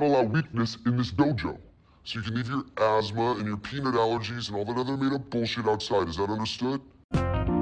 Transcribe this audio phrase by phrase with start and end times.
[0.00, 1.58] not allow weakness in this dojo.
[2.04, 5.12] So you can leave your asthma and your peanut allergies and all that other made
[5.12, 6.06] up bullshit outside.
[6.08, 6.80] Is that understood?
[7.12, 7.58] And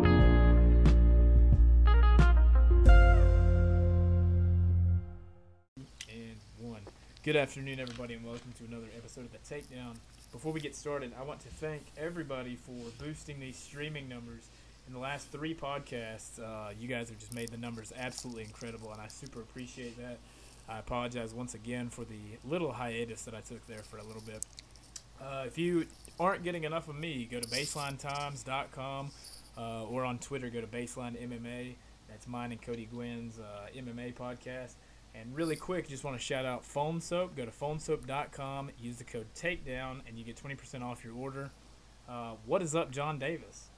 [6.60, 6.83] one.
[7.22, 9.96] Good afternoon, everybody, and welcome to another episode of The Takedown.
[10.30, 14.50] Before we get started, I want to thank everybody for boosting these streaming numbers.
[14.87, 18.93] In the last three podcasts, uh, you guys have just made the numbers absolutely incredible,
[18.93, 20.18] and I super appreciate that.
[20.69, 24.23] I apologize once again for the little hiatus that I took there for a little
[24.23, 24.45] bit.
[25.20, 25.87] Uh, if you
[26.19, 29.11] aren't getting enough of me, go to baselinetimes.com
[29.56, 31.75] uh, or on Twitter, go to Baseline MMA.
[32.09, 34.75] That's mine and Cody Gwynn's uh, MMA podcast.
[35.15, 37.37] And really quick, just want to shout out Phone Soap.
[37.37, 41.51] Go to phonesoap.com, use the code TAKEDOWN, and you get 20% off your order.
[42.09, 43.69] Uh, what is up, John Davis?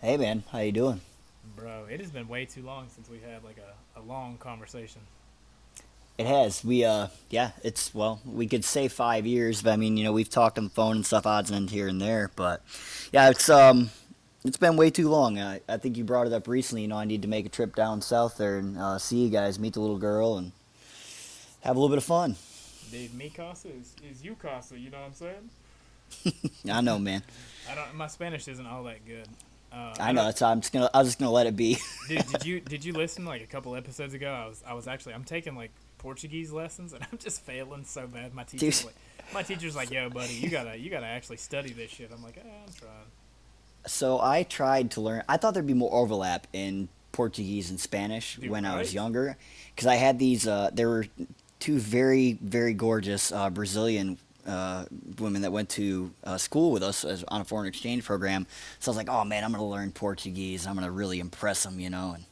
[0.00, 1.00] Hey man, how you doing?
[1.56, 5.02] Bro, it has been way too long since we had like a, a long conversation.
[6.20, 6.62] It has.
[6.62, 10.12] We uh yeah, it's well, we could say 5 years, but I mean, you know,
[10.12, 12.60] we've talked on the phone and stuff odds and ends here and there, but
[13.10, 13.88] yeah, it's um
[14.44, 15.38] it's been way too long.
[15.38, 17.48] I, I think you brought it up recently, you know, I need to make a
[17.48, 20.52] trip down south there and uh, see you guys, meet the little girl and
[21.62, 22.36] have a little bit of fun.
[22.90, 25.14] Dude, me casa is, is you casa, you know what I'm
[26.34, 26.50] saying?
[26.70, 27.22] I know, man.
[27.70, 27.94] I don't.
[27.94, 29.28] My Spanish isn't all that good.
[29.72, 30.24] Uh, I know.
[30.24, 30.90] That's I'm just gonna.
[30.92, 31.78] I was just gonna let it be.
[32.08, 34.30] Dude, did you did you listen like a couple episodes ago?
[34.30, 38.06] I was I was actually I'm taking like Portuguese lessons and I'm just failing so
[38.06, 38.34] bad.
[38.34, 38.94] My teacher's like,
[39.32, 42.38] my teacher's like, "Yo, buddy, you gotta you gotta actually study this shit." I'm like,
[42.38, 42.90] eh, I'm trying.
[43.86, 45.22] so I tried to learn.
[45.28, 49.36] I thought there'd be more overlap in Portuguese and Spanish Dude, when I was younger,
[49.74, 50.48] because I had these.
[50.48, 51.06] Uh, there were
[51.60, 54.86] two very very gorgeous uh, Brazilian uh,
[55.18, 58.46] women that went to uh, school with us as, on a foreign exchange program.
[58.78, 60.66] So I was like, oh man, I'm gonna learn Portuguese.
[60.66, 62.12] I'm gonna really impress them, you know.
[62.14, 62.24] And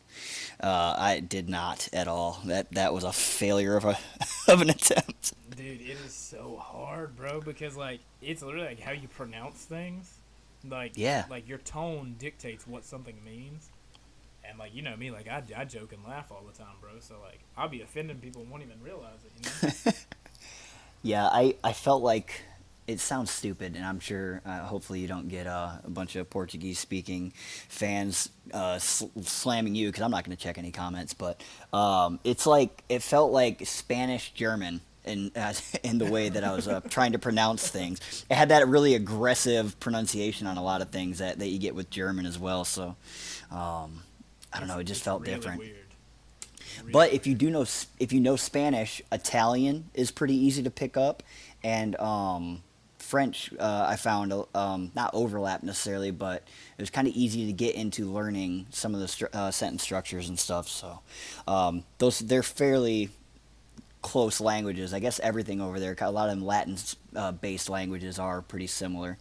[0.62, 2.40] uh, I did not at all.
[2.44, 3.98] That that was a failure of a
[4.48, 5.32] of an attempt.
[5.56, 10.14] Dude, it is so hard, bro, because like it's literally like how you pronounce things.
[10.68, 11.24] Like Yeah.
[11.30, 13.70] like your tone dictates what something means.
[14.48, 16.92] And like you know me, like I, I joke and laugh all the time, bro.
[17.00, 19.32] So like I'll be offending people and won't even realize it.
[19.36, 19.92] You know?
[21.02, 22.42] Yeah, I, I felt like
[22.88, 26.28] it sounds stupid, and I'm sure, uh, hopefully, you don't get uh, a bunch of
[26.30, 27.34] Portuguese speaking
[27.68, 31.12] fans uh, sl- slamming you because I'm not going to check any comments.
[31.12, 35.30] But um, it's like it felt like Spanish German in
[35.84, 38.24] in the way that I was uh, trying to pronounce things.
[38.30, 41.74] It had that really aggressive pronunciation on a lot of things that, that you get
[41.74, 42.64] with German as well.
[42.64, 42.96] So
[43.50, 44.02] um,
[44.50, 45.58] I don't know, it just felt really different.
[45.58, 45.76] Weird.
[46.80, 47.66] Really But if you do know
[48.00, 51.22] if you know Spanish, Italian is pretty easy to pick up,
[51.62, 52.62] and um,
[53.08, 56.42] French uh, I found um, not overlap necessarily, but
[56.76, 59.82] it was kind of easy to get into learning some of the stru- uh, sentence
[59.82, 60.68] structures and stuff.
[60.68, 61.00] So
[61.46, 63.08] um, those they're fairly
[64.02, 64.92] close languages.
[64.92, 66.76] I guess everything over there, a lot of them Latin
[67.16, 67.32] uh,
[67.70, 69.16] languages are pretty similar.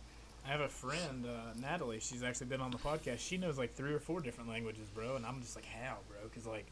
[0.45, 2.01] I have a friend, uh, Natalie.
[2.01, 3.19] She's actually been on the podcast.
[3.19, 5.15] She knows like three or four different languages, bro.
[5.15, 6.17] And I'm just like, how, bro?
[6.23, 6.65] Because like,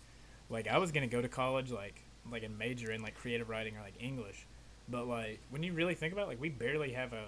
[0.49, 3.77] like I was gonna go to college, like, like and major in like creative writing
[3.77, 4.45] or like English,
[4.89, 7.25] but like when you really think about, it, like, we barely have a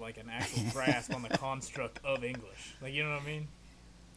[0.00, 2.74] like an actual grasp on the construct of English.
[2.80, 3.48] Like, you know what I mean?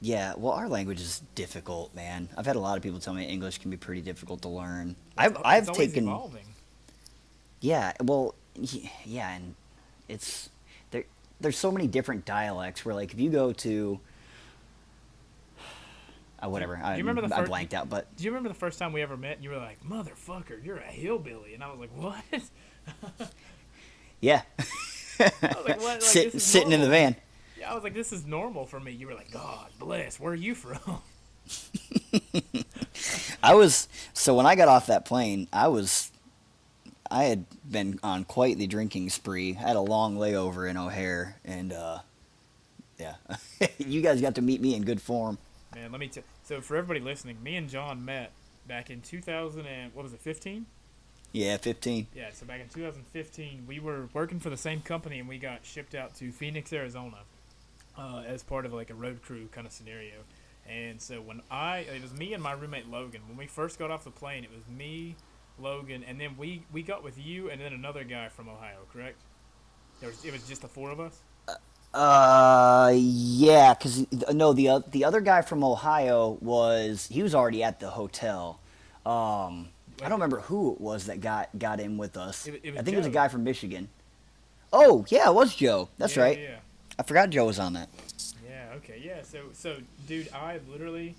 [0.01, 2.29] Yeah, well, our language is difficult, man.
[2.37, 4.95] I've had a lot of people tell me English can be pretty difficult to learn.
[5.17, 6.45] I've It's- I've taken evolving.
[7.61, 8.35] Yeah, well,
[9.05, 9.55] yeah, and
[10.07, 10.49] it's
[10.91, 11.05] there.
[11.41, 13.99] There's so many different dialects where, like, if you go to,
[16.43, 18.93] uh, whatever, I, remember the I blanked out, but Do you remember the first time
[18.93, 19.35] we ever met?
[19.35, 22.23] and You were like, "Motherfucker, you're a hillbilly," and I was like, "What?"
[24.21, 24.41] yeah,
[25.19, 25.81] like?
[25.81, 27.15] Like, Sit, sitting in the van.
[27.59, 30.33] Yeah, I was like, "This is normal for me." You were like, "God bless." Where
[30.33, 31.01] are you from?
[33.43, 36.11] I was so when I got off that plane, I was,
[37.09, 39.55] I had been on quite the drinking spree.
[39.57, 41.99] I had a long layover in O'Hare, and uh,
[42.97, 43.15] yeah,
[43.77, 45.37] you guys got to meet me in good form.
[45.73, 46.23] Man, let me tell.
[46.43, 48.31] So for everybody listening, me and John met
[48.67, 50.65] back in 2000 and what was it, 15?
[51.35, 52.07] Yeah, fifteen.
[52.15, 52.29] Yeah.
[52.31, 55.93] So back in 2015, we were working for the same company, and we got shipped
[55.93, 57.17] out to Phoenix, Arizona,
[57.97, 60.13] uh, as part of like a road crew kind of scenario.
[60.65, 63.19] And so when I, it was me and my roommate Logan.
[63.27, 65.17] When we first got off the plane, it was me,
[65.59, 68.77] Logan, and then we we got with you and then another guy from Ohio.
[68.93, 69.17] Correct?
[69.99, 71.19] There was, it was just the four of us.
[71.93, 77.81] Uh, yeah, because no, the the other guy from Ohio was he was already at
[77.81, 78.61] the hotel.
[79.05, 79.67] Um,
[80.01, 82.47] I don't remember who it was that got got in with us.
[82.47, 83.89] It- it I think it was a guy from Michigan.
[84.73, 85.89] Oh yeah, it was Joe.
[85.97, 86.39] That's Yeah, right.
[86.39, 86.57] Yeah.
[86.99, 87.89] I forgot Joe was on that.
[88.47, 88.73] Yeah.
[88.77, 89.01] Okay.
[89.03, 89.21] Yeah.
[89.23, 89.77] So so
[90.07, 91.15] dude, I literally,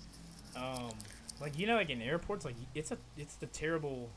[0.55, 0.91] um,
[1.41, 4.09] like you know, like in airports, like it's a it's the terrible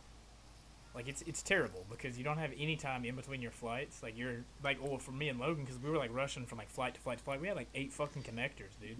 [0.95, 4.03] Like it's it's terrible because you don't have any time in between your flights.
[4.03, 6.69] Like you're like, well, for me and Logan, because we were like rushing from like
[6.69, 7.41] flight to flight to flight.
[7.41, 8.99] We had like eight fucking connectors, dude.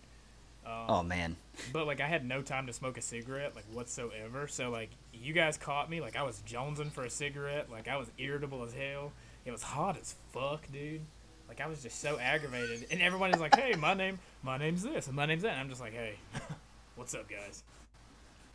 [0.67, 1.37] Um, Oh man.
[1.73, 4.49] But like I had no time to smoke a cigarette like whatsoever.
[4.49, 7.71] So like you guys caught me like I was jonesing for a cigarette.
[7.71, 9.13] Like I was irritable as hell.
[9.45, 11.03] It was hot as fuck, dude.
[11.49, 12.87] Like I was just so aggravated.
[12.91, 15.61] And everyone is like, "Hey, my name, my name's this, and my name's that." And
[15.61, 16.15] I'm just like, "Hey,
[16.95, 17.65] what's up, guys?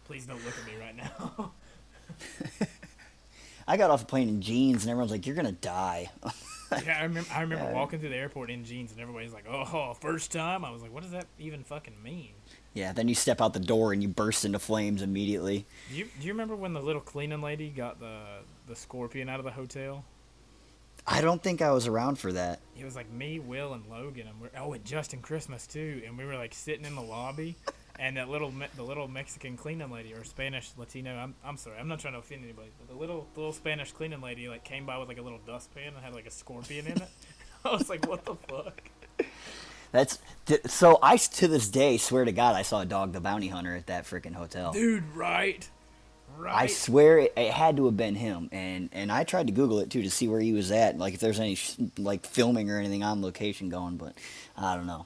[0.05, 1.51] Please don't look at me right now."
[3.67, 6.09] I got off the plane in jeans, and everyone's like, "You're gonna die."
[6.85, 7.29] yeah, I remember.
[7.31, 10.71] I remember walking through the airport in jeans, and everybody's like, "Oh, first time." I
[10.71, 12.33] was like, "What does that even fucking mean?"
[12.73, 12.93] yeah.
[12.93, 15.65] Then you step out the door and you burst into flames immediately.
[15.89, 18.21] Do you do you remember when the little cleaning lady got the
[18.67, 20.03] the scorpion out of the hotel?
[21.07, 22.59] I don't think I was around for that.
[22.77, 26.17] It was like me, Will, and Logan, and we're oh, and Justin Christmas too, and
[26.17, 27.55] we were like sitting in the lobby,
[27.99, 31.87] and that little the little Mexican cleaning lady or Spanish Latino, I'm I'm sorry, I'm
[31.87, 34.85] not trying to offend anybody, but the little the little Spanish cleaning lady like came
[34.85, 37.09] by with like a little dustpan and had like a scorpion in it.
[37.65, 38.81] I was like, what the fuck?
[39.91, 40.19] That's
[40.65, 40.99] so.
[41.01, 43.87] I to this day swear to God I saw a dog the bounty hunter at
[43.87, 44.73] that freaking hotel.
[44.73, 45.67] Dude, right,
[46.37, 46.63] right.
[46.63, 49.79] I swear it, it had to have been him, and and I tried to Google
[49.79, 52.69] it too to see where he was at, like if there's any sh- like filming
[52.69, 54.15] or anything on location going, but
[54.57, 55.05] I don't know.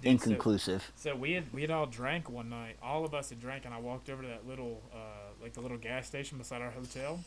[0.00, 0.92] Dude, so- Inconclusive.
[0.96, 2.76] So we had we had all drank one night.
[2.82, 4.98] All of us had drank, and I walked over to that little uh,
[5.42, 7.20] like the little gas station beside our hotel.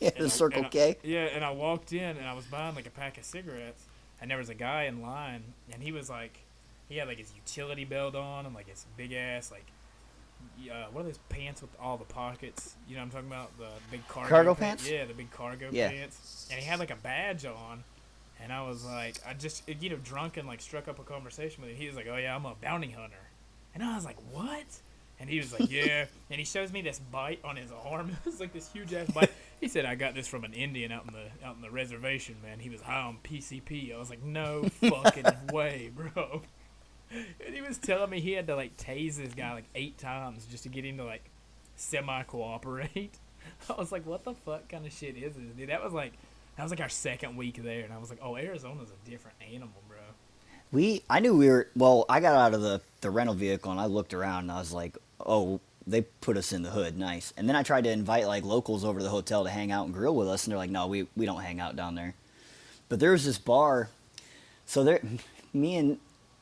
[0.00, 0.96] yeah, the I- Circle and I- K.
[1.02, 3.84] yeah, and I walked in and I was buying like a pack of cigarettes,
[4.20, 6.38] and there was a guy in line, and he was like,
[6.88, 9.66] he had like his utility belt on and like his big ass like,
[10.70, 12.76] uh, what are those pants with all the pockets?
[12.88, 13.58] You know what I'm talking about?
[13.58, 14.88] The big cargo, Cargo pa- pants?
[14.88, 15.90] Yeah, the big cargo Yeah.
[15.90, 16.48] pants.
[16.50, 17.84] And he had like a badge on.
[18.40, 21.62] And I was like, I just, you know, drunk and like struck up a conversation
[21.62, 21.76] with him.
[21.76, 23.16] He was like, "Oh yeah, I'm a bounty hunter,"
[23.74, 24.66] and I was like, "What?"
[25.20, 28.10] And he was like, "Yeah." and he shows me this bite on his arm.
[28.24, 29.32] it was like this huge ass bite.
[29.60, 32.36] He said, "I got this from an Indian out in the out in the reservation,
[32.42, 32.60] man.
[32.60, 36.42] He was high on PCP." I was like, "No fucking way, bro."
[37.10, 40.46] And he was telling me he had to like tase this guy like eight times
[40.46, 41.28] just to get him to like
[41.74, 43.18] semi cooperate.
[43.68, 46.12] I was like, "What the fuck kind of shit is this, dude?" That was like.
[46.58, 49.36] That was like our second week there, and I was like, "Oh, Arizona's a different
[49.40, 49.98] animal, bro."
[50.72, 51.68] We, I knew we were.
[51.76, 54.58] Well, I got out of the the rental vehicle and I looked around and I
[54.58, 57.32] was like, oh, they put us in the hood, nice.
[57.36, 59.86] And then I tried to invite like locals over to the hotel to hang out
[59.86, 62.14] and grill with us, and they're like, no, we we don't hang out down there.
[62.88, 63.90] But there was this bar,
[64.66, 65.00] so there,
[65.54, 65.98] me and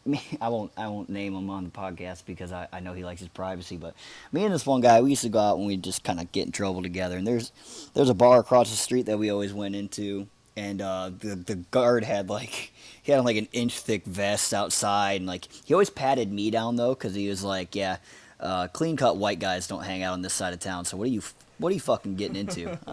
[0.06, 3.04] me, I won't I won't name him on the podcast because I, I know he
[3.04, 3.76] likes his privacy.
[3.76, 3.94] But
[4.32, 6.30] me and this one guy, we used to go out and we just kind of
[6.32, 7.16] get in trouble together.
[7.16, 7.52] And there's
[7.94, 11.56] there's a bar across the street that we always went into, and uh, the the
[11.56, 12.72] guard had like
[13.02, 16.76] he had like an inch thick vest outside, and like he always patted me down
[16.76, 17.98] though because he was like, yeah,
[18.40, 20.84] uh, clean cut white guys don't hang out on this side of town.
[20.84, 21.22] So what are you
[21.58, 22.78] what are you fucking getting into?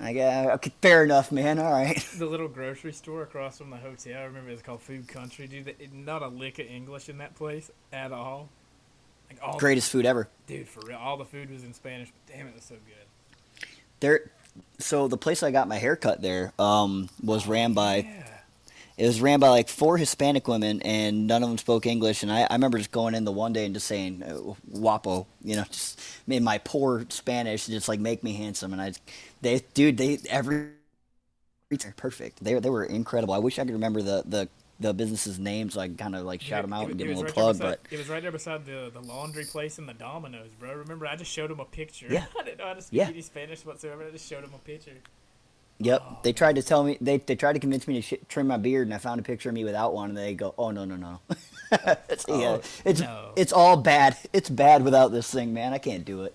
[0.00, 1.58] I I got okay, fair enough, man.
[1.58, 1.98] All right.
[2.18, 4.20] The little grocery store across from the hotel.
[4.20, 5.46] I remember it was called Food Country.
[5.46, 8.48] Dude, not a lick of English in that place at all.
[9.30, 10.28] Like all Greatest food ever.
[10.46, 10.98] dude for real.
[10.98, 12.10] All the food was in Spanish.
[12.26, 13.68] But damn, it was so good.
[14.00, 14.30] There,
[14.78, 17.96] so the place I got my haircut there um, was ran by.
[17.98, 18.28] Yeah.
[18.98, 22.22] It was ran by like four Hispanic women, and none of them spoke English.
[22.22, 25.26] And I, I remember just going in the one day and just saying uh, "guapo,"
[25.42, 28.72] you know, just in my poor Spanish, just like make me handsome.
[28.72, 28.92] And I,
[29.40, 30.70] they, dude, they every
[31.96, 32.44] perfect.
[32.44, 33.34] They they were incredible.
[33.34, 34.48] I wish I could remember the the
[34.80, 37.06] the business's name so I could kind of like shout them out It- and give
[37.08, 37.56] them a little right plug.
[37.58, 40.74] there But it was right there beside the, the laundry place and the Domino's, bro.
[40.74, 42.06] Remember, I just showed him a picture.
[42.10, 42.24] Yeah.
[42.40, 43.08] I didn't know how to speak Yeah.
[43.08, 44.04] any Spanish whatsoever.
[44.04, 44.96] I just showed him a picture.
[45.84, 48.20] Yep, Oh, they tried to tell me they they tried to convince me to sh-
[48.28, 50.54] trim my beard, and I found a picture of me without one, and they go,
[50.56, 51.20] "Oh no no no,
[52.08, 53.32] it's, yeah, Oh, it's no.
[53.36, 54.16] it's all bad.
[54.32, 55.72] It's bad without this thing, man.
[55.72, 56.34] I can't do it.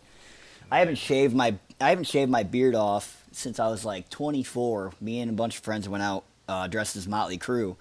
[0.72, 4.94] I haven't shaved my I haven't shaved my beard off since I was like 24.
[5.00, 7.76] Me and a bunch of friends went out uh, dressed as Motley Crue,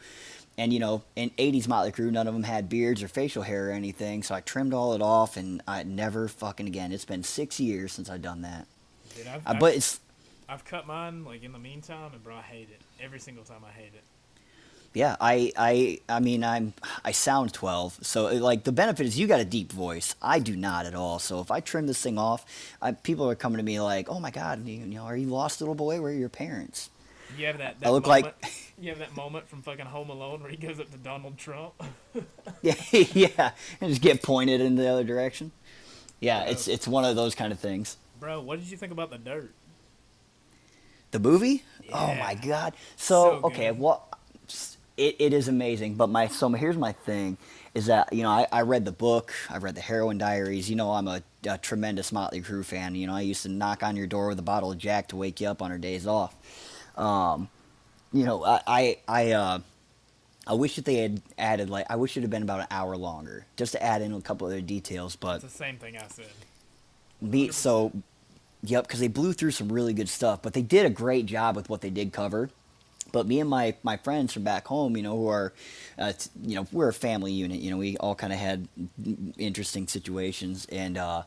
[0.58, 3.70] and you know, in 80s Motley Crue, none of them had beards or facial hair
[3.70, 6.92] or anything, so I trimmed all it off, and I never fucking again.
[6.92, 8.66] It's been six years since I've done that,
[9.16, 9.99] Dude, I've, uh, I've, but it's
[10.49, 12.81] I've cut mine like in the meantime, and bro, I hate it.
[13.03, 14.05] Every single time I hate it.
[14.95, 16.73] Yeah, I, I, I mean, I'm,
[17.05, 20.15] I sound 12, so uh, like the benefit is you got a deep voice.
[20.23, 21.19] I do not at all.
[21.19, 22.47] So if I trim this thing off,
[22.81, 25.26] I, people are coming to me like, "Oh my God, you, you know, are you
[25.26, 26.00] lost, little boy?
[26.00, 26.88] Where are your parents?"
[27.37, 27.81] You have that.
[27.81, 30.57] that I look moment, like- you have that moment from fucking Home Alone where he
[30.57, 31.75] goes up to Donald Trump.
[32.62, 33.50] Yeah, yeah,
[33.81, 35.53] and just get pointed in the other direction.
[36.21, 37.99] Yeah, it's it's one of those kind of things.
[38.19, 39.53] bro, what did you think about the dirt?
[41.12, 41.62] The movie?
[41.92, 42.75] Oh my God!
[42.96, 44.08] So, So okay, well,
[44.96, 45.94] it, it is amazing.
[45.94, 47.36] But my so here's my thing
[47.75, 50.68] is that you know I, I read the book, I've read the Heroin Diaries.
[50.68, 52.94] You know I'm a, a tremendous Motley Crue fan.
[52.96, 55.16] You know I used to knock on your door with a bottle of Jack to
[55.16, 56.34] wake you up on our days off.
[56.96, 57.48] Um,
[58.12, 59.58] you know I I I, uh,
[60.46, 62.96] I wish that they had added like I wish it had been about an hour
[62.96, 65.14] longer just to add in a couple other details.
[65.14, 66.26] But It's the same thing I said.
[67.20, 67.92] me so
[68.70, 71.56] yep because they blew through some really good stuff but they did a great job
[71.56, 72.50] with what they did cover
[73.12, 75.52] but me and my my friends from back home you know who are
[75.99, 78.68] uh, you know we're a family unit you know we all kind of had
[79.38, 81.23] interesting situations and uh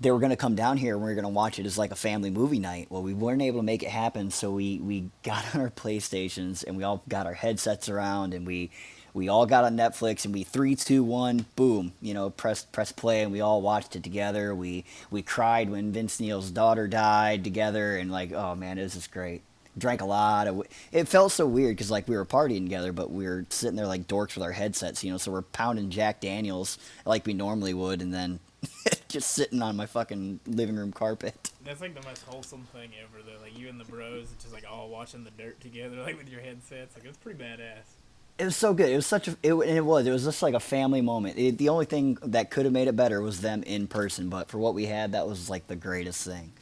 [0.00, 1.78] they were going to come down here and we were going to watch it as
[1.78, 2.88] like a family movie night.
[2.90, 6.64] Well, we weren't able to make it happen, so we we got on our PlayStations
[6.64, 8.70] and we all got our headsets around and we
[9.14, 12.92] we all got on Netflix and we three two one boom you know press press
[12.92, 14.54] play and we all watched it together.
[14.54, 19.06] We we cried when Vince Neil's daughter died together and like oh man this is
[19.06, 19.42] great.
[19.76, 20.62] Drank a lot of.
[20.92, 23.88] It felt so weird because like we were partying together, but we were sitting there
[23.88, 25.18] like dorks with our headsets, you know.
[25.18, 28.38] So we're pounding Jack Daniels like we normally would, and then
[29.08, 31.50] just sitting on my fucking living room carpet.
[31.64, 33.42] That's like the most wholesome thing ever, though.
[33.42, 36.40] Like you and the bros, just like all watching the dirt together, like with your
[36.40, 36.94] headsets.
[36.96, 38.03] Like it's pretty badass.
[38.36, 38.90] It was so good.
[38.90, 39.36] It was such a.
[39.42, 40.06] It, it was.
[40.06, 41.38] It was just like a family moment.
[41.38, 44.28] It, the only thing that could have made it better was them in person.
[44.28, 46.52] But for what we had, that was like the greatest thing.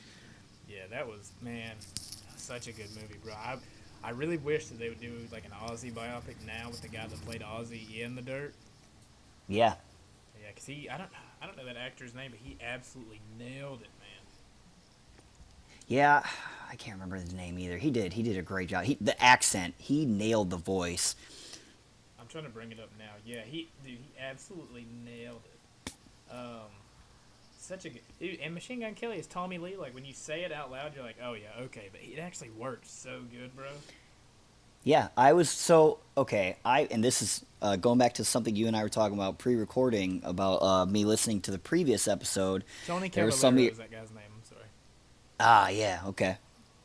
[0.69, 1.73] Yeah, that was man,
[2.37, 3.33] such a good movie, bro.
[3.33, 3.57] I
[4.05, 7.07] I really wish that they would do like an Ozzy biopic now with the guy
[7.07, 8.52] that played Ozzy in the dirt.
[9.49, 9.75] Yeah.
[10.43, 11.11] Yeah, cause he I don't
[11.41, 15.25] I don't know that actor's name, but he absolutely nailed it, man.
[15.87, 16.23] Yeah.
[16.71, 17.76] I can't remember his name either.
[17.76, 18.14] He did.
[18.14, 18.85] He did a great job.
[18.85, 19.75] He the accent.
[19.79, 21.14] He nailed the voice.
[22.32, 23.12] Trying to bring it up now.
[23.26, 25.92] Yeah, he dude, he absolutely nailed it.
[26.30, 26.70] Um,
[27.58, 28.40] such a good dude.
[28.40, 29.76] And Machine Gun Kelly is Tommy Lee.
[29.76, 31.90] Like when you say it out loud, you're like, oh yeah, okay.
[31.92, 33.66] But it actually works so good, bro.
[34.82, 36.56] Yeah, I was so okay.
[36.64, 39.36] I and this is uh, going back to something you and I were talking about
[39.36, 42.64] pre-recording about uh, me listening to the previous episode.
[42.86, 44.24] Tony There was somebody- is that guy's name.
[44.34, 44.64] I'm sorry.
[45.38, 46.38] Ah, yeah, okay.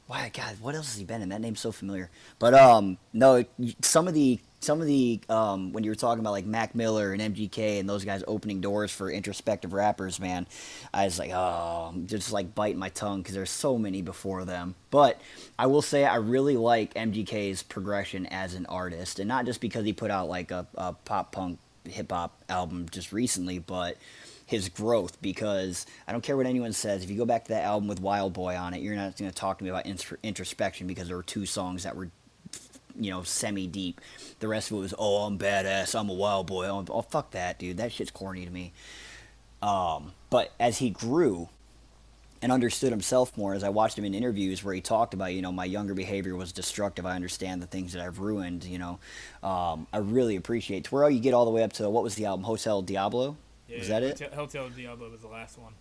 [0.07, 1.29] Why, God, what else has he been in?
[1.29, 2.09] That name's so familiar.
[2.39, 3.43] But um, no,
[3.81, 7.13] some of the some of the um, when you were talking about like Mac Miller
[7.13, 10.45] and MGK and those guys opening doors for introspective rappers, man,
[10.93, 14.43] I was like, oh, I'm just like biting my tongue because there's so many before
[14.43, 14.75] them.
[14.91, 15.21] But
[15.57, 19.85] I will say I really like MGK's progression as an artist, and not just because
[19.85, 23.95] he put out like a, a pop punk hip hop album just recently, but
[24.47, 27.05] his growth because I don't care what anyone says.
[27.05, 29.31] If you go back to that album with Wild Boy on it, you're not going
[29.31, 29.85] to talk to me about
[30.23, 32.09] introspection because there were two songs that were,
[32.99, 34.01] you know, semi deep.
[34.39, 36.67] The rest of it was, oh, I'm badass, I'm a wild boy.
[36.67, 37.77] Oh, oh, fuck that, dude.
[37.77, 38.73] That shit's corny to me.
[39.61, 41.49] Um, but as he grew
[42.41, 45.41] and understood himself more, as I watched him in interviews where he talked about, you
[45.41, 47.05] know, my younger behavior was destructive.
[47.05, 48.63] I understand the things that I've ruined.
[48.63, 48.99] You know,
[49.41, 50.83] um, I really appreciate it.
[50.85, 53.37] to where you get all the way up to what was the album Hotel Diablo.
[53.67, 54.19] Yeah, was that it?
[54.19, 55.73] Hotel, Hotel Diablo was the last one.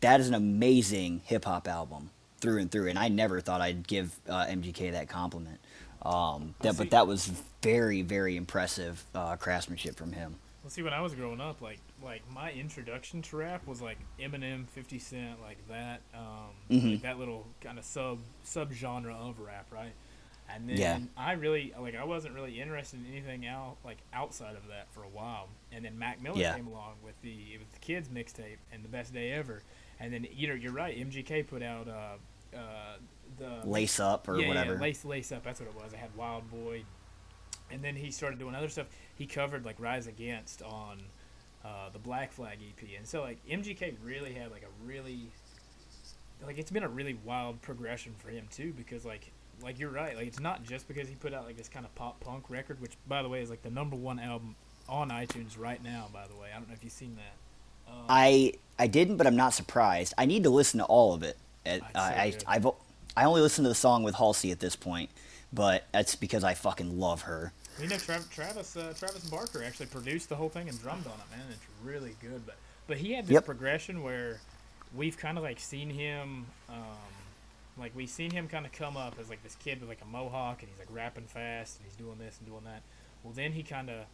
[0.00, 3.86] that is an amazing hip hop album through and through, and I never thought I'd
[3.86, 5.60] give uh, MGK that compliment.
[6.04, 7.26] Um, that, but that was
[7.62, 10.36] very, very impressive uh, craftsmanship from him.
[10.62, 13.98] Well, see, when I was growing up, like like my introduction to rap was like
[14.18, 16.90] Eminem, Fifty Cent, like that, um, Mhm.
[16.92, 19.92] like that little kind of sub sub genre of rap, right?
[20.48, 20.98] And then Yeah.
[21.16, 25.02] I really like I wasn't really interested in anything out like outside of that for
[25.02, 25.48] a while.
[25.72, 26.54] And then Mac Miller Yeah.
[26.54, 29.62] came along with the it was the kids mixtape and the best day ever.
[30.00, 32.96] And then you know you're right, MGK put out uh, uh,
[33.38, 34.74] the Lace up or yeah, whatever.
[34.74, 35.44] Yeah, lace, lace up.
[35.44, 35.92] That's what it was.
[35.94, 36.84] I had Wild Boy,
[37.70, 38.86] and then he started doing other stuff.
[39.16, 41.02] He covered like Rise Against on
[41.64, 45.30] uh, the Black Flag EP, and so like MGK really had like a really
[46.44, 49.30] like it's been a really wild progression for him too because like
[49.62, 51.94] like you're right like it's not just because he put out like this kind of
[51.94, 54.54] pop punk record which by the way is like the number one album
[54.88, 57.34] on iTunes right now by the way I don't know if you've seen that
[57.88, 60.14] um, I I didn't, but I'm not surprised.
[60.18, 61.36] I need to listen to all of it.
[61.66, 62.34] Uh, I.
[62.46, 62.66] I I've
[63.16, 65.10] I only listened to the song with Halsey at this point,
[65.52, 67.52] but that's because I fucking love her.
[67.80, 71.12] You know, Trav- Travis uh, Travis Barker actually produced the whole thing and drummed on
[71.14, 71.46] it, man.
[71.50, 72.44] It's really good.
[72.46, 72.56] But
[72.86, 73.44] but he had this Yep.
[73.46, 74.40] progression where
[74.94, 76.76] we've kind of like seen him, um,
[77.78, 80.06] like we've seen him kind of come up as like this kid with like a
[80.06, 82.82] mohawk and he's like rapping fast and he's doing this and doing that.
[83.24, 84.04] Well, then he kind of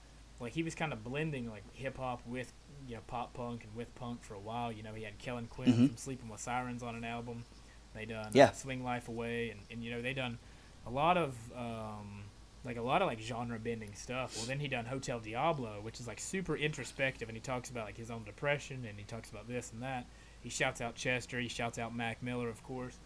[0.40, 2.52] like he was kind of blending like hip hop with
[2.88, 4.72] you know pop punk and with punk for a while.
[4.72, 5.86] You know, he had Kellin Quinn Mhm.
[5.88, 7.44] from Sleeping with Sirens on an album.
[7.94, 8.52] They done uh, Yeah.
[8.52, 10.38] Swing Life Away and, and you know they done
[10.86, 12.24] a lot of um,
[12.64, 14.36] like a lot of like genre bending stuff.
[14.36, 17.86] Well, then he done Hotel Diablo, which is like super introspective, and he talks about
[17.86, 20.06] like his own depression, and he talks about this and that.
[20.40, 22.98] He shouts out Chester, he shouts out Mac Miller, of course,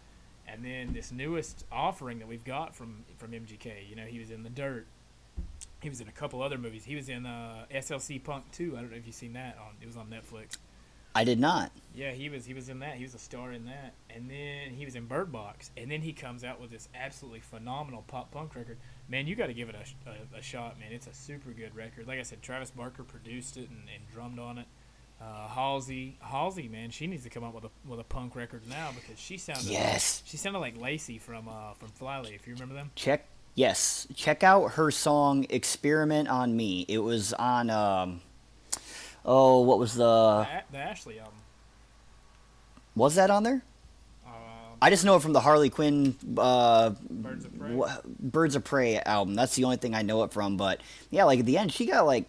[0.47, 3.89] and then this newest offering that we've got from from MGK.
[3.89, 4.87] You know, he was in the Dirt,
[5.81, 6.83] he was in a couple other movies.
[6.85, 8.75] He was in uh, SLC Punk 2.
[8.75, 9.75] I don't know if you've seen that on.
[9.81, 10.57] It was on Netflix.
[11.15, 11.71] I did not.
[11.95, 12.95] Yeah, he was he was in that.
[12.95, 13.93] He was a star in that.
[14.09, 15.71] And then he was in Bird Box.
[15.77, 18.77] And then he comes out with this absolutely phenomenal pop punk record.
[19.07, 20.91] Man, you got to give it a, a, a, shot, man.
[20.91, 22.07] It's a super good record.
[22.07, 24.65] Like I said, Travis Barker produced it and, and drummed on it.
[25.21, 28.63] Uh, Halsey, Halsey, man, she needs to come up with a with a punk record
[28.67, 32.35] now because she sounded yes, she sounded like Lacey from uh, from Flyleaf.
[32.35, 37.31] If you remember them, check yes, check out her song "Experiment on Me." It was
[37.31, 38.19] on um,
[39.25, 41.33] oh, what was the the, the Ashley album?
[42.95, 43.61] Was that on there?
[44.25, 44.31] Um,
[44.81, 47.69] I just know it from the Harley Quinn uh, Birds of Prey.
[47.71, 49.35] w- Birds of Prey album.
[49.35, 50.55] That's the only thing I know it from.
[50.57, 50.79] But
[51.11, 52.25] yeah, like at the end, she got like,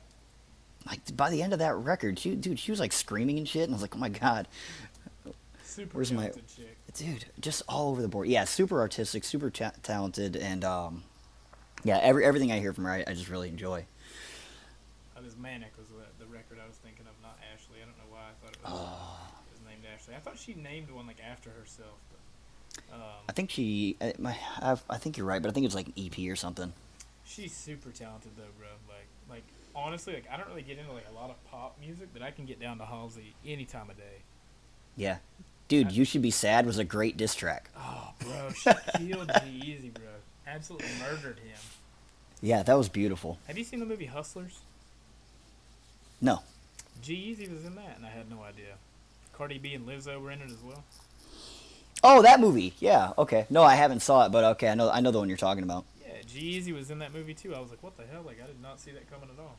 [0.86, 3.64] like by the end of that record, she dude, she was like screaming and shit,
[3.64, 4.48] and I was like, oh my god,
[5.62, 6.76] Super Where's my- chick.
[6.94, 8.26] dude, just all over the board.
[8.28, 11.02] Yeah, super artistic, super ta- talented, and um,
[11.84, 13.84] yeah, every everything I hear from her, I, I just really enjoy.
[15.16, 17.76] Oh, this Manic was the, the record I was thinking of, not Ashley.
[17.82, 19.28] I don't know why I thought it was, Oh.
[19.50, 20.14] it was named Ashley.
[20.14, 21.98] I thought she named one like after herself.
[22.10, 25.66] But, um, I think she, I, my, I, I think you're right, but I think
[25.66, 26.72] it's like an EP or something.
[27.24, 28.68] she's super talented though, bro.
[28.88, 29.42] Like, like
[29.74, 32.30] honestly, like I don't really get into like a lot of pop music, but I
[32.30, 34.22] can get down to Halsey any time of day.
[34.96, 35.18] Yeah,
[35.68, 37.68] dude, you should be sad was a great diss track.
[37.76, 38.70] Oh, bro, she
[39.08, 40.04] killed G-Eazy, bro.
[40.46, 41.58] Absolutely murdered him.
[42.40, 43.38] Yeah, that was beautiful.
[43.46, 44.60] Have you seen the movie Hustlers?
[46.20, 46.42] No,
[47.02, 48.76] G-Eazy was in that, and I had no idea.
[49.36, 50.84] Cardi B and Lizzo were in it as well.
[52.02, 52.74] Oh, that movie.
[52.78, 53.12] Yeah.
[53.18, 53.46] Okay.
[53.50, 54.90] No, I haven't saw it, but okay, I know.
[54.90, 55.84] I know the one you're talking about.
[56.06, 57.54] Yeah, Easy was in that movie too.
[57.54, 58.22] I was like, what the hell?
[58.24, 59.56] Like, I did not see that coming at all.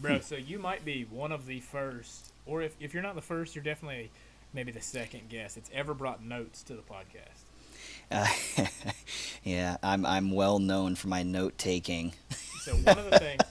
[0.00, 3.20] Bro, so you might be one of the first, or if, if you're not the
[3.20, 4.10] first, you're definitely
[4.54, 7.42] maybe the second guest that's ever brought notes to the podcast.
[8.10, 8.26] Uh,
[9.44, 12.12] yeah, I'm I'm well known for my note taking.
[12.60, 13.42] So one of the things,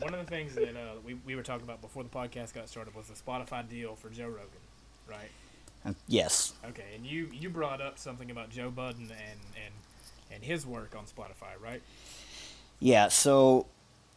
[0.00, 2.68] one of the things that uh, we, we were talking about before the podcast got
[2.68, 4.46] started was the Spotify deal for Joe Rogan,
[5.08, 5.30] right?
[5.84, 6.54] Uh, yes.
[6.68, 9.74] Okay, and you you brought up something about Joe Budden and and
[10.32, 11.82] and his work on Spotify, right?
[12.80, 13.08] Yeah.
[13.08, 13.66] So,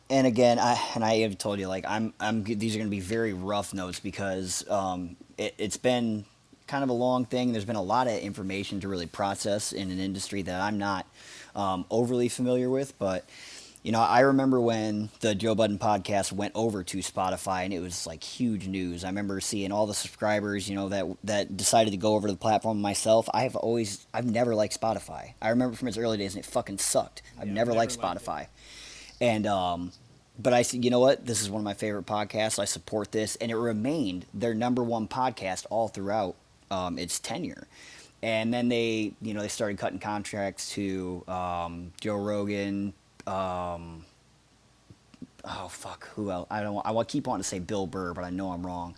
[0.09, 2.95] and again, I and I have told you like I'm I'm these are going to
[2.95, 6.25] be very rough notes because um it, it's been
[6.67, 7.51] kind of a long thing.
[7.51, 11.05] There's been a lot of information to really process in an industry that I'm not
[11.55, 13.25] um, overly familiar with, but.
[13.83, 17.79] You know, I remember when the Joe Budden podcast went over to Spotify, and it
[17.79, 19.03] was like huge news.
[19.03, 22.33] I remember seeing all the subscribers, you know, that that decided to go over to
[22.33, 22.79] the platform.
[22.79, 25.33] Myself, I've always, I've never liked Spotify.
[25.41, 27.23] I remember from its early days, and it fucking sucked.
[27.39, 28.25] I've Yeah, never, never liked liked it.
[28.25, 28.47] Spotify,
[29.19, 29.91] and um,
[30.37, 31.25] but I said, you know what?
[31.25, 32.59] This is one of my favorite podcasts.
[32.59, 36.35] I support this, and it remained their number one podcast all throughout
[36.69, 37.67] um, its tenure.
[38.23, 42.93] And then they, you know, they started cutting contracts to um, Joe Rogan.
[43.27, 44.05] Um,
[45.45, 46.47] oh fuck, who else?
[46.49, 46.85] I don't.
[46.85, 48.95] I want keep wanting to say Bill Burr, but I know I'm wrong.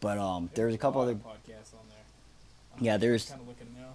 [0.00, 1.14] But um, there's a couple other.
[1.14, 2.78] podcasts on there.
[2.80, 3.90] Yeah, there's- looking now.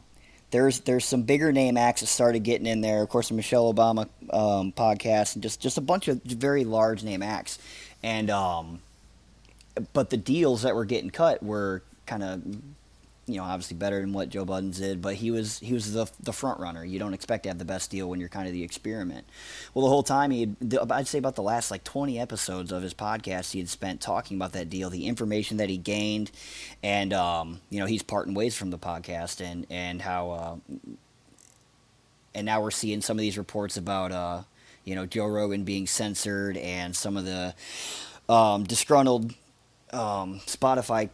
[0.51, 3.01] there's there's some bigger name acts that started getting in there.
[3.03, 7.03] Of course, the Michelle Obama um, podcast, and just just a bunch of very large
[7.03, 7.59] name acts.
[8.03, 8.79] And um,
[9.93, 12.41] but the deals that were getting cut were kind of
[13.27, 15.01] you know obviously better than what Joe Budden did.
[15.01, 16.83] But he was he was the the front runner.
[16.83, 19.27] You don't expect to have the best deal when you're kind of the experiment.
[19.73, 22.81] Well, the whole time he, had, I'd say about the last like 20 episodes of
[22.81, 26.31] his podcast, he had spent talking about that deal, the information that he gained,
[26.81, 30.55] and um, you know he's parting ways from the podcast, and and how, uh,
[32.33, 34.43] and now we're seeing some of these reports about uh,
[34.85, 37.53] you know Joe Rogan being censored and some of the
[38.29, 39.33] um, disgruntled
[39.91, 41.09] um, Spotify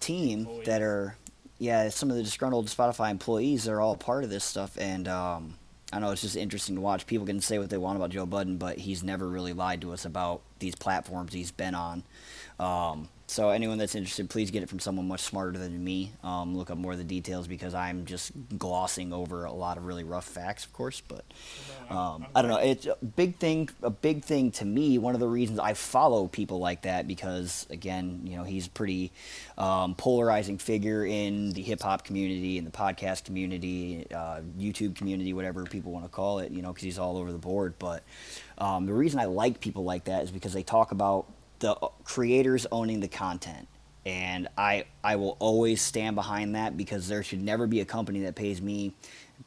[0.00, 0.66] team Employees.
[0.66, 1.16] that are
[1.58, 5.54] yeah some of the disgruntled Spotify employees are all part of this stuff and um,
[5.92, 8.26] I know it's just interesting to watch people can say what they want about Joe
[8.26, 12.02] Budden but he's never really lied to us about these platforms he's been on
[12.58, 16.56] um, so anyone that's interested please get it from someone much smarter than me um,
[16.56, 20.04] look up more of the details because I'm just glossing over a lot of really
[20.04, 21.24] rough facts of course but
[21.90, 22.58] um, I'm don't know.
[22.58, 23.68] It's a big thing.
[23.82, 24.98] A big thing to me.
[24.98, 28.70] One of the reasons I follow people like that because, again, you know, he's a
[28.70, 29.12] pretty
[29.58, 35.32] um, polarizing figure in the hip hop community, in the podcast community, uh, YouTube community,
[35.32, 36.52] whatever people want to call it.
[36.52, 37.74] You know, because he's all over the board.
[37.78, 38.02] But
[38.58, 41.26] um, the reason I like people like that is because they talk about
[41.60, 43.68] the creators owning the content.
[44.06, 48.20] And I, I will always stand behind that because there should never be a company
[48.20, 48.94] that pays me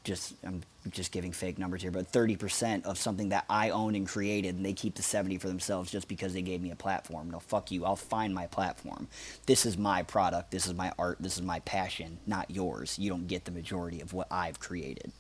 [0.04, 4.08] just I'm just giving fake numbers here, but 30% of something that I own and
[4.08, 7.32] created, and they keep the 70 for themselves just because they gave me a platform.
[7.32, 7.86] No, fuck you.
[7.86, 9.08] I'll find my platform.
[9.46, 10.52] This is my product.
[10.52, 11.18] This is my art.
[11.20, 13.00] This is my passion, not yours.
[13.00, 15.12] You don't get the majority of what I've created.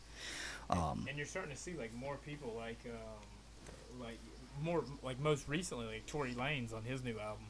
[0.70, 4.20] Um, and you're starting to see like more people like um, like
[4.62, 7.46] more like most recently, like Tory Lanez on his new album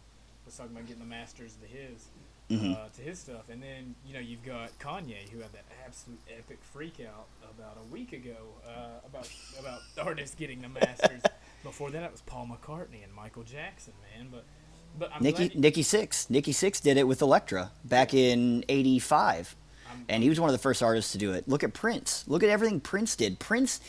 [0.46, 2.06] was talking about getting the masters to his
[2.50, 2.76] Mhm.
[2.76, 6.20] uh, to his stuff, and then you know you've got Kanye who had that absolute
[6.30, 8.36] epic freak out about a week ago
[8.68, 11.22] uh, about about artists getting the masters.
[11.63, 14.28] Before that, it was Paul McCartney and Michael Jackson, man.
[14.30, 14.44] But
[15.00, 16.30] but I'm Nikki you- Nikki Sixx.
[16.30, 19.56] Nikki Sixx did it with Elektra back in '85,
[20.10, 21.48] and he was one of the first artists to do it.
[21.48, 22.26] Look at Prince.
[22.28, 23.39] Look at everything Prince did.
[23.39, 23.80] Prince,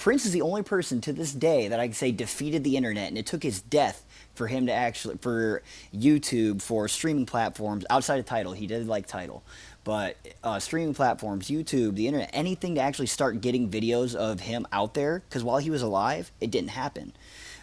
[0.00, 3.08] Prince is the only person to this day that I can say defeated the internet,
[3.08, 5.62] and it took his death for him to actually for
[5.94, 8.54] YouTube for streaming platforms outside of Tidal.
[8.54, 9.42] He did like Tidal,
[9.84, 14.66] but uh, streaming platforms, YouTube, the internet, anything to actually start getting videos of him
[14.72, 15.22] out there.
[15.28, 17.12] Because while he was alive, it didn't happen.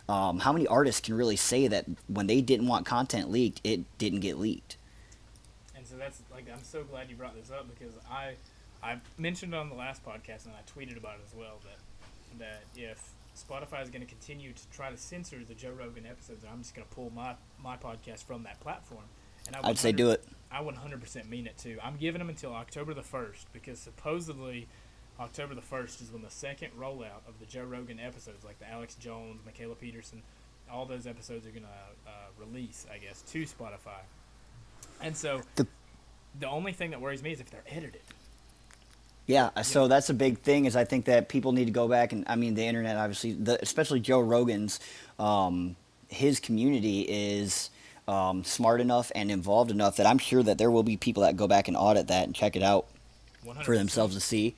[0.08, 3.82] Um, how many artists can really say that when they didn't want content leaked, it
[3.98, 4.78] didn't get leaked?
[5.76, 8.36] And so that's like I'm so glad you brought this up because I
[8.84, 11.80] I mentioned on the last podcast and I tweeted about it as well that
[12.40, 16.44] that if Spotify is going to continue to try to censor the Joe Rogan episodes,
[16.52, 19.04] I'm just going to pull my my podcast from that platform.
[19.48, 20.24] And I I'd say do it.
[20.52, 21.78] I 100% mean it too.
[21.84, 24.68] I'm giving them until October the 1st because supposedly
[25.20, 28.70] October the 1st is when the second rollout of the Joe Rogan episodes, like the
[28.70, 30.22] Alex Jones, Mikhaila Peterson,
[30.72, 34.02] all those episodes are going to uh, release, I guess, to Spotify.
[35.02, 35.68] And so The-
[36.40, 38.02] the only thing that worries me is if they're edited.
[39.28, 40.66] Yeah, so that's a big thing.
[40.66, 43.34] Is I think that people need to go back and I mean the internet, obviously,
[43.34, 44.80] the, especially Joe Rogan's,
[45.20, 45.76] um,
[46.08, 47.70] his community is
[48.08, 51.36] um, smart enough and involved enough that I'm sure that there will be people that
[51.36, 52.88] go back and audit that and check it out
[53.46, 53.64] 100%.
[53.64, 54.56] for themselves to see.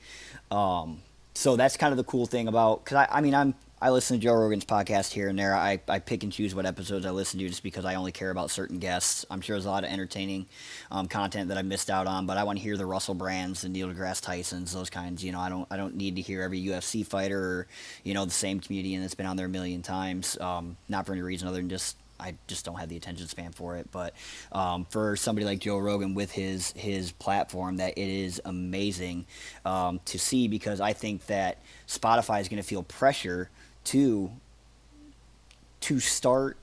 [0.52, 1.02] Um,
[1.34, 4.18] so that's kind of the cool thing about because I, I mean I'm I listen
[4.18, 5.56] to Joe Rogan's podcast here and there.
[5.56, 8.30] I, I pick and choose what episodes I listen to just because I only care
[8.30, 9.24] about certain guests.
[9.30, 10.44] I'm sure there's a lot of entertaining
[10.90, 13.62] um, content that I missed out on, but I want to hear the Russell Brands,
[13.62, 15.24] the Neil deGrasse Tysons, those kinds.
[15.24, 17.66] You know, I don't I don't need to hear every UFC fighter or
[18.04, 20.38] you know the same comedian that's been on there a million times.
[20.38, 23.52] Um, not for any reason other than just I just don't have the attention span
[23.52, 23.90] for it.
[23.90, 24.14] But
[24.52, 29.24] um, for somebody like Joe Rogan with his his platform, that it is amazing
[29.64, 33.48] um, to see because I think that Spotify is going to feel pressure
[33.90, 34.30] to
[35.80, 36.58] to start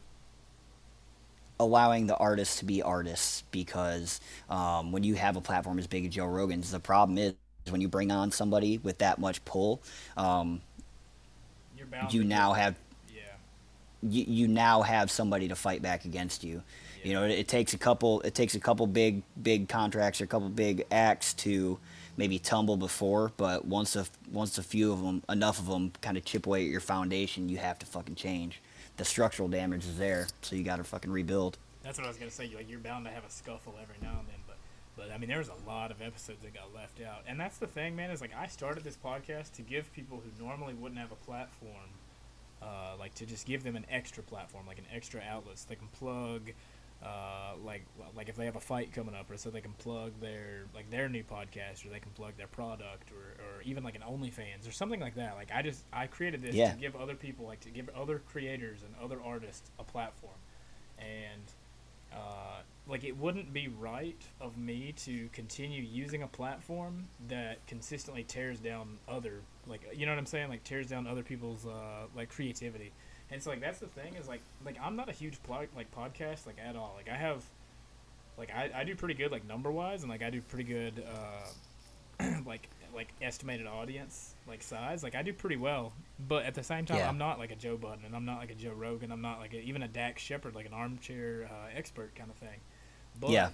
[1.59, 6.05] allowing the artists to be artists because um, when you have a platform as big
[6.05, 7.33] as Joe Rogan's, the problem is
[7.69, 9.81] when you bring on somebody with that much pull,
[10.17, 10.61] um,
[11.99, 12.75] you now have
[13.07, 13.37] Yeah.
[14.01, 16.63] you, you now have somebody to fight back against you.
[17.03, 18.21] You know, it, it takes a couple.
[18.21, 21.79] It takes a couple big, big contracts or a couple big acts to
[22.17, 23.31] maybe tumble before.
[23.37, 26.65] But once a once a few of them, enough of them, kind of chip away
[26.65, 28.61] at your foundation, you have to fucking change.
[28.97, 31.57] The structural damage is there, so you got to fucking rebuild.
[31.83, 32.51] That's what I was gonna say.
[32.53, 34.57] Like you're bound to have a scuffle every now and then, but
[34.97, 37.57] but I mean, there was a lot of episodes that got left out, and that's
[37.57, 38.09] the thing, man.
[38.09, 41.89] Is like I started this podcast to give people who normally wouldn't have a platform,
[42.61, 45.75] uh, like to just give them an extra platform, like an extra outlet, so they
[45.75, 46.51] can plug.
[47.03, 50.11] Uh, like like if they have a fight coming up, or so they can plug
[50.19, 53.95] their like their new podcast, or they can plug their product, or, or even like
[53.95, 55.35] an OnlyFans or something like that.
[55.35, 56.71] Like I just I created this Yeah.
[56.71, 60.33] to give other people, like to give other creators and other artists a platform,
[60.97, 61.43] and
[62.11, 68.23] uh, like it wouldn't be right of me to continue using a platform that consistently
[68.23, 72.05] tears down other like you know what I'm saying like tears down other people's uh,
[72.15, 72.91] like creativity
[73.31, 75.91] and so like that's the thing is like like I'm not a huge plug like
[75.95, 77.43] podcast like at all like I have
[78.37, 81.03] like I, I do pretty good like number wise and like I do pretty good
[82.19, 85.91] uh, like like estimated audience like size like I do pretty well
[86.27, 87.09] but at the same time Yeah.
[87.09, 89.39] I'm not like a Joe Budden and I'm not like a Joe Rogan I'm not
[89.39, 92.59] like a, even a Dax Shepard like an armchair uh, expert kind of thing
[93.19, 93.49] but Yeah.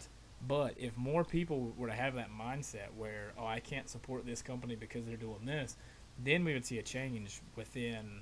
[0.47, 4.41] but if more people were to have that mindset where oh I can't support this
[4.41, 5.75] company because they're doing this
[6.23, 8.21] then we would see a change within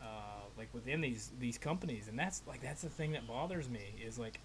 [0.00, 3.80] uh, like within these these companies and that's like that's the thing that bothers me
[4.06, 4.38] is like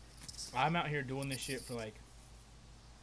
[0.55, 1.95] I'm out here doing this shit for like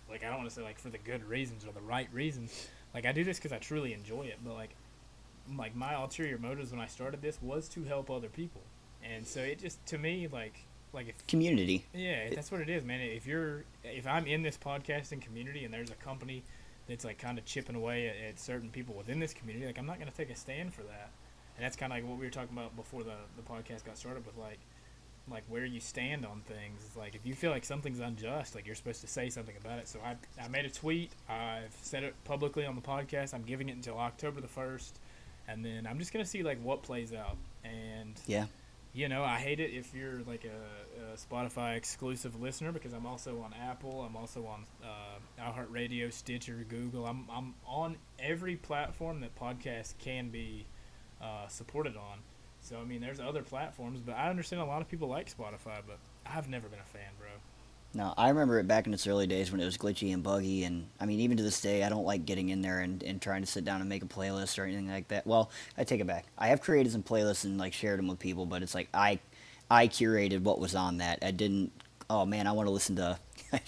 [0.09, 2.68] like I don't want to say like for the good reasons or the right reasons.
[2.94, 4.70] Like I do this because I truly enjoy it, but like
[5.59, 8.62] like my ulterior motives when I started this was to help other people,
[9.05, 10.55] and so it just to me like
[10.94, 11.85] like if Community.
[11.94, 13.01] yeah, that's what it is, man.
[13.01, 16.42] If you're, if I'm in this podcasting community and there's a company
[16.88, 19.87] that's like kind of chipping away at, at certain people within this community, like I'm
[19.87, 21.11] not gonna take a stand for that.
[21.57, 23.99] And that's kind of like what we were talking about before the the podcast got
[23.99, 24.59] started with like,
[25.31, 26.83] like where you stand on things.
[26.87, 29.79] It's like if you feel like something's unjust, like you're supposed to say something about
[29.79, 29.88] it.
[29.88, 31.11] So I I made a tweet.
[31.29, 33.35] I've said it publicly on the podcast.
[33.35, 34.99] I'm giving it until October the first,
[35.47, 37.37] and then I'm just gonna see like what plays out.
[37.65, 38.47] And Yeah.
[38.95, 43.07] you know, I hate it if you're like a, a Spotify exclusive listener because I'm
[43.07, 44.03] also on Apple.
[44.03, 45.19] I'm also on uh,
[45.53, 47.07] iHeartRadio, Stitcher, Google.
[47.07, 50.67] I'm I'm on every platform that podcasts can be
[51.23, 52.19] uh, supported on.
[52.61, 55.81] So I mean, there's other platforms, but I understand a lot of people like Spotify,
[55.87, 57.29] but I've never been a fan, bro.
[57.95, 60.65] No, I remember it back in its early days when it was glitchy and buggy,
[60.65, 63.21] and I mean, even to this day, I don't like getting in there and, and
[63.21, 65.27] trying to sit down and make a playlist or anything like that.
[65.27, 66.25] Well, I take it back.
[66.39, 69.19] I have created some playlists and like shared them with people, but it's like I,
[69.71, 71.19] I curated what was on that.
[71.21, 71.71] I didn't.
[72.09, 73.19] Oh man, I want to listen to.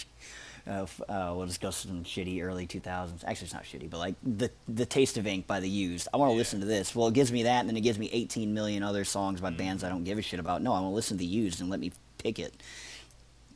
[0.66, 3.22] Uh, uh, we'll just go some shitty early 2000s.
[3.27, 6.09] Actually, it's not shitty, but like the the Taste of Ink by the Used.
[6.12, 6.38] I want to Yeah.
[6.38, 6.94] listen to this.
[6.94, 9.50] Well, it gives me that, and then it gives me 18 million other songs by
[9.50, 10.62] bands I don't give a shit about.
[10.62, 12.55] No, I want to listen to the Used and let me pick it.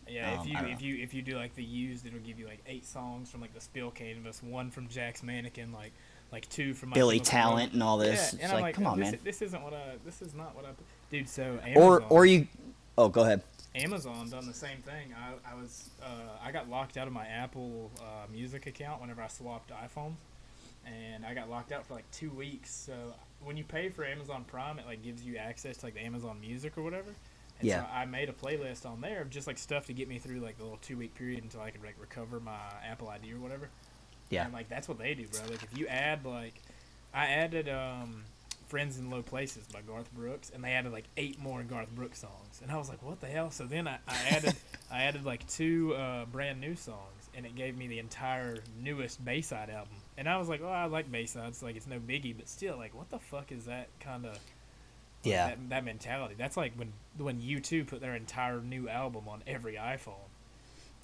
[0.06, 2.46] Yeah, Um, if you if you if you do like the used, it'll give you
[2.46, 5.92] like eight songs from like the Spill Canvas, one from Jack's Mannequin, like
[6.32, 8.18] like two from My Billy Talent and all this.
[8.18, 9.20] Yeah, it's and I'm like, like, come on, this, man.
[9.24, 9.96] This isn't what I.
[10.04, 10.68] This is not what I.
[11.10, 12.48] Dude, so Or or you.
[12.96, 13.42] Oh, go ahead.
[13.74, 15.14] Amazon done the same thing.
[15.16, 19.22] I, I was uh, I got locked out of my Apple uh, Music account whenever
[19.22, 20.16] I swapped iPhones,
[20.86, 22.70] and I got locked out for like two weeks.
[22.70, 22.92] So
[23.42, 26.40] when you pay for Amazon Prime, it like gives you access to like the Amazon
[26.40, 27.10] Music or whatever.
[27.60, 27.82] And Yeah.
[27.82, 30.40] So I made a playlist on there of just like stuff to get me through
[30.40, 33.38] like the little two week period until I could like recover my Apple ID or
[33.38, 33.68] whatever.
[34.30, 34.44] Yeah.
[34.44, 35.40] And like that's what they do, bro.
[35.50, 36.54] Like if you add like,
[37.12, 38.24] I added um,
[38.68, 42.20] "Friends in Low Places" by Garth Brooks, and they added like eight more Garth Brooks
[42.20, 43.50] songs, and I was like, what the hell?
[43.50, 44.54] So then I, I added
[44.90, 49.24] I added like two uh, brand new songs, and it gave me the entire newest
[49.24, 52.48] Bayside album, and I was like, oh, I like Baysides, like it's no biggie, but
[52.48, 54.38] still, like, what the fuck is that kind of
[55.24, 55.48] Yeah.
[55.48, 56.34] that, that mentality?
[56.38, 60.14] That's like when when U2 put their entire new album on every iPhone.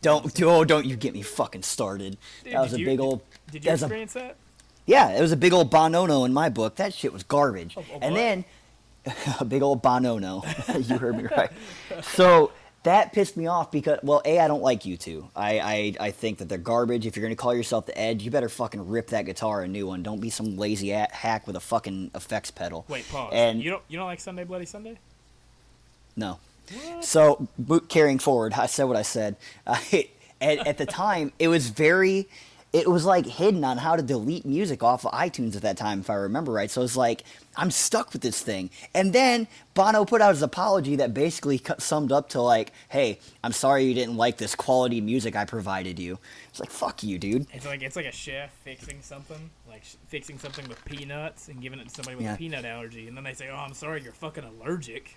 [0.03, 2.18] Don't oh, don't you get me fucking started.
[2.44, 3.22] Dude, that was a you- big old.
[3.50, 4.37] Did you that's a- experience that?
[4.86, 6.76] Yeah, it was a big old bonono in my book.
[6.76, 7.76] That shit was garbage.
[7.76, 8.14] A- a and what?
[8.14, 8.44] then
[9.40, 10.44] a big old bonono.
[10.88, 11.50] you heard me right.
[12.02, 15.28] So that pissed me off because well, a I don't like U2.
[15.34, 17.06] I, I I think that they're garbage.
[17.06, 19.86] If you're gonna call yourself the Edge, you better fucking rip that guitar a new
[19.86, 20.02] one.
[20.02, 22.84] Don't be some lazy hack with a fucking effects pedal.
[22.88, 23.30] Wait, pause.
[23.32, 24.98] And you don't you don't like Sunday Bloody Sunday?
[26.16, 26.38] no.
[26.72, 27.04] What?
[27.04, 29.36] So, boot carrying forward, I said what I said.
[29.66, 29.78] Uh,
[30.40, 32.26] at, at the time, it was very,
[32.74, 36.00] it was like hidden on how to delete music off of iTunes at that time,
[36.00, 36.68] if I remember right.
[36.68, 37.22] So it's like,
[37.56, 38.68] I'm stuck with this thing.
[38.92, 43.52] And then Bono put out his apology that basically summed up to like, hey, I'm
[43.52, 46.18] sorry you didn't like this quality music I provided you.
[46.48, 47.46] It's like, fuck you, dude.
[47.52, 51.62] It's like it's like a chef fixing something, like sh- fixing something with peanuts and
[51.62, 52.34] giving it to somebody with Yeah.
[52.34, 55.16] a peanut allergy, and then they say, "Oh, I'm sorry, you're fucking allergic."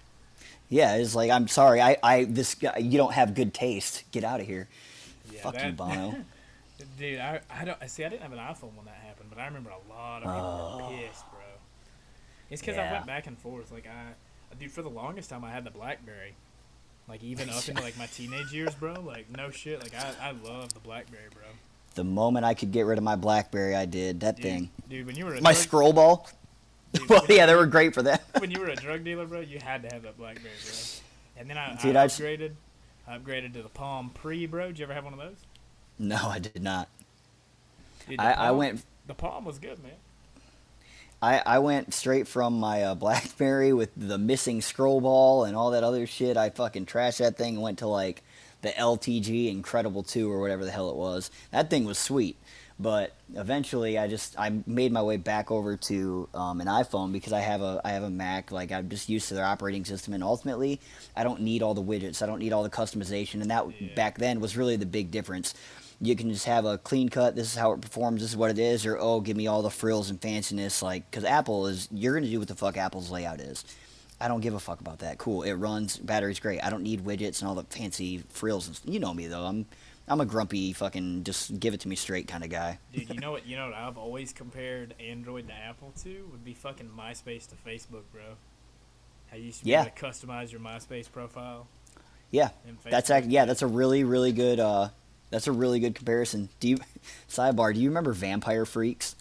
[0.70, 4.04] Yeah, it's like, I'm sorry, I, I, this guy, you don't have good taste.
[4.12, 4.68] Get out of here.
[5.34, 6.16] Yeah, fuck you, Bono.
[7.00, 8.04] Dude, I, I don't I see.
[8.06, 10.90] I didn't have an iPhone when that happened, but I remember a lot of people
[10.92, 11.40] were pissed, bro.
[12.50, 12.92] It's because I Oh.
[12.94, 13.72] Went back and forth.
[13.72, 14.14] Like I,
[14.60, 16.36] dude, for the longest time, I had the BlackBerry.
[17.10, 18.94] Like even up into like my teenage years, bro.
[19.02, 19.82] Like no shit.
[19.82, 21.44] Like I, I love the BlackBerry, bro.
[21.96, 24.20] the moment I could get rid of my Blackberry, I did.
[24.20, 24.70] That Dude, thing.
[24.90, 26.30] dude, when you were a My drug, scroll ball.
[26.94, 28.24] dude, well, yeah, they were great for that.
[28.40, 30.74] when you were a drug dealer, bro, you had to have that BlackBerry, bro.
[31.38, 32.52] And then I, Dude, I I just- upgraded.
[33.08, 34.68] I upgraded to the Palm Pre, bro.
[34.68, 35.38] Did you ever have one of those?
[36.00, 36.90] No, I did not.
[38.08, 39.94] Dude, I, I went The Palm was good, man.
[41.22, 45.72] I, I went straight from my uh, BlackBerry with the missing scroll ball and all
[45.72, 46.38] that other shit.
[46.38, 48.22] I fucking trashed that thing and went to like
[48.62, 51.32] the LTG Incredible 2 or whatever the hell it was.
[51.52, 52.38] That thing was sweet.
[52.80, 57.34] But eventually, I just I made my way back over to um, an iPhone because
[57.34, 58.52] I have a I have a Mac.
[58.52, 60.80] Like I'm just used to their operating system, and ultimately,
[61.16, 62.22] I don't need all the widgets.
[62.22, 63.96] I don't need all the customization, and that Yeah.
[63.96, 65.56] back then was really the big difference.
[66.00, 67.36] You can just have a clean cut.
[67.36, 68.22] This is how it performs.
[68.22, 68.86] This is what it is.
[68.86, 70.82] Or oh, give me all the frills and fanciness.
[70.84, 73.66] Like because Apple is you're gonna do what the fuck Apple's layout is.
[74.20, 75.18] I don't give a fuck about that.
[75.20, 75.98] Cool, it runs.
[75.98, 76.64] Battery's great.
[76.64, 78.68] I don't need widgets and all the fancy frills.
[78.68, 79.44] And you know me though.
[79.46, 79.66] I'm
[80.08, 82.80] I'm a grumpy fucking just give it to me straight kind of guy.
[82.94, 83.46] Dude, you know what?
[83.48, 87.56] You know what I've always compared Android to Apple to would be fucking MySpace to
[87.68, 88.22] Facebook, bro.
[89.32, 89.82] How you used to be Yeah.
[89.82, 91.68] able to customize your MySpace profile.
[92.32, 92.50] Yeah,
[92.86, 94.90] that's act- yeah, that's a really really good uh
[95.30, 96.50] that's a really good comparison.
[96.60, 96.78] Do you
[97.30, 97.74] sidebar?
[97.74, 99.16] Do you remember Vampire Freaks?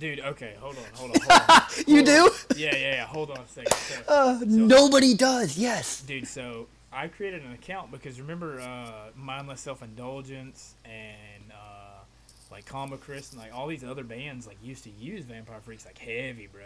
[0.00, 1.84] Dude, okay, hold on, hold on, hold on.
[1.86, 2.12] You Hold do?
[2.54, 2.58] on.
[2.58, 3.06] Yeah, yeah, yeah.
[3.06, 3.72] Hold on a second.
[3.74, 5.56] So, Uh, nobody does.
[5.56, 6.02] Yes.
[6.02, 12.00] dude, so I created an account because remember uh, mindless self-indulgence and uh,
[12.50, 15.98] like Combichrist and like all these other bands like used to use Vampire Freaks like
[15.98, 16.62] heavy, bro.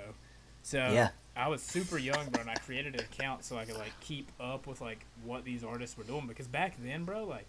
[0.62, 1.10] So Yeah.
[1.36, 4.30] I was super young, bro, and I created an account so I could like keep
[4.40, 7.46] up with like what these artists were doing because back then, bro, like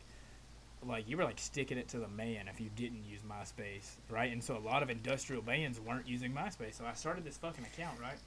[0.86, 4.32] like you were like sticking it to the man if you didn't use MySpace, right?
[4.32, 6.76] And so a lot of industrial bands weren't using MySpace.
[6.76, 8.18] So I started this fucking account, right?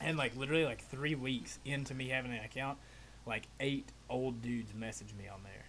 [0.00, 2.78] And like literally like three weeks into me having an account,
[3.26, 5.64] like eight old dudes messaged me on there.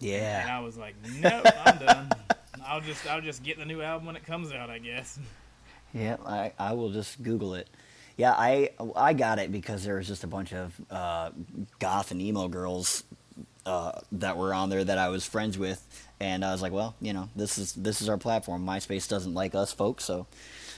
[0.00, 0.42] Yeah.
[0.42, 2.10] And I was like, nope, I'm done.
[2.66, 5.18] I'll just I'll just get the new album when it comes out, I guess.
[5.92, 6.16] Yeah.
[6.24, 7.68] I I will just Google it.
[8.16, 11.30] Yeah, I I got it because there was just a bunch of uh,
[11.78, 13.04] goth and emo girls
[13.66, 15.82] uh, that were on there that I was friends with,
[16.20, 18.66] and I was like, well, you know, this is this is our platform.
[18.66, 20.26] MySpace doesn't like us folks, so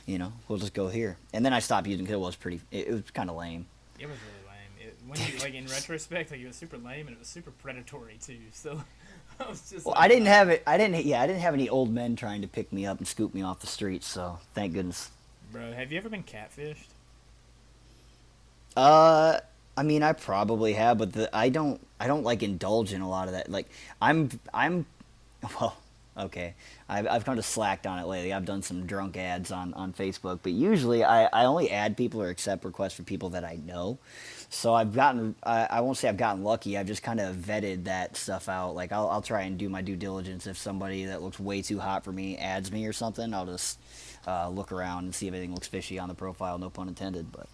[0.07, 1.17] you know, we'll just go here.
[1.33, 2.61] And then I stopped using because it was pretty.
[2.71, 3.67] It, it was kind of lame.
[3.99, 4.89] It was really lame.
[4.89, 7.51] It, when you like in retrospect, like it was super lame and it was super
[7.51, 8.39] predatory too.
[8.53, 8.83] So
[9.41, 9.87] I was just.
[9.87, 10.63] Well, like, I didn't have it.
[10.67, 11.05] I didn't.
[11.05, 13.43] Yeah, I didn't have any old men trying to pick me up and scoop me
[13.43, 14.07] off the streets.
[14.07, 15.11] So thank goodness.
[15.53, 16.89] Bro, have you ever been catfished?
[18.77, 19.39] Uh,
[19.77, 21.81] I mean, I probably have, but the, I don't.
[21.99, 23.51] I don't like indulge in a lot of that.
[23.51, 23.69] Like,
[24.01, 24.31] I'm.
[24.53, 24.87] I'm.
[25.61, 25.77] Well,
[26.17, 26.55] okay.
[26.89, 28.33] I've I've kind of slacked on it lately.
[28.33, 32.23] I've done some drunk ads on on Facebook, but usually I I only add people
[32.23, 33.99] or accept requests for people that I know.
[34.49, 35.35] So I've gotten.
[35.43, 36.79] I, I won't say I've gotten lucky.
[36.79, 38.75] I've just kind of vetted that stuff out.
[38.75, 40.47] Like I'll I'll try and do my due diligence.
[40.47, 43.79] If somebody that looks way too hot for me adds me or something, I'll just
[44.27, 46.57] uh, look around and see if anything looks fishy on the profile.
[46.57, 47.49] No pun intended, but.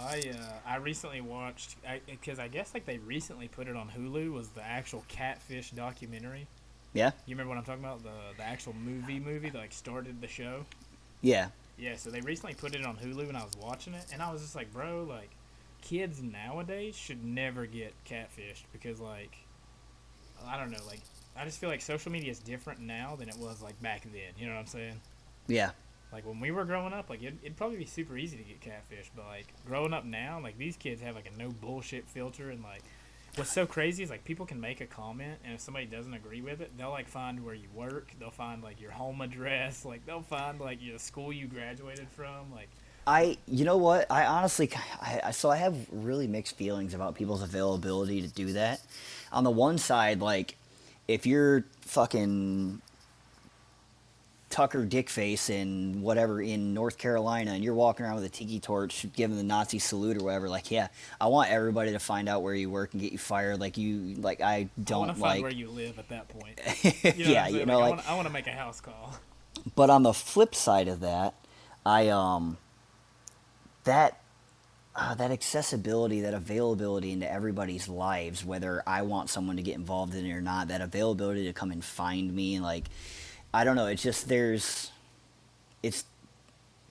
[0.00, 3.88] I uh, I recently watched because I, I, guess like they recently put it on
[3.88, 6.46] Hulu was the actual catfish documentary.
[6.92, 7.12] Yeah.
[7.26, 8.02] You remember what I'm talking about?
[8.02, 10.64] The the actual movie movie that like started the show.
[11.22, 11.48] Yeah.
[11.78, 11.96] Yeah.
[11.96, 14.42] So they recently put it on Hulu and I was watching it and I was
[14.42, 15.30] just like, bro, like
[15.82, 19.36] kids nowadays should never get catfished because like
[20.46, 21.00] I don't know, like
[21.36, 24.32] I just feel like social media is different now than it was like back then.
[24.38, 25.00] You know what I'm saying?
[25.48, 25.70] Yeah.
[26.12, 28.60] Like when we were growing up, like it'd, it'd probably be super easy to get
[28.60, 32.50] catfish, but like growing up now, like these kids have like a no bullshit filter,
[32.50, 32.82] and like
[33.34, 36.40] what's so crazy is like people can make a comment, and if somebody doesn't agree
[36.40, 40.06] with it, they'll like find where you work, they'll find like your home address, like
[40.06, 42.68] they'll find like your school you graduated from, like.
[43.08, 44.10] I, you know what?
[44.10, 44.68] I honestly,
[45.00, 48.80] I, so I have really mixed feelings about people's availability to do that.
[49.30, 50.56] On the one side, like,
[51.06, 52.82] if you're fucking
[54.56, 59.04] Tucker Dickface in whatever in North Carolina, and you're walking around with a tiki torch,
[59.14, 60.48] giving the Nazi salute or whatever.
[60.48, 60.88] Like, yeah,
[61.20, 63.60] I want everybody to find out where you work and get you fired.
[63.60, 65.18] Like you, like I don't want.
[65.18, 66.58] I like where you live at that point.
[67.16, 69.16] You know yeah, you know, like, like I want to make a house call.
[69.74, 71.34] But on the flip side of that,
[71.84, 72.56] I um
[73.84, 74.22] that
[74.94, 80.14] uh, that accessibility, that availability into everybody's lives, whether I want someone to get involved
[80.14, 82.86] in it or not, that availability to come and find me, like
[83.52, 83.86] I don't know.
[83.86, 84.90] It's just there's,
[85.82, 86.04] it's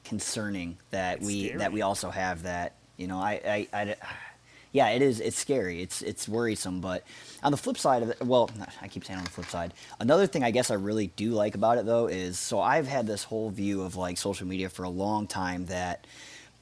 [0.04, 1.60] concerning that it's we scary.
[1.60, 2.76] that we also have that.
[2.98, 3.96] You know, I, I, I,
[4.72, 5.20] yeah, it is.
[5.20, 5.82] It's scary.
[5.82, 6.82] It's it's worrisome.
[6.82, 7.04] But
[7.44, 8.50] on the flip side of it, well,
[8.82, 9.74] I keep saying on the flip side.
[10.00, 13.08] Another thing I guess I really do like about it though is so I've had
[13.08, 16.06] this whole view of like social media for a long time that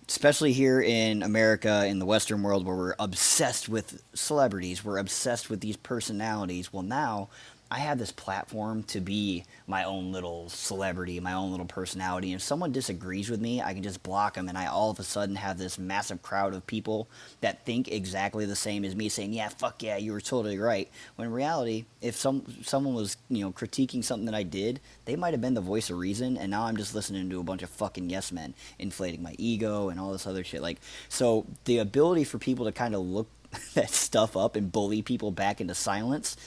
[0.10, 5.50] especially here in America, in the Western world, where we're obsessed with celebrities, we're obsessed
[5.50, 6.74] with these personalities.
[6.74, 7.30] Well, now
[7.74, 12.28] I have this platform to be my own little celebrity, my own little personality.
[12.28, 15.00] And if someone disagrees with me, I can just block them, and I all of
[15.00, 17.10] a sudden have this massive crowd of people
[17.42, 20.88] that think exactly the same as me, saying, "Yeah, fuck yeah, you were totally right."
[21.16, 25.16] When in reality, if some someone was you know critiquing something that I did, they
[25.16, 27.64] might have been the voice of reason, and now I'm just listening to a bunch
[27.64, 30.62] of fucking yes men, inflating my ego and all this other shit.
[30.62, 33.30] Like, so the ability for people to kind of look
[33.74, 36.38] that stuff up and bully people back into silence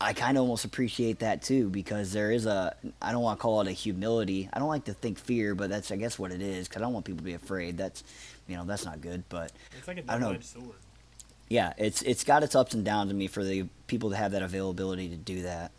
[0.00, 3.42] I kind of almost appreciate that too because there is a I don't want to
[3.42, 4.48] call it a humility.
[4.52, 6.84] I don't like to think fear, but that's I guess what it is because I
[6.84, 7.76] don't want people to be afraid.
[7.76, 8.04] That's
[8.46, 9.24] you know that's not good.
[9.28, 10.40] But it's like a I don't know.
[10.40, 10.76] sword.
[11.48, 14.32] Yeah, it's it's got its ups and downs to me for the people to have
[14.32, 15.72] that availability to do that.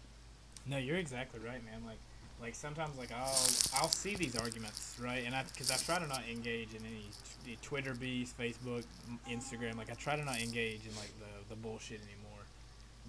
[0.65, 1.81] No, you're exactly right, man.
[1.85, 1.97] Like,
[2.41, 5.23] like sometimes like I'll I'll see these arguments, right?
[5.25, 8.83] And I because I try to not engage in any Twitter beefs, Facebook,
[9.29, 9.77] Instagram.
[9.77, 12.28] Like I try to not engage in like the the bullshit anymore.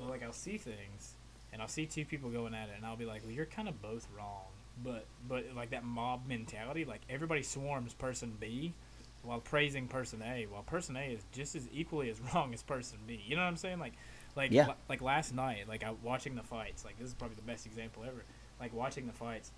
[0.00, 1.16] But like I'll see things,
[1.52, 3.68] and I'll see two people going at it, and I'll be like, well, you're kind
[3.68, 4.46] of both wrong.
[4.84, 8.74] But but like that mob mentality, like everybody swarms person B,
[9.22, 13.00] while praising person A, while person A is just as equally as wrong as person
[13.06, 13.22] B.
[13.26, 13.80] You know what I'm saying?
[13.80, 13.94] Like
[14.36, 14.68] like Yeah.
[14.88, 16.84] like last night, like I watching the fights.
[16.84, 18.24] Like this is probably the best example ever.
[18.60, 19.52] Like watching the fights.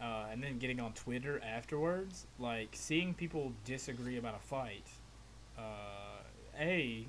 [0.00, 4.86] Uh, and then getting on Twitter afterwards, like seeing people disagree about a fight.
[5.58, 6.22] Uh,
[6.58, 7.08] a,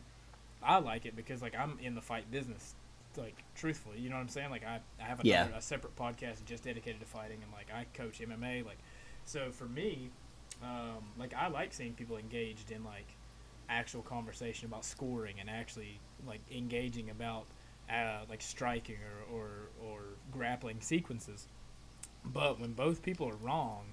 [0.63, 2.75] I like it because like I'm in the fight business,
[3.17, 4.49] like truthfully, you know what I'm saying?
[4.49, 5.47] Like I, I have Yeah.
[5.55, 8.65] a separate podcast just dedicated to fighting, and like I coach MMA.
[8.65, 8.77] Like,
[9.25, 10.09] so for me,
[10.61, 13.07] um, like I like seeing people engaged in like
[13.69, 17.45] actual conversation about scoring and actually like engaging about
[17.89, 18.97] uh, like striking
[19.31, 19.49] or, or
[19.83, 20.01] or
[20.31, 21.47] grappling sequences.
[22.23, 23.85] But when both people are wrong,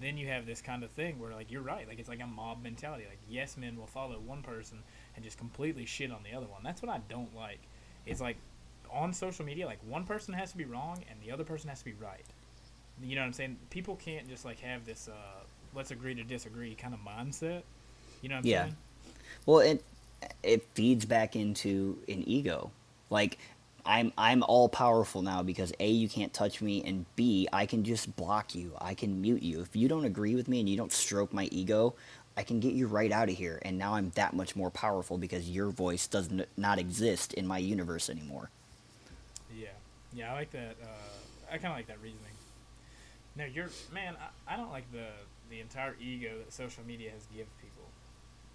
[0.00, 2.26] then you have this kind of thing where like you're right, like it's like a
[2.26, 3.04] mob mentality.
[3.08, 4.82] Like yes men will follow one person
[5.18, 6.62] and just completely shit on the other one.
[6.62, 7.58] That's what I don't like.
[8.06, 8.36] It's like
[8.88, 11.80] on social media, like one person has to be wrong and the other person has
[11.80, 12.24] to be right.
[13.02, 13.56] You know what I'm saying?
[13.70, 15.42] People can't just like have this uh
[15.74, 17.62] let's agree to disagree kind of mindset.
[18.22, 18.62] You know what I'm Yeah.
[18.62, 18.76] saying?
[19.44, 19.84] Well, it
[20.44, 22.70] it feeds back into an ego.
[23.10, 23.38] Like
[23.84, 27.84] I'm I'm all powerful now because A you can't touch me and B I can
[27.84, 28.72] just block you.
[28.80, 29.60] I can mute you.
[29.60, 31.94] If you don't agree with me and you don't stroke my ego,
[32.38, 35.18] I can get you right out of here and now I'm that much more powerful
[35.18, 38.48] because your voice does n- not exist in my universe anymore.
[39.52, 39.70] Yeah,
[40.14, 40.76] yeah, I like that.
[40.80, 42.30] Uh, I kind of like that reasoning.
[43.34, 44.14] No, you're man.
[44.46, 45.08] I, I don't like the
[45.50, 47.90] the entire ego that social media has give people,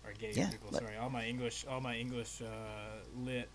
[0.05, 0.71] or gave Yeah, people.
[0.71, 3.49] Sorry, all my English, all my English uh, lit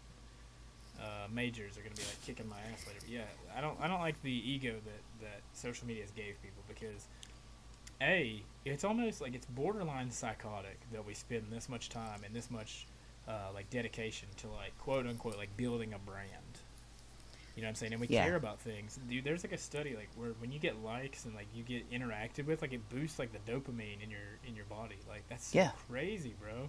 [1.00, 3.00] uh, majors are gonna be like kicking my ass later.
[3.00, 6.36] But yeah, I don't I don't like the ego that that social media has gave
[6.42, 7.06] people because
[8.00, 12.50] a it's almost like it's borderline psychotic that we spend this much time and this
[12.50, 12.86] much
[13.26, 16.28] uh, like dedication to like quote unquote like building a brand.
[17.56, 17.92] You know what I'm saying?
[17.92, 18.24] And we Yeah.
[18.24, 18.98] care about things.
[19.08, 21.90] Dude, there's like a study like where when you get likes and like you get
[21.90, 24.98] interacted with, like it boosts like the dopamine in your in your body.
[25.08, 25.70] Like that's so Yeah.
[25.88, 26.68] crazy, bro.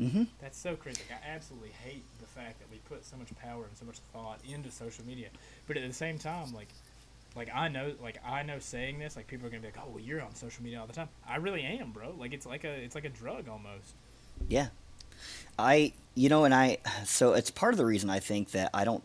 [0.00, 0.26] Mhm.
[0.40, 1.02] That's so crazy.
[1.08, 3.98] Like, I absolutely hate the fact that we put so much power and so much
[4.12, 5.28] thought into social media.
[5.66, 6.68] But at the same time, like
[7.36, 9.90] like I know like I know saying this, like people are gonna be like, Oh
[9.90, 11.08] well you're on social media all the time.
[11.28, 12.14] I really am, bro.
[12.18, 13.94] Like it's like a it's like a drug almost.
[14.48, 14.68] Yeah.
[15.58, 18.84] I you know and I so it's part of the reason I think that I
[18.84, 19.02] don't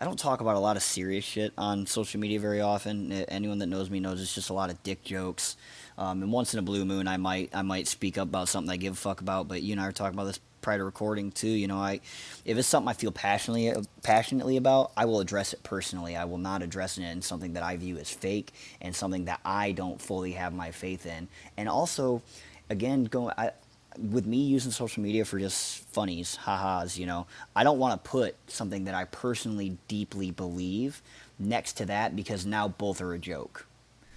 [0.00, 3.12] I don't talk about a lot of serious shit on social media very often.
[3.12, 5.56] Anyone that knows me knows it's just a lot of dick jokes.
[5.96, 8.70] Um, and once in a blue moon, I might I might speak up about something
[8.70, 9.48] I give a fuck about.
[9.48, 11.48] But you and I were talking about this prior to recording too.
[11.48, 12.00] You know, I
[12.44, 16.14] if it's something I feel passionately passionately about, I will address it personally.
[16.14, 18.52] I will not address it in something that I view as fake
[18.82, 21.28] and something that I don't fully have my faith in.
[21.56, 22.20] And also,
[22.68, 23.52] again, going I
[23.98, 28.10] with me using social media for just funnies, ha-has, you know, I don't want to
[28.10, 31.00] put something that I personally deeply believe
[31.38, 33.67] next to that because now both are a joke.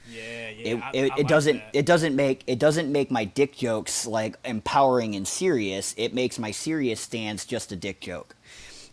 [0.09, 0.67] Yeah, yeah.
[0.67, 1.69] It, I- it, I it doesn't that.
[1.73, 5.93] it doesn't make it doesn't make my dick jokes like empowering and serious.
[5.97, 8.35] It makes my serious stance just a dick joke.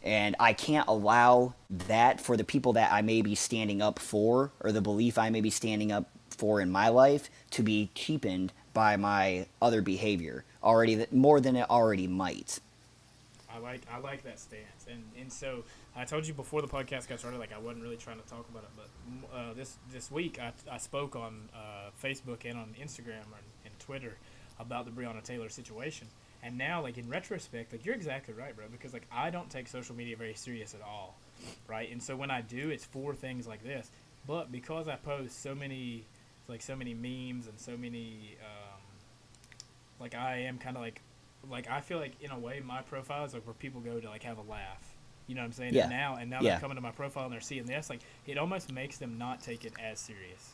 [0.03, 4.53] And I can't allow that for the people that I may be standing up for
[4.61, 8.53] or the belief I may be standing up for in my life to be cheapened
[8.73, 12.61] by my other behavior already that more than it already might.
[13.53, 15.65] I like I like that stance, and and so
[15.99, 18.49] I told you before the podcast got started, like I wasn't really trying to talk
[18.49, 22.73] about it, but uh, this this week I, I spoke on uh, Facebook and on
[22.81, 24.17] Instagram and, and Twitter
[24.61, 26.07] about the Breonna Taylor situation,
[26.45, 29.67] and now like in retrospect, like you're exactly right, bro, because like I don't take
[29.67, 31.17] social media very serious at all,
[31.67, 31.91] right?
[31.91, 33.91] And so when I do, it's for things like this,
[34.25, 36.05] but because I post so many
[36.47, 38.81] like so many memes and so many um,
[39.99, 41.01] like I am kind of like
[41.51, 44.09] like I feel like in a way my profile is like where people go to
[44.09, 44.95] like have a laugh.
[45.29, 45.75] You know what I'm saying?
[45.75, 45.83] Yeah.
[45.83, 46.51] And now and now Yeah.
[46.53, 47.89] they're coming to my profile and they're seeing this.
[47.89, 50.53] Like it almost makes them not take it as serious.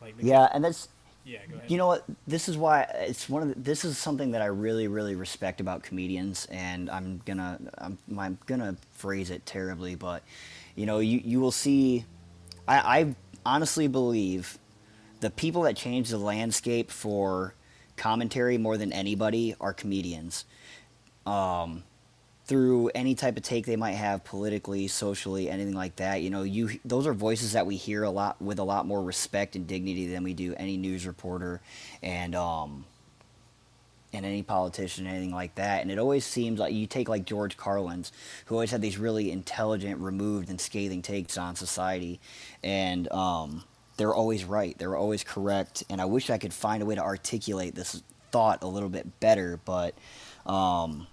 [0.00, 0.88] Like Yeah, and that's
[1.24, 1.38] yeah.
[1.48, 1.70] Go ahead.
[1.70, 2.04] You know what?
[2.26, 5.60] This is why it's one of the, this is something that I really really respect
[5.60, 10.22] about comedians, and I'm gonna I'm, I'm gonna phrase it terribly, but
[10.74, 12.04] you know you you will see.
[12.66, 13.14] I, I
[13.44, 14.58] honestly believe
[15.20, 17.54] the people that change the landscape for
[17.96, 20.44] commentary more than anybody are comedians.
[21.26, 21.84] Um,
[22.46, 26.20] through any type of take they might have politically, socially, anything like that.
[26.20, 29.02] You know, you those are voices that we hear a lot with a lot more
[29.02, 31.60] respect and dignity than we do any news reporter
[32.02, 32.84] and um
[34.12, 35.82] and any politician, anything like that.
[35.82, 38.12] And it always seems like you take like George Carlin's,
[38.46, 42.20] who always had these really intelligent, removed, and scathing takes on society,
[42.62, 43.64] and um,
[43.96, 44.78] they're always right.
[44.78, 45.82] They're always correct.
[45.90, 49.18] And I wish I could find a way to articulate this thought a little bit
[49.18, 49.94] better, but.
[50.46, 51.06] Um,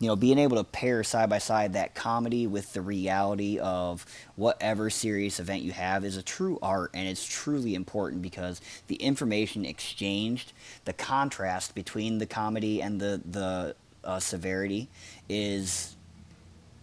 [0.00, 4.06] you know, being able to pair side by side that comedy with the reality of
[4.36, 8.94] whatever serious event you have is a true art and it's truly important because the
[8.96, 10.52] information exchanged,
[10.84, 13.74] the contrast between the comedy and the the
[14.04, 14.88] uh, severity
[15.28, 15.96] is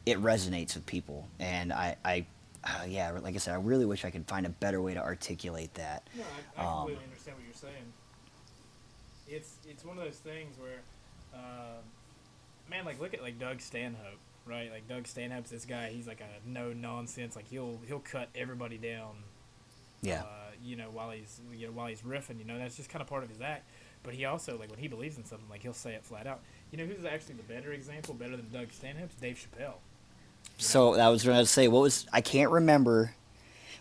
[0.05, 2.25] it resonates with people and I I
[2.65, 4.99] uh, yeah, like I said, I really wish I could find a better way to
[4.99, 6.03] articulate that.
[6.15, 6.23] No,
[6.57, 7.93] I, I Um, completely understand what you're saying.
[9.27, 10.81] It's it's one of those things where,
[11.33, 11.77] uh,
[12.69, 14.71] man, like look at like Doug Stanhope, right?
[14.71, 15.89] Like Doug Stanhope's this guy.
[15.89, 17.35] He's like a no nonsense.
[17.35, 19.15] Like he'll he'll cut everybody down.
[20.01, 20.21] Yeah.
[20.21, 23.01] Uh, you know, while he's you know while he's riffing, you know, that's just kind
[23.01, 23.63] of part of his act.
[24.03, 26.39] But he also like when he believes in something, like he'll say it flat out.
[26.71, 29.75] You know, who's actually the better example, better than Doug Stanhope's Dave Chappelle.
[30.57, 33.13] So I was going to say, what was I can't remember.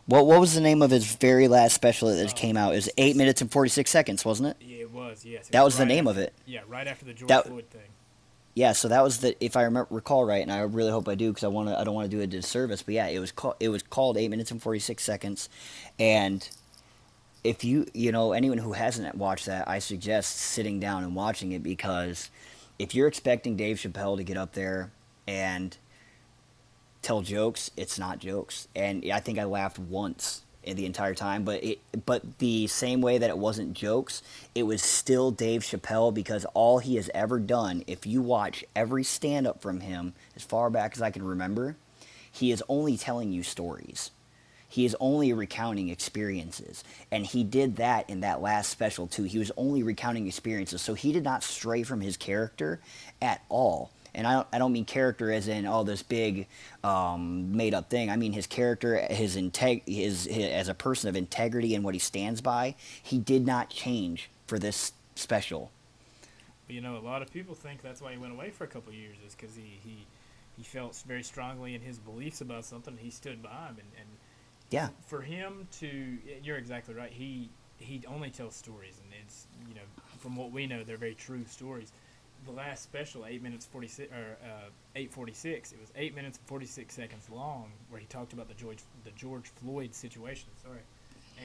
[0.07, 2.33] What what was the name of his very last special that Oh.
[2.35, 2.73] came out?
[2.73, 4.57] It was eight minutes and forty six seconds, wasn't it?
[4.65, 5.25] Yeah, it was.
[5.25, 6.35] Yes, it That was the right name after- of it.
[6.47, 7.81] Yeah, right after the George That- Floyd thing.
[8.55, 11.17] Yeah, so that was the if I remember recall right, and I really hope I
[11.17, 12.83] do because I want to I don't want to do a disservice.
[12.83, 15.49] But yeah, it was called it was called eight minutes and forty six seconds,
[15.99, 16.49] and
[17.43, 21.51] if you you know anyone who hasn't watched that, I suggest sitting down and watching
[21.53, 22.31] it because
[22.79, 24.93] if you're expecting Dave Chappelle to get up there
[25.27, 25.77] and
[27.03, 28.69] tell jokes, it's not jokes.
[28.77, 33.19] And I think I laughed once the entire time, but it but the same way
[33.19, 34.23] that it wasn't jokes,
[34.55, 39.05] it was still Dave Chappelle because all he has ever done, if you watch every
[39.05, 41.77] stand up from him as far back as I can remember,
[42.31, 44.11] he is only telling you stories.
[44.75, 46.83] He is only recounting experiences.
[47.13, 49.23] And he did that in that last special too.
[49.23, 50.83] He was only recounting experiences.
[50.83, 52.81] So he did not stray from his character
[53.23, 53.93] at all.
[54.15, 56.47] And I don't, I don't mean character as in oh this big
[56.83, 58.11] um, made up thing.
[58.11, 61.95] I mean his character, his integ, his, his as a person of integrity and what
[61.95, 62.75] he stands by.
[63.03, 65.71] He did not change for this special.
[66.67, 68.67] But you know, a lot of people think that's why he went away for a
[68.69, 70.07] couple of years is because he, he
[70.57, 72.97] he felt very strongly in his beliefs about something.
[72.97, 74.09] He stood by him, and, and
[74.71, 74.89] Yeah.
[75.07, 77.11] for him to, you're exactly right.
[77.13, 79.83] He he only tells stories, and it's you know
[80.19, 81.93] from what we know, they're very true stories.
[82.47, 86.15] The last special, eight minutes forty six or uh, eight forty six, it was eight
[86.15, 89.95] minutes and forty six seconds long, where he talked about the George the George Floyd
[89.95, 90.49] situation.
[90.63, 90.81] Sorry.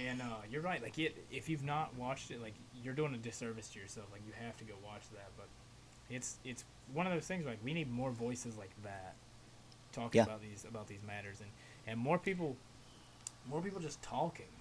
[0.07, 0.81] And uh, you're right.
[0.83, 4.07] Like it, if you've not watched it, like you're doing a disservice to yourself.
[4.11, 5.29] Like you have to go watch that.
[5.37, 5.47] But
[6.09, 7.45] it's it's one of those things.
[7.45, 9.15] Like we need more voices like that
[9.91, 10.23] talking Yeah.
[10.25, 11.49] about these about these matters, and
[11.87, 12.55] and more people,
[13.49, 14.51] more people just talking,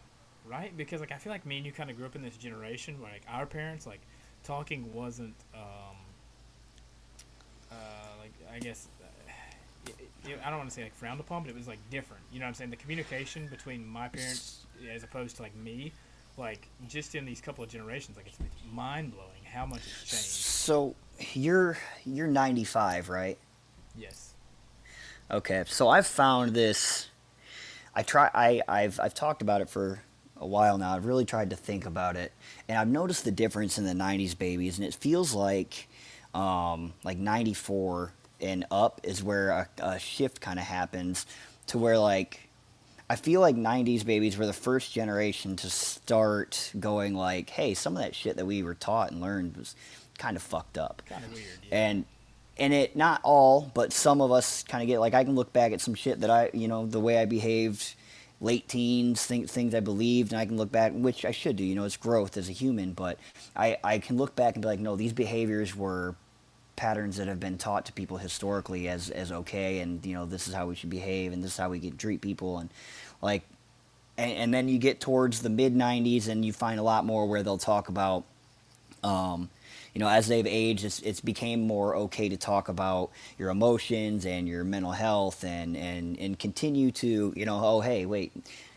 [0.47, 0.75] right?
[0.77, 3.01] Because like I feel like me and you kind of grew up in this generation
[3.01, 4.01] where like our parents like
[4.45, 5.97] talking wasn't um
[7.71, 7.75] uh
[8.21, 8.89] like I guess.
[9.01, 9.07] Uh,
[9.87, 12.23] it, it, I don't want to say like frowned upon, but it was like different.
[12.33, 12.71] You know what I'm saying?
[12.71, 15.93] The communication between my parents as opposed to like me,
[16.37, 20.05] like just in these couple of generations, like it's, it's mind blowing how much it's
[20.05, 20.25] changed.
[20.25, 20.95] So
[21.33, 23.39] you're you're 95, right?
[23.97, 24.35] Yes.
[25.31, 27.09] Okay, so I've found this.
[27.95, 28.31] I try.
[28.33, 30.03] I I've I've talked about it for
[30.41, 30.95] a while now.
[30.95, 32.33] I've really tried to think about it,
[32.69, 35.88] and I've noticed the difference in the '90s babies, and it feels like,
[36.35, 41.27] um, like '94 and up is where a, a shift kind of happens,
[41.69, 42.49] to where like,
[43.11, 47.97] I feel like '90s babies were the first generation to start going like, hey, some
[47.97, 49.75] of that shit that we were taught and learned was
[50.19, 51.45] kind of fucked up Kind of weird.
[51.71, 51.79] Yeah.
[51.89, 52.05] and
[52.59, 55.53] and it not all but some of us kind of get like i can look
[55.53, 57.95] back at some shit that i you know the way i behaved
[58.41, 61.65] late teens things, things i believed and i can look back which i should do
[61.65, 63.19] you know it's growth as a human but
[63.57, 66.15] i i can look back and be like no these behaviors were
[66.77, 70.47] patterns that have been taught to people historically as as okay and you know this
[70.47, 72.71] is how we should behave and this is how we can treat people and
[73.21, 73.43] like
[74.17, 77.27] and, and then you get towards the mid 90s and you find a lot more
[77.27, 78.25] where they'll talk about
[79.03, 79.51] um,
[79.99, 84.27] you know, as they've aged, it's, it's became more okay to talk about your emotions
[84.27, 88.31] and your mental health and, and, and continue to, you know, oh, hey, wait,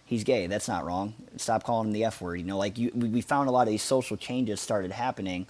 [0.03, 0.47] he's gay.
[0.47, 1.13] That's not wrong.
[1.37, 2.37] Stop calling him the F word.
[2.37, 5.45] You know, like you, we found a lot of these social changes started happening.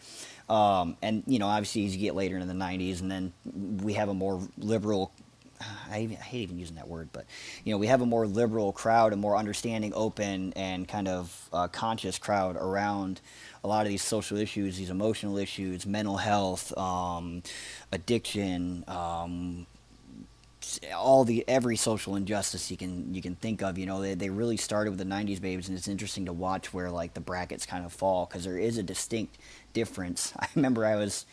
[0.49, 3.31] Um, and, you know, obviously as you get later into the 90s and then
[3.81, 5.13] we have a more liberal
[5.91, 7.25] I, even, I hate even using that word, but
[7.63, 11.49] you know, we have a more liberal crowd, a more understanding, open, and kind of
[11.53, 13.21] uh, conscious crowd around
[13.63, 17.43] a lot of these social issues, these emotional issues, mental health, um,
[17.91, 19.67] addiction, um,
[20.95, 23.77] all the every social injustice you can you can think of.
[23.77, 26.73] You know, they they really started with the '90s babies, and it's interesting to watch
[26.73, 29.37] where like the brackets kind of fall because there is a distinct
[29.73, 30.33] difference.
[30.39, 31.25] I remember I was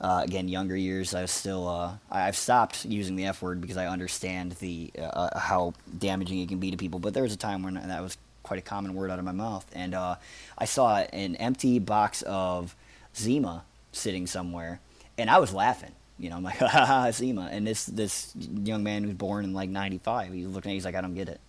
[0.00, 1.68] uh, again, younger years, I was still.
[1.68, 6.48] Uh, I've stopped using the F word because I understand the uh, how damaging it
[6.48, 7.00] can be to people.
[7.00, 8.16] But there was a time when that was
[8.50, 10.16] quite a common word out of my mouth, and uh,
[10.58, 12.74] I saw an empty box of
[13.16, 14.80] Zima sitting somewhere,
[15.16, 15.92] and I was laughing.
[16.18, 17.48] You know, I'm like, ha ha, ha, Zima.
[17.52, 20.84] And this this young man who's born in like '95, he's looking at, me, he's
[20.84, 21.40] like, I don't get it.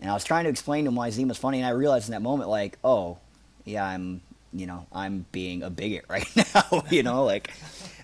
[0.00, 2.12] And I was trying to explain to him why Zima's funny, and I realized in
[2.12, 3.18] that moment, like, oh,
[3.66, 6.84] yeah, I'm, you know, I'm being a bigot right now.
[6.90, 7.50] you know, like,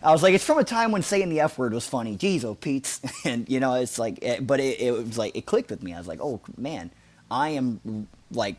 [0.02, 2.18] I was like, it's from a time when saying the F word was funny.
[2.18, 3.00] Jeez, oh, Pete's.
[3.24, 5.94] and, you know, it's like, it, but it, it was like, it clicked with me.
[5.94, 6.90] I was like, oh, man,
[7.30, 8.56] I am, like,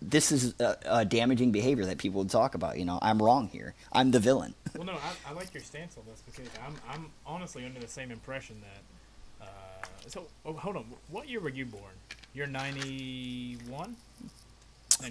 [0.00, 2.78] this is a, a damaging behavior that people would talk about.
[2.78, 3.74] You know, I'm wrong here.
[3.92, 4.54] I'm the villain.
[4.76, 7.86] Well, no, I, I like your stance on this because I'm, I'm honestly under the
[7.86, 9.46] same impression that.
[9.46, 10.86] Uh, so, oh, hold on.
[11.12, 11.92] What year were you born?
[12.34, 13.94] You're 91?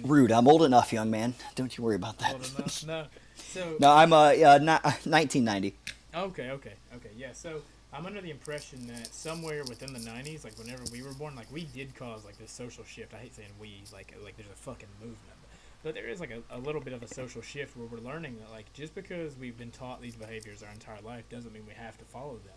[0.02, 0.32] Rude.
[0.32, 1.32] I'm old enough, young man.
[1.54, 2.34] Don't you worry about that.
[2.34, 2.86] Old enough?
[2.86, 3.06] No.
[3.36, 5.74] So, no, I'm uh, uh, not, 1990.
[6.14, 7.08] okay, okay, okay.
[7.16, 7.62] Yeah, so
[7.94, 11.50] I'm under the impression that somewhere within the 90s, like whenever we were born, like
[11.52, 13.14] we did cause like this social shift.
[13.14, 15.38] I hate saying we, like like there's a fucking movement.
[15.82, 18.38] But there is like a, a little bit of a social shift where we're learning
[18.40, 21.74] that like just because we've been taught these behaviors our entire life doesn't mean we
[21.74, 22.56] have to follow them.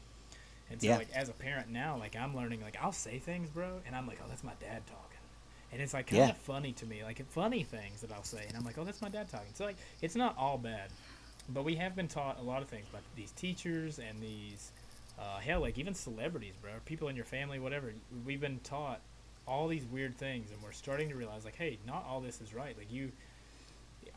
[0.71, 0.97] And so Yeah.
[0.97, 4.07] like as a parent now, like I'm learning like I'll say things, bro, and I'm
[4.07, 5.03] like, oh, that's my dad talking.
[5.71, 8.57] and it's like kind of funny to me, like funny things that I'll say, and
[8.57, 9.53] I'm like, oh, that's my dad talking.
[9.53, 10.89] So like, it's not all bad,
[11.49, 14.71] but we have been taught a lot of things by these teachers and these,
[15.19, 17.93] uh, hell, like even celebrities, bro, people in your family, whatever.
[18.25, 19.01] We've been taught
[19.47, 22.53] all these weird things, and we're starting to realize, like, hey, not all this is
[22.53, 22.77] right.
[22.77, 23.11] Like you,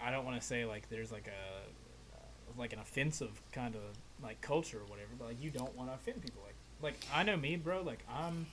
[0.02, 2.20] I don't want to say like there's like a uh,
[2.58, 3.82] like an offensive kind of
[4.22, 6.42] like culture or whatever, but like you don't want to offend people.
[6.44, 7.82] Like like I know me, bro.
[7.82, 8.46] Like I'm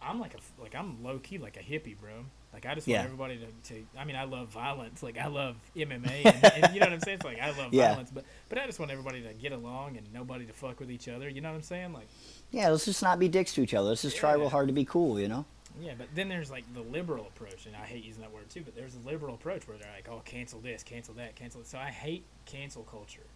[0.00, 2.24] I'm like a like I'm low key like a hippie, bro.
[2.52, 2.98] Like I just Yeah.
[2.98, 5.02] want everybody to, to I mean I love violence.
[5.02, 7.16] Like I love MMA, and, and you know what I'm saying.
[7.16, 7.88] It's like I love Yeah.
[7.88, 10.90] violence, but but I just want everybody to get along and nobody to fuck with
[10.90, 11.28] each other.
[11.28, 11.92] You know what I'm saying?
[11.92, 12.08] Like
[12.50, 13.88] Yeah, let's just not be dicks to each other.
[13.88, 15.46] Let's just try real hard to be cool, you know?
[15.80, 18.62] Yeah, but then there's like the liberal approach, and I hate using that word too.
[18.62, 21.78] But there's a liberal approach where they're like, "Oh, cancel this, cancel that, cancel." So
[21.78, 23.26] I hate cancel culture,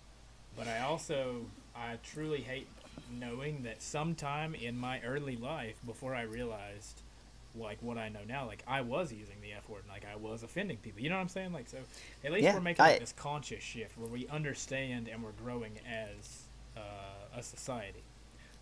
[0.54, 2.68] but I also I truly hate
[3.10, 7.00] knowing that sometime in my early life, before I realized
[7.58, 10.16] like what I know now, like I was using the F word, and like I
[10.16, 11.00] was offending people.
[11.00, 11.52] You know what I'm saying?
[11.52, 11.78] Like so,
[12.24, 15.32] at least Yeah, we're making like, I- this conscious shift where we understand and we're
[15.42, 16.42] growing as
[16.76, 16.80] uh,
[17.38, 18.02] a society.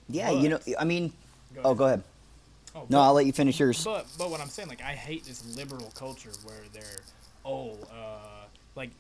[0.09, 1.13] Yeah, you know, I mean,
[1.55, 2.03] Go oh, go ahead.
[2.75, 3.83] Oh, No, but- I'll let you finish yours.
[3.85, 7.01] but but what I'm saying, like, I hate this liberal culture where they're
[7.45, 8.91] oh, uh, like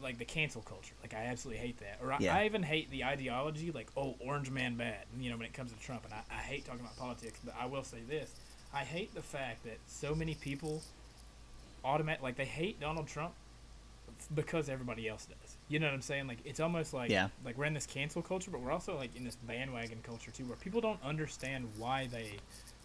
[0.00, 0.94] like the cancel culture.
[1.02, 1.98] Like, I absolutely hate that.
[2.00, 2.36] Or I, Yeah.
[2.36, 5.04] I even hate the ideology, like oh, orange man bad.
[5.20, 7.54] You know, when it comes to Trump, and I, I hate talking about politics, but
[7.60, 8.30] I will say this:
[8.72, 10.82] I hate the fact that so many people
[11.84, 13.32] automatic like they hate Donald Trump
[14.34, 15.56] because everybody else does.
[15.68, 16.26] You know what I'm saying?
[16.26, 17.28] Like it's almost like Yeah.
[17.44, 20.44] like we're in this cancel culture, but we're also like in this bandwagon culture too,
[20.44, 22.32] where people don't understand why they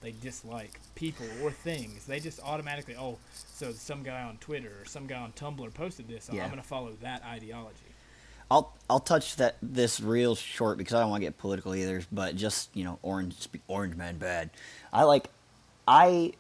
[0.01, 2.05] they dislike people or things.
[2.05, 6.09] They just automatically, oh, so some guy on Twitter or some guy on Tumblr posted
[6.09, 6.43] this, so Yeah.
[6.43, 7.77] I'm gonna follow that ideology.
[8.51, 12.03] I'll I'll touch that this real short because I don't want to get political either.
[12.11, 14.49] But just you know, orange orange man bad.
[14.91, 15.29] I like
[15.87, 16.33] I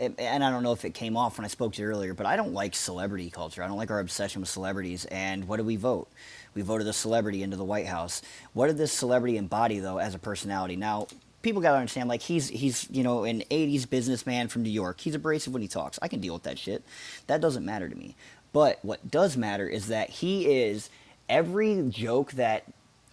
[0.00, 2.24] and I don't know if it came off when I spoke to you earlier, but
[2.24, 3.62] I don't like celebrity culture.
[3.62, 5.04] I don't like our obsession with celebrities.
[5.04, 6.08] And what did we vote?
[6.54, 8.22] We voted a celebrity into the White House.
[8.54, 10.76] What did this celebrity embody though as a personality?
[10.76, 11.06] Now,
[11.42, 15.00] people got to understand like he's he's you know an 80s businessman from New York.
[15.00, 15.98] He's abrasive when he talks.
[16.00, 16.82] I can deal with that shit.
[17.26, 18.16] That doesn't matter to me.
[18.52, 20.88] But what does matter is that he is
[21.28, 22.64] every joke that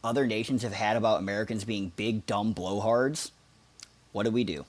[0.03, 3.31] other nations have had about Americans being big dumb blowhards.
[4.13, 4.65] What do we do?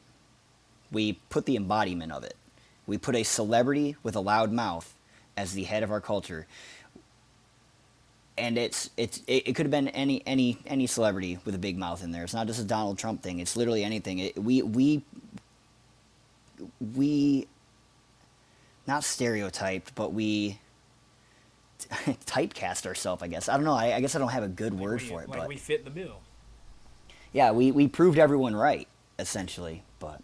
[0.93, 2.37] We put the embodiment of it.
[2.87, 4.95] We put a celebrity with a loud mouth
[5.37, 6.47] as the head of our culture.
[8.39, 11.79] And it's it's it, it could have been any any any celebrity with a big
[11.79, 12.25] mouth in there.
[12.25, 13.41] It's not just a Donald Trump thing.
[13.41, 14.21] It's literally anything.
[14.21, 15.05] It, we we
[16.97, 17.49] we
[18.87, 20.61] not stereotyped, but we
[21.81, 23.23] typecast ourselves.
[23.23, 23.75] I guess I don't know.
[23.75, 25.47] I, I guess I don't have a good Like word we, for it, like but
[25.47, 26.23] we fit the bill.
[27.33, 29.85] yeah, we we proved everyone right essentially.
[30.01, 30.23] But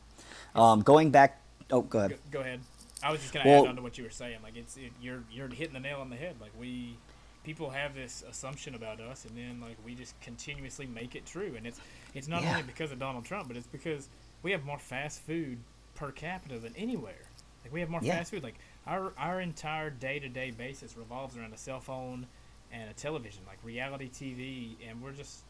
[0.55, 1.41] um, going back,
[1.71, 2.11] oh, go ahead.
[2.11, 2.61] Go, go ahead.
[3.03, 4.39] I was just gonna Well- add on to what you were saying.
[4.43, 6.37] Like it's it, you're you're hitting the nail on the head.
[6.41, 6.97] Like we
[7.45, 11.55] people have this assumption about us, and then like we just continuously make it true.
[11.57, 11.81] And it's
[12.15, 12.51] it's not Yeah.
[12.53, 14.09] only because of Donald Trump, but it's because
[14.43, 15.59] we have more fast food
[15.97, 17.29] per capita than anywhere.
[17.63, 18.17] Like we have more Yeah.
[18.17, 18.43] fast food.
[18.43, 18.55] Like
[18.87, 22.27] our our entire day to day basis revolves around a cell phone
[22.73, 25.41] and a television, like reality TV, and we're just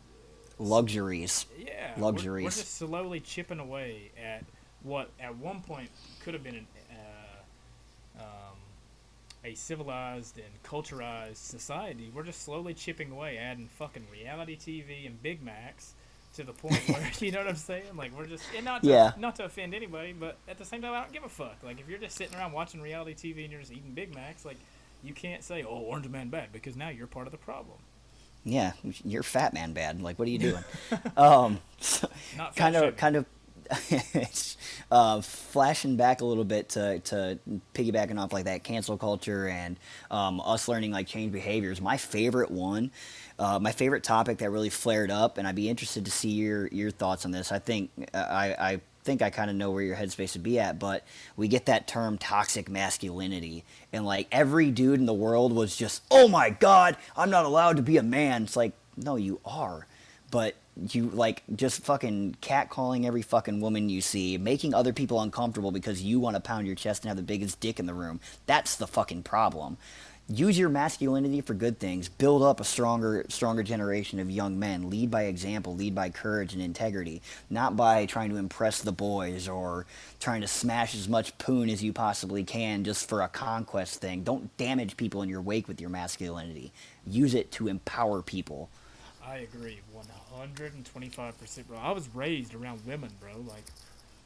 [0.59, 1.47] Luxuries.
[1.59, 2.57] yeah, we're- We're, Luxuries.
[2.57, 4.45] just slowly chipping away at
[4.85, 5.91] what at one point
[6.23, 8.57] could have been an, uh, um,
[9.45, 12.11] a civilized and culturized society.
[12.15, 15.95] We're just slowly chipping away, adding fucking reality TV and Big Macs
[16.37, 17.97] to the point where you know what I'm saying.
[17.97, 19.13] Like we're just and not to, Yeah.
[19.19, 21.57] not to offend anybody, but at the same time, I don't give a fuck.
[21.65, 24.45] Like if you're just sitting around watching reality TV and you're just eating Big Macs,
[24.45, 24.57] like
[25.03, 27.77] you can't say, "Oh, Orange Man bad," because now you're part of the problem.
[28.47, 28.73] Yeah,
[29.05, 30.03] you're fat man bad.
[30.03, 30.65] Like, what are you doing?
[31.17, 31.61] um,
[32.37, 33.25] Not kind of, kind of,
[34.91, 37.39] uh, flashing back a little bit to to
[37.75, 39.77] piggybacking off like that cancel culture and
[40.11, 41.81] um, us learning like change behaviors.
[41.81, 42.91] My favorite one,
[43.39, 46.69] uh, my favorite topic that really flared up, and I'd be interested to see your
[46.69, 47.53] your thoughts on this.
[47.53, 50.59] I think uh, I I think I kind of know where your headspace would be
[50.59, 51.05] at, but
[51.37, 56.03] we get that term toxic masculinity, and like every dude in the world was just,
[56.11, 58.45] oh my god, I'm not allowed to be a man.
[58.45, 59.87] It's like, no, you are,
[60.31, 60.55] but
[60.91, 66.03] you like just fucking catcalling every fucking woman you see, making other people uncomfortable because
[66.03, 68.21] you want to pound your chest and have the biggest dick in the room.
[68.47, 69.77] That's the fucking problem.
[70.27, 72.09] Use your masculinity for good things.
[72.09, 74.89] Build up a stronger, stronger generation of young men.
[74.89, 75.77] Lead by example.
[75.77, 77.21] Lead by courage and integrity,
[77.51, 79.85] not by trying to impress the boys or
[80.21, 84.23] trying to smash as much poon as you possibly can just for a conquest thing.
[84.23, 86.73] Don't damage people in your wake with your masculinity.
[87.07, 88.71] Use it to empower people.
[89.27, 91.79] I agree, one hundred and twenty-five percent, bro.
[91.79, 93.33] I was raised around women, bro.
[93.49, 93.65] Like,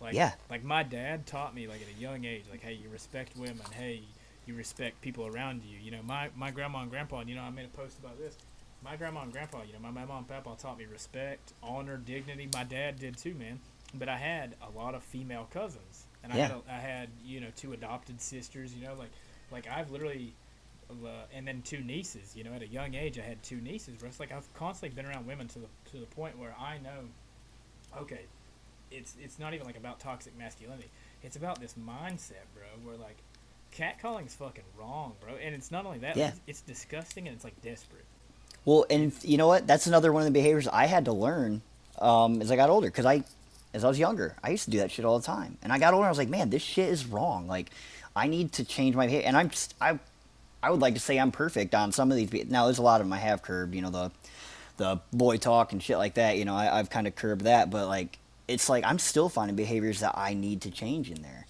[0.00, 0.32] Like, Yeah.
[0.50, 3.64] Like my dad taught me like at a young age, like, hey, you respect women.
[3.72, 4.02] Hey,
[4.46, 5.78] you respect people around you.
[5.78, 7.22] You know, my my grandma and grandpa.
[7.26, 8.36] You know, I made a post about this.
[8.84, 9.62] My grandma and grandpa.
[9.66, 12.48] You know, my, my mom and papa taught me respect, honor, dignity.
[12.54, 13.58] My dad did too, man.
[13.94, 16.58] But I had a lot of female cousins, and I had Yeah.
[16.68, 18.74] a, I had you know two adopted sisters.
[18.74, 19.10] You know, like
[19.52, 20.34] like I've literally.
[20.90, 23.94] Uh, and then two nieces, you know, at a young age, I had two nieces.
[23.96, 24.08] Bro.
[24.08, 28.00] It's like I've constantly been around women to the to the point where I know,
[28.02, 28.22] okay,
[28.90, 30.88] it's it's not even like about toxic masculinity.
[31.22, 33.16] It's about this mindset, bro, where like
[33.76, 35.34] catcalling is fucking wrong, bro.
[35.34, 36.28] And it's not only that, Yeah.
[36.28, 38.04] it's, it's disgusting and it's like desperate.
[38.64, 39.66] Well, and you know what?
[39.66, 41.60] That's another one of the behaviors I had to learn
[41.98, 42.88] um, as I got older.
[42.88, 43.24] Because I,
[43.74, 45.58] as I was younger, I used to do that shit all the time.
[45.62, 47.46] And I got older, I was like, man, this shit is wrong.
[47.46, 47.70] Like,
[48.16, 49.26] I need to change my behavior.
[49.26, 49.98] And I'm just, I,
[50.62, 52.32] I would like to say I'm perfect on some of these.
[52.48, 53.74] Now, there's a lot of them I have curbed.
[53.74, 54.10] You know, the,
[54.76, 56.36] the boy talk and shit like that.
[56.36, 57.70] You know, I, I've kind of curbed that.
[57.70, 61.46] But like, it's like I'm still finding behaviors that I need to change in there.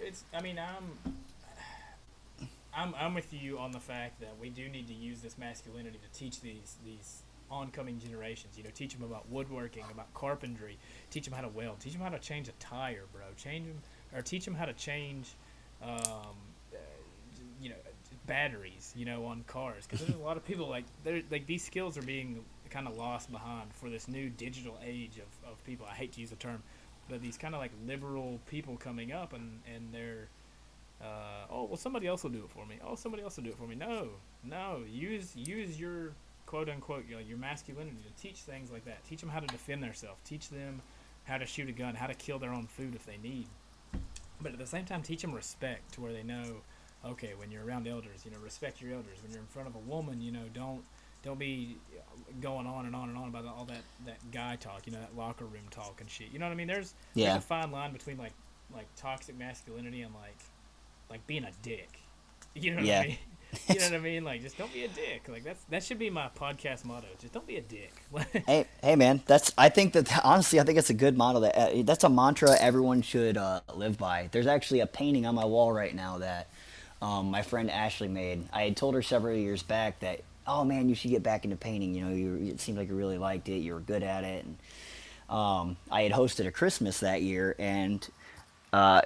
[0.00, 0.24] It's.
[0.32, 1.14] I mean, I'm.
[2.74, 5.98] I'm, I'm with you on the fact that we do need to use this masculinity
[5.98, 8.56] to teach these these oncoming generations.
[8.56, 10.78] You know, teach them about woodworking, about carpentry,
[11.10, 13.24] teach them how to weld, teach them how to change a tire, bro.
[13.36, 13.78] Change them
[14.14, 15.34] or teach them how to change,
[15.82, 16.36] um,
[18.28, 18.92] batteries.
[18.96, 19.86] You know, on cars.
[19.86, 20.84] Because there's a lot of people like
[21.30, 25.50] like these skills are being kind of lost behind for this new digital age of,
[25.50, 25.86] of people.
[25.90, 26.62] I hate to use the term,
[27.08, 30.28] but these kind of like liberal people coming up and and they're
[31.00, 32.78] uh, oh well somebody else will do it for me.
[32.86, 33.74] Oh somebody else will do it for me.
[33.74, 34.08] No
[34.44, 34.82] no.
[34.88, 36.12] Use use your
[36.46, 39.04] quote unquote your, your masculinity to teach things like that.
[39.08, 40.20] Teach them how to defend themselves.
[40.24, 40.80] Teach them
[41.24, 43.46] how to shoot a gun how to kill their own food if they need.
[44.40, 46.62] But at the same time teach them respect to where they know
[47.04, 49.74] okay when you're around elders you know respect your elders when you're in front of
[49.74, 50.82] a woman you know don't
[51.22, 51.76] don't be
[52.40, 55.16] going on and on and on about all that that guy talk you know that
[55.16, 57.30] locker room talk and shit you know what i mean there's Yeah.
[57.32, 58.32] there's a fine line between like
[58.74, 60.36] like toxic masculinity and like
[61.10, 61.88] like being a dick.
[62.54, 63.00] You know what Yeah.
[63.00, 63.18] I mean?
[63.68, 64.24] You know what I mean?
[64.24, 65.28] Like just don't be a dick.
[65.28, 67.06] Like that's that should be my podcast motto.
[67.20, 67.92] Just don't be a dick.
[68.46, 69.52] hey, hey, man, that's.
[69.56, 71.42] I think that honestly, I think it's a good model.
[71.42, 74.28] That uh, that's a mantra everyone should uh, live by.
[74.32, 76.48] There's actually a painting on my wall right now that
[77.00, 78.44] um, my friend Ashley made.
[78.52, 81.56] I had told her several years back that, oh man, you should get back into
[81.56, 81.94] painting.
[81.94, 83.58] You know, you it seemed like you really liked it.
[83.58, 84.44] You were good at it.
[84.44, 84.56] And
[85.28, 88.06] um, I had hosted a Christmas that year, and
[88.72, 89.02] uh,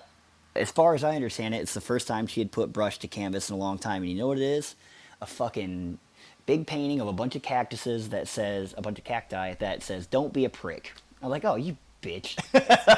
[0.55, 3.09] as far as I understand it, it's the first time she had put brush to
[3.09, 4.03] canvas in a long time.
[4.03, 4.75] And you know what it is?
[5.21, 5.99] A fucking
[6.47, 10.07] big painting of a bunch of cactuses that says a bunch of cacti that says
[10.07, 12.37] "Don't be a prick." I'm like, oh, you bitch.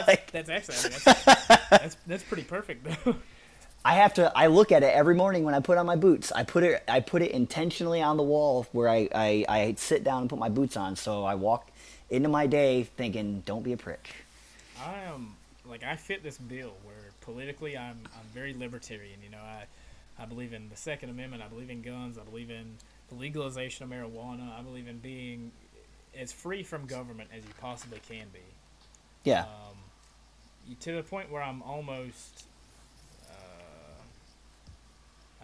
[0.07, 3.17] Like, that's actually I mean, that's, that's that's pretty perfect though.
[3.85, 4.33] I have to.
[4.35, 6.33] I look at it every morning when I put on my boots.
[6.33, 6.83] I put it.
[6.89, 10.39] I put it intentionally on the wall where I, I, I sit down and put
[10.39, 10.97] my boots on.
[10.97, 11.71] So I walk
[12.09, 14.09] into my day thinking, "Don't be a prick."
[14.83, 15.37] I am
[15.69, 19.19] like I fit this bill where politically I'm I'm very libertarian.
[19.23, 19.65] You know, I
[20.19, 21.43] I believe in the Second Amendment.
[21.43, 22.19] I believe in guns.
[22.19, 22.77] I believe in
[23.09, 24.59] the legalization of marijuana.
[24.59, 25.53] I believe in being
[26.19, 28.41] as free from government as you possibly can be.
[29.25, 29.43] Yeah.
[29.43, 32.45] Um, to the point where I'm almost,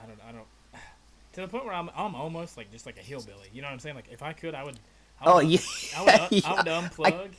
[0.02, 0.46] I don't, I don't,
[1.34, 3.48] to the point where I'm, I'm almost like just like a hillbilly.
[3.52, 3.96] You know what I'm saying?
[3.96, 4.76] Like if I could, I would.
[5.20, 5.58] I Oh, would, yeah.
[5.96, 6.50] I would, Yeah.
[6.50, 7.30] I would unplug.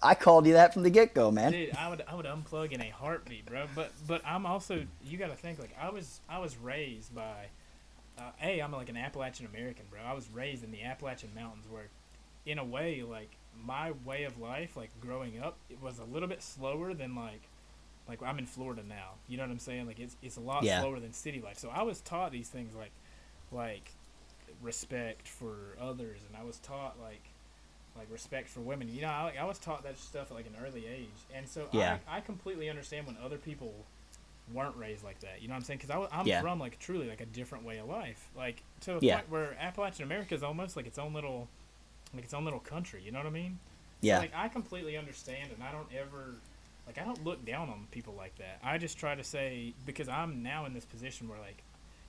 [0.00, 1.50] I called you that from the get go, man.
[1.52, 3.66] Dude, I would I would unplug in a heartbeat, bro.
[3.74, 7.46] But but I'm also you got to think like I was I was raised by,
[8.16, 10.00] uh, a I'm like an Appalachian American, bro.
[10.06, 11.88] I was raised in the Appalachian Mountains, where,
[12.46, 13.30] in a way, like
[13.60, 17.42] my way of life, like growing up, it was a little bit slower than like,
[18.08, 19.10] like I'm in Florida now.
[19.28, 19.86] You know what I'm saying?
[19.86, 20.80] Like it's it's a lot Yeah.
[20.80, 21.58] slower than city life.
[21.58, 22.92] So I was taught these things like,
[23.52, 23.90] like,
[24.62, 27.22] respect for others, and I was taught like
[27.96, 28.88] like respect for women.
[28.94, 31.68] You know, I, I was taught that stuff at like an early age, and so
[31.72, 31.98] Yeah.
[32.08, 33.72] I, I completely understand when other people
[34.54, 35.42] weren't raised like that.
[35.42, 35.80] You know what I'm saying?
[35.84, 36.40] Because I'm Yeah.
[36.40, 39.16] from like truly like a different way of life, like to a Yeah.
[39.16, 41.48] point where Appalachian America is almost like its own little,
[42.14, 43.02] like its own little country.
[43.04, 43.58] You know what I mean?
[44.00, 44.18] Yeah.
[44.18, 46.34] Like I completely understand, and I don't ever.
[46.88, 48.58] Like I don't look down on people like that.
[48.64, 51.62] I just try to say because I'm now in this position where like,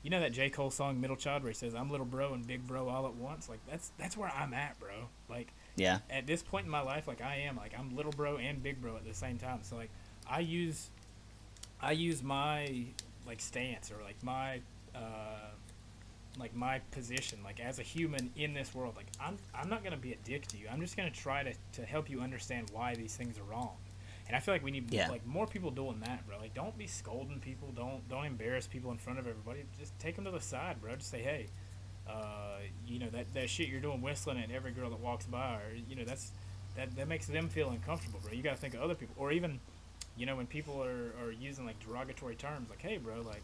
[0.03, 2.47] you know that J Cole song "Middle Child" where he says I'm little bro and
[2.47, 3.49] big bro all at once.
[3.49, 5.09] Like that's that's where I'm at, bro.
[5.29, 5.99] Like Yeah.
[6.09, 8.81] at this point in my life, like I am, like I'm little bro and big
[8.81, 9.59] bro at the same time.
[9.63, 9.89] So like
[10.29, 10.89] I use,
[11.81, 12.85] I use my
[13.27, 14.61] like stance or like my,
[14.95, 15.49] uh,
[16.39, 18.93] like my position, like as a human in this world.
[18.95, 20.67] Like I'm, I'm not gonna be a dick to you.
[20.71, 23.75] I'm just gonna try to to help you understand why these things are wrong.
[24.29, 25.09] And I feel like we need Yeah.
[25.09, 26.37] like more people doing that, bro.
[26.37, 27.71] Like don't be scolding people.
[27.75, 29.65] Don't don't embarrass people in front of everybody.
[29.77, 30.95] Just take them to the side, bro.
[30.95, 31.47] Just say, hey,
[32.07, 35.55] uh, you know that, that shit you're doing whistling at every girl that walks by
[35.55, 36.31] or you know that's
[36.75, 39.31] that, that makes them feel uncomfortable bro you got to think of other people or
[39.31, 39.59] even
[40.17, 43.41] You know, when people are, are using like derogatory terms, like, "Hey, bro, like,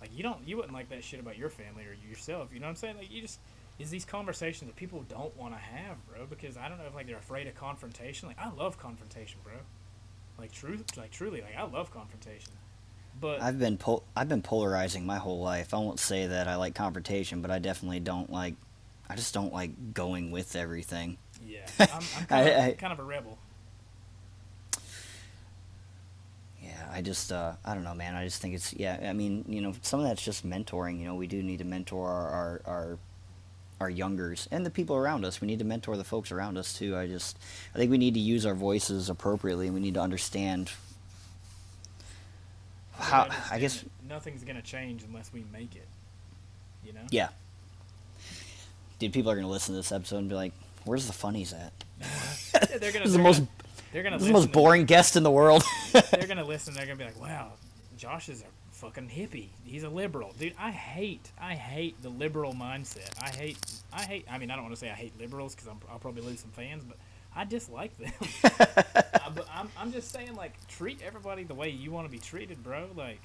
[0.00, 2.66] like you don't you wouldn't like that shit about your family or yourself." You know
[2.66, 2.96] what I'm saying?
[2.98, 3.40] Like, you just
[3.78, 6.94] is these conversations that people don't want to have, bro, because I don't know if
[6.94, 8.28] like they're afraid of confrontation.
[8.28, 9.54] Like, I love confrontation, bro.
[10.38, 12.52] Like, truth, like truly, like I love confrontation.
[13.20, 15.72] But I've been pol- I've been polarizing my whole life.
[15.74, 18.54] I won't say that I like confrontation, but I definitely don't like.
[19.08, 21.18] I just don't like going with everything.
[21.46, 23.38] yeah, I'm, I'm kind, of, I- I- kind of a rebel.
[26.62, 28.14] Yeah, I just uh, I don't know, man.
[28.14, 28.98] I just think it's yeah.
[29.08, 30.98] I mean, you know, some of that's just mentoring.
[30.98, 32.98] You know, we do need to mentor our our our,
[33.82, 35.40] our youngers and the people around us.
[35.40, 36.96] We need to mentor the folks around us too.
[36.96, 37.38] I just
[37.74, 39.66] I think we need to use our voices appropriately.
[39.66, 40.70] and We need to understand
[42.98, 43.28] how.
[43.50, 45.88] I guess nothing's gonna change unless we make it.
[46.84, 47.00] You know?
[47.10, 47.28] yeah.
[48.98, 50.52] Dude, people are gonna listen to this episode and be like,
[50.84, 52.06] "Where's the funnies at?" Yeah,
[52.78, 53.04] they're gonna.
[53.04, 53.48] This the most Gonna,
[53.92, 55.64] they're gonna this the most boring guest in the world.
[55.92, 56.72] they're gonna listen.
[56.74, 57.52] They're gonna be like, "Wow,
[57.96, 58.44] Josh is a
[58.82, 59.48] fucking hippie.
[59.64, 63.10] He's a liberal, dude." I hate, I hate the liberal mindset.
[63.22, 63.58] I hate,
[63.92, 64.26] I hate.
[64.30, 66.50] I mean, I don't want to say I hate liberals because I'll probably lose some
[66.50, 66.98] fans, but
[67.34, 68.12] I dislike them.
[69.24, 72.18] Uh, but I'm, I'm just saying, like, treat everybody the way you want to be
[72.18, 72.88] treated, bro.
[72.96, 73.20] Like,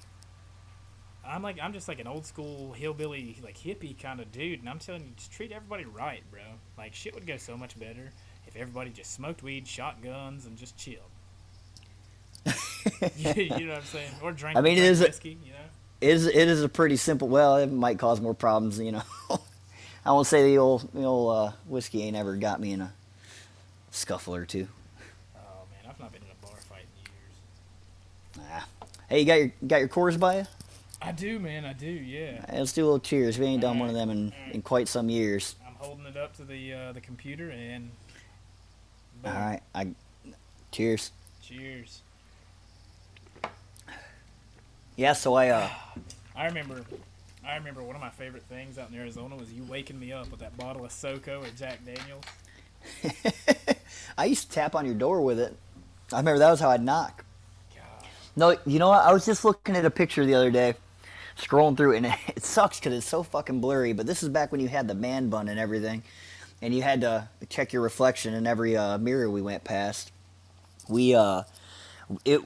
[1.26, 4.70] I'm like, I'm just like an old school hillbilly, like hippie kind of dude, and
[4.70, 6.42] I'm telling you, just treat everybody right, bro.
[6.78, 8.12] Like, shit would go so much better
[8.46, 11.17] if everybody just smoked weed, shot guns, and just chilled.
[13.18, 14.12] you, know what I'm saying?
[14.22, 15.58] Or I mean, it a- whiskey, you know?
[16.02, 17.28] it is it is a pretty simple.
[17.28, 19.04] Well, it might cause more problems, you know.
[20.06, 22.94] I won't say the old the old uh, whiskey ain't ever got me in a
[23.92, 24.68] scuffle or two.
[25.36, 26.86] Oh man, I've not been in a bar fight
[28.36, 28.50] in years.
[28.50, 28.96] Nah.
[29.10, 30.48] Hey, you got your got your Coors by you?
[31.02, 31.66] I do, man.
[31.66, 31.88] I do.
[31.88, 32.46] Yeah.
[32.50, 33.38] Hey, let's do a little cheers.
[33.38, 34.56] We ain't done one of them in, Alright.
[34.56, 35.56] in quite some years.
[35.66, 37.92] I'm holding it up to the uh, the computer and.
[39.26, 39.42] All Boom.
[39.42, 39.88] right, I
[40.72, 41.12] cheers.
[41.42, 42.02] Cheers.
[44.98, 45.70] Yeah, so I uh
[46.36, 46.84] I remember,
[47.48, 50.30] I remember one of my favorite things out in Arizona was you waking me up
[50.30, 52.24] with that bottle of SoCo or Jack Daniels.
[54.18, 55.56] I used to tap on your door with it.
[56.14, 57.24] I remember that was how I'd knock.
[57.76, 58.08] God.
[58.36, 59.04] No, you know what?
[59.06, 60.76] I was just looking at a picture the other day,
[61.40, 63.94] scrolling through, it, and it sucks because it's so fucking blurry.
[63.94, 66.04] But this is back when you had the man bun and everything,
[66.62, 70.12] and you had to check your reflection in every uh, mirror we went past.
[70.88, 71.44] We uh,
[72.26, 72.42] it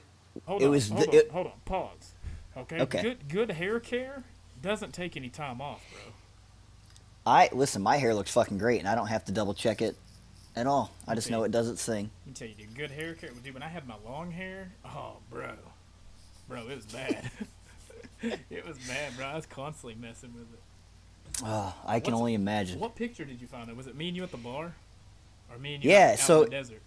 [0.46, 0.72] Hold It on.
[0.72, 1.16] was hold the- on.
[1.16, 1.54] it- hold on.
[1.66, 2.01] Pause.
[2.58, 2.80] Okay.
[2.82, 3.02] Okay.
[3.02, 3.30] Good.
[3.30, 4.24] Good hair care
[4.62, 6.14] doesn't take any time off, bro.
[7.26, 7.82] I listen.
[7.82, 9.96] My hair looks fucking great, and I don't have to double check it
[10.56, 10.92] at all.
[11.08, 12.10] I just know it does its thing.
[12.26, 13.30] Let me tell you, dude, good hair care.
[13.44, 15.52] Dude, when I had my long hair, oh, bro,
[16.50, 17.32] bro, it was bad.
[18.50, 19.26] it was bad, bro.
[19.28, 21.42] I was constantly messing with it.
[21.46, 22.80] Oh, I can What's- only imagine.
[22.80, 23.72] What picture did you find?
[23.78, 24.74] Was it me and you at the bar,
[25.52, 26.82] or me and you Yeah, out, out so- in the desert?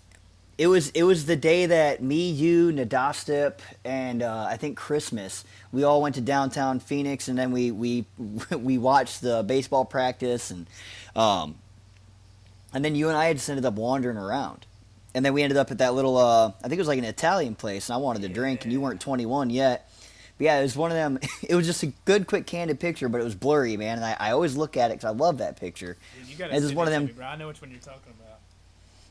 [0.57, 5.44] It was it was the day that me, you, Nadastip, and uh, I think Christmas.
[5.72, 8.05] We all went to downtown Phoenix, and then we we
[8.50, 10.66] we watched the baseball practice, and
[11.16, 11.57] um,
[12.72, 14.64] and then you and I just ended up wandering around,
[15.12, 17.05] and then we ended up at that little uh, I think it was like an
[17.05, 19.90] Italian place, and I wanted to drink, and you weren't 21 yet.
[20.38, 21.18] But yeah, it was one of them.
[21.48, 23.98] It was just a good, quick, candid picture, but it was blurry, man.
[23.98, 25.96] And I, I always look at it because I love that picture.
[26.18, 27.26] Dude, you gotta This is one of them- bro.
[27.26, 28.34] I know which one you're talking about.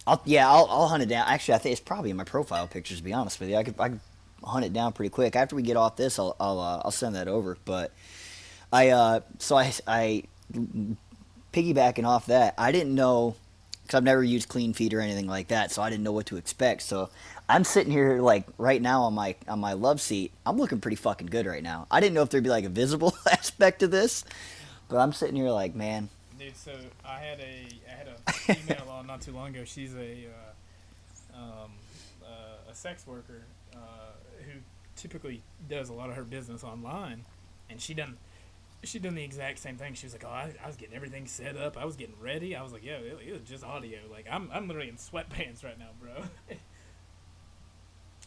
[0.06, 1.28] I'll, yeah, I'll, I'll hunt it down.
[1.28, 2.98] Actually, I think it's probably in my profile pictures.
[2.98, 4.00] To be honest with you, I could, I could
[4.44, 5.36] hunt it down pretty quick.
[5.36, 7.58] After we get off this, I'll I'll, uh, I'll send that over.
[7.66, 7.92] But
[8.72, 10.24] I uh, so I I
[11.54, 13.36] piggybacking off that, I didn't know
[13.84, 16.38] because I've never used Cleanfeed or anything like that, so I didn't know what to
[16.38, 16.82] expect.
[16.84, 17.10] So
[17.50, 20.32] I'm sitting here like right now on my on my love seat.
[20.46, 21.88] I'm looking pretty fucking good right now.
[21.92, 24.26] I didn't know if there'd be like a visible aspect to this,
[24.90, 26.72] but I'm sitting here like, man, Dude, so
[27.06, 27.68] I had a
[28.32, 29.64] female on not too long ago.
[29.66, 30.28] She's a
[31.34, 31.72] uh, um,
[32.24, 33.44] uh, a sex worker
[33.74, 33.78] uh,
[34.46, 34.60] who
[34.96, 37.26] typically does a lot of her business online,
[37.70, 38.18] and she done
[38.84, 39.94] she done the exact same thing.
[39.94, 41.78] She was like, "Oh, I, I was getting everything set up.
[41.78, 42.56] I was getting ready.
[42.56, 44.00] I was like, yeah, it, it was just audio.
[44.12, 46.24] Like, I'm I'm literally in sweatpants right now, bro."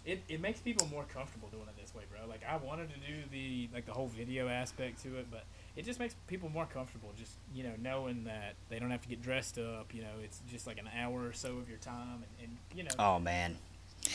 [0.06, 2.28] It, it makes people more comfortable doing it this way, bro.
[2.28, 5.42] Like I wanted to do the like the whole video aspect to it, but
[5.76, 9.08] it just makes people more comfortable just you know knowing that they don't have to
[9.08, 12.24] get dressed up you know it's just like an hour or so of your time
[12.40, 13.56] and, and you know oh man.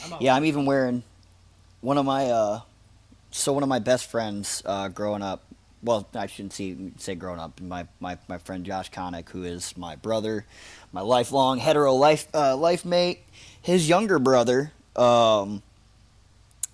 [0.05, 1.03] I'm Yeah, I'm even wearing
[1.81, 2.61] one of my uh
[3.31, 5.43] so one of my best friends uh growing up
[5.83, 7.59] well, I shouldn't say, say growing up.
[7.59, 10.45] My, my, my friend Josh Connick, who is my brother,
[10.91, 13.23] my lifelong hetero life uh, life mate,
[13.61, 15.63] his younger brother, um,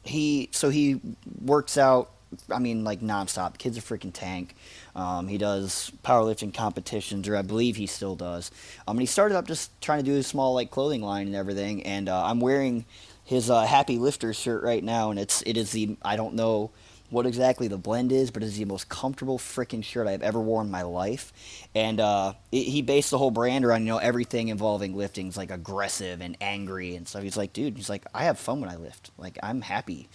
[0.03, 0.99] he so he
[1.41, 2.11] works out.
[2.51, 3.53] I mean, like nonstop.
[3.53, 4.55] The kid's a freaking tank.
[4.95, 8.51] Um, he does powerlifting competitions, or I believe he still does.
[8.87, 11.35] Um, and he started up just trying to do his small like clothing line and
[11.35, 11.83] everything.
[11.83, 12.85] And uh, I'm wearing
[13.23, 16.71] his uh, Happy Lifter shirt right now, and it's it is the I don't know
[17.09, 20.65] what exactly the blend is, but it's the most comfortable freaking shirt I've ever worn
[20.65, 21.31] in my life.
[21.73, 25.37] And uh, it, he based the whole brand around you know everything involving lifting is
[25.37, 27.23] like aggressive and angry and stuff.
[27.23, 29.11] He's like, dude, he's like, I have fun when I lift.
[29.17, 30.09] Like I'm happy.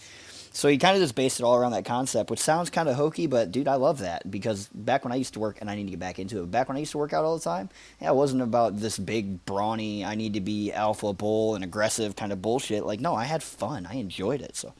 [0.55, 2.95] So he kind of just based it all around that concept, which sounds kind of
[2.95, 5.73] hokey, but dude, I love that because back when I used to work, and I
[5.73, 6.51] need to get back into it.
[6.51, 8.99] Back when I used to work out all the time, yeah, it wasn't about this
[8.99, 12.85] big brawny, I need to be alpha bull and aggressive kind of bullshit.
[12.85, 14.55] Like, no, I had fun, I enjoyed it.
[14.55, 14.73] So,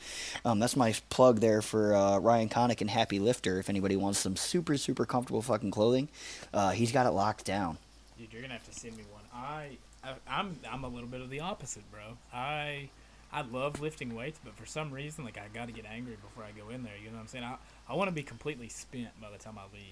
[0.46, 3.58] um, that's my plug there for uh, Ryan Connick and Happy Lifter.
[3.58, 6.08] If anybody wants some super super comfortable fucking clothing,
[6.54, 7.80] uh, he's got it locked down.
[8.20, 9.24] Dude, you're gonna have to send me one.
[9.34, 12.18] I, I I'm I'm a little bit of the opposite, bro.
[12.32, 12.90] I
[13.34, 16.44] I love lifting weights, but for some reason, like I got to get angry before
[16.44, 16.94] I go in there.
[16.98, 17.44] You know what I'm saying?
[17.44, 17.56] I
[17.90, 19.84] I want to be completely spent by the time I leave.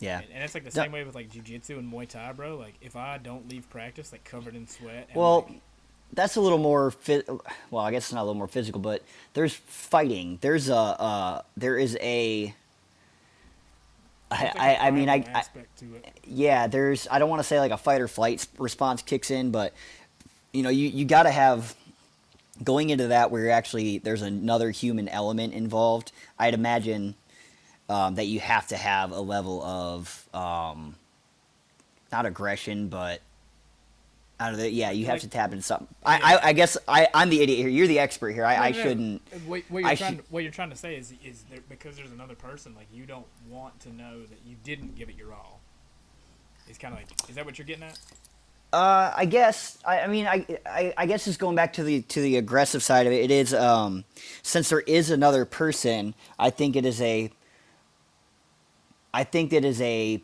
[0.00, 0.20] Yeah.
[0.20, 2.56] And, and it's like the same way with like jujitsu and Muay Thai, bro.
[2.56, 5.06] Like if I don't leave practice like covered in sweat.
[5.08, 5.60] And, Well, like,
[6.12, 6.92] that's a little more
[7.70, 9.02] well i guess it's not a little more physical but
[9.34, 12.54] there's fighting there's a uh, there is a
[14.30, 16.20] I, I, I mean I, I aspect to it.
[16.24, 19.50] yeah there's i don't want to say like a fight or flight response kicks in
[19.50, 19.74] but
[20.52, 21.74] you know you, you got to have
[22.64, 27.14] going into that where you're actually there's another human element involved i'd imagine
[27.88, 30.94] um, that you have to have a level of um,
[32.12, 33.20] not aggression but
[34.40, 34.66] I don't know.
[34.66, 35.88] Yeah, you have Like- to tap into something.
[36.06, 37.68] I, I, I guess I, I'm the idiot here.
[37.68, 38.44] You're the expert here.
[38.44, 38.82] I, I No, no, no.
[38.84, 39.22] shouldn't.
[39.48, 41.96] What, what you're I trying to, what you're trying to say is is there, because
[41.96, 45.32] there's another person like you don't want to know that you didn't give it your
[45.32, 45.58] all.
[46.68, 47.98] It's kind of like is that what you're getting at?
[48.72, 49.78] Uh, I guess.
[49.84, 52.82] I, I mean, I, I, I guess just going back to the to the aggressive
[52.82, 53.24] side of it.
[53.24, 54.04] It is um,
[54.42, 56.14] since there is another person.
[56.38, 57.30] I think it is a.
[59.14, 60.22] I think that is a,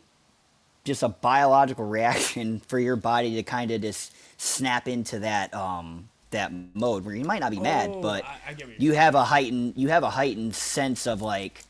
[0.83, 6.09] just a biological reaction for your body to kind of just snap into that um
[6.31, 9.23] that mode where you might not be mad, Oh, but I you're you have a
[9.23, 11.63] heightened you have a heightened sense of like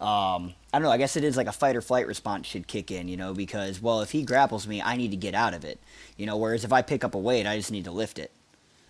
[0.00, 0.90] um, I don't know.
[0.90, 3.32] I guess it is like a fight or flight response should kick in, you know,
[3.32, 5.78] because well, if he grapples me, I need to get out of it,
[6.16, 6.36] you know.
[6.36, 8.32] Whereas if I pick up a weight, I just need to lift it.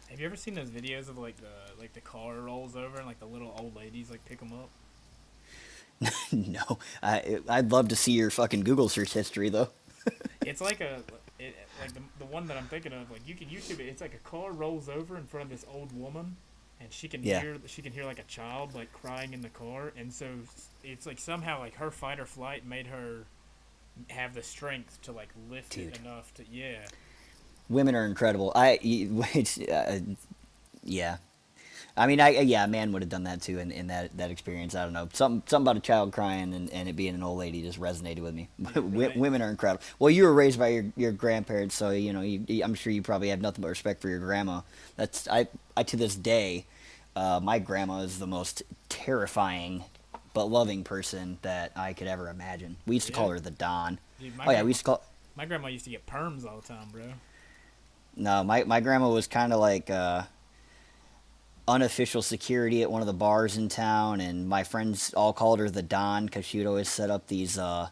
[0.09, 3.07] Have you ever seen those videos of like the like the car rolls over and
[3.07, 6.13] like the little old ladies like pick them up?
[6.33, 9.69] no, I I'd love to see your fucking Google search history though.
[10.47, 11.03] It's like a
[11.39, 13.11] it, like the, the one that I'm thinking of.
[13.11, 13.89] Like you can YouTube it.
[13.89, 16.37] It's like a car rolls over in front of this old woman,
[16.81, 17.41] and she can Yeah.
[17.41, 20.27] hear she can hear like a child like crying in the car, and so
[20.83, 23.25] it's like somehow like her fight or flight made her
[24.11, 26.87] have the strength to like lift it enough to yeah.
[27.69, 28.53] Women are incredible.
[28.55, 28.79] I
[29.73, 29.99] uh,
[30.83, 31.17] yeah.
[31.97, 34.31] I mean, I yeah, a man would have done that too in, in that, that
[34.31, 34.75] experience.
[34.75, 37.39] I don't know, something something about a child crying and, and it being an old
[37.39, 38.49] lady just resonated with me.
[38.59, 39.17] Right.
[39.17, 39.85] Women are incredible.
[40.01, 43.03] Well, you were raised by your, your grandparents, so you know you, I'm sure you
[43.03, 44.63] probably have nothing but respect for your grandma.
[44.97, 46.67] That's I I to this day,
[47.15, 49.85] uh, my grandma is the most terrifying
[50.33, 52.77] but loving person that I could ever imagine.
[52.87, 54.01] We used to call her the Don.
[54.19, 55.05] Dude, my Oh yeah, grandma- we used to call.
[55.37, 57.05] My grandma used to get perms all the time, bro.
[58.17, 60.23] No, my my grandma was kind of like uh,
[61.67, 65.71] unofficial security at one of the bars in town, and my friends all called her
[65.71, 67.89] the Don because she would always set up these uh,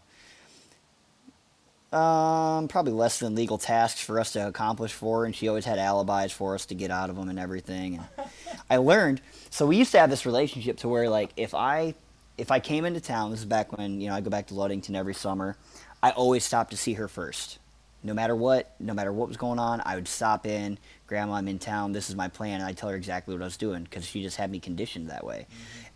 [1.92, 5.64] um, probably less than legal tasks for us to accomplish for her, and she always
[5.64, 7.96] had alibis for us to get out of them and everything.
[8.18, 8.28] And
[8.70, 9.20] I learned.
[9.50, 11.94] So we used to have this relationship to where like if I
[12.38, 14.54] if I came into town, this is back when you know I go back to
[14.54, 15.56] Ludington every summer.
[16.02, 17.58] I always stopped to see her first.
[18.02, 20.78] No matter what, no matter what was going on, I would stop in.
[21.12, 21.92] Grandma, I'm in town.
[21.92, 24.22] This is my plan, and I tell her exactly what I was doing because she
[24.22, 25.46] just had me conditioned that way.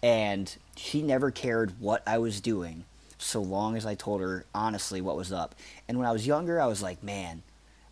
[0.02, 2.84] And she never cared what I was doing,
[3.16, 5.54] so long as I told her honestly what was up.
[5.88, 7.42] And when I was younger, I was like, man,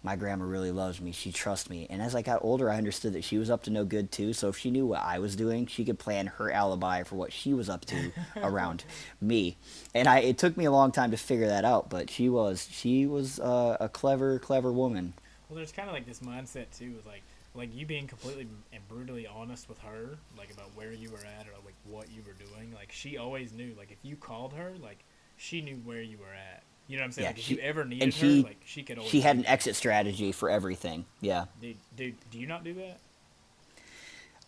[0.03, 1.13] my grandma really loves me.
[1.13, 1.87] She trusts me.
[1.89, 4.35] And as I got older, I understood that she was up to no good too.
[4.35, 7.33] So if she knew what I was doing, she could plan her alibi for what
[7.33, 8.85] she was up to around
[9.23, 9.57] me.
[9.95, 11.89] And I, it took me a long time to figure that out.
[11.89, 15.15] But she was, she was uh, a clever, clever woman.
[15.55, 17.23] Well, there's kind of like this mindset too, with like
[17.55, 21.47] like you being completely and brutally honest with her, like about where you were at
[21.47, 22.73] or like what you were doing.
[22.75, 23.73] Like she always knew.
[23.79, 25.05] Like if you called her, like
[25.37, 26.65] she knew where you were at.
[26.89, 27.25] You know what I'm saying?
[27.27, 29.13] Yeah, like if you ever needed and her, she- like she could always.
[29.13, 31.05] She had an exit strategy for everything.
[31.21, 31.45] Yeah.
[31.63, 32.99] Dude, dude, do you not do that?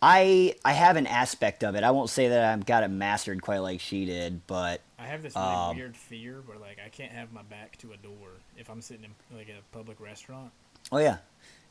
[0.01, 1.83] I I have an aspect of it.
[1.83, 5.23] I won't say that I've got it mastered quite like she did, but I have
[5.23, 8.29] this really Um, weird fear where like I can't have my back to a door
[8.57, 10.51] if I'm sitting in like a public restaurant.
[10.91, 11.17] Oh yeah,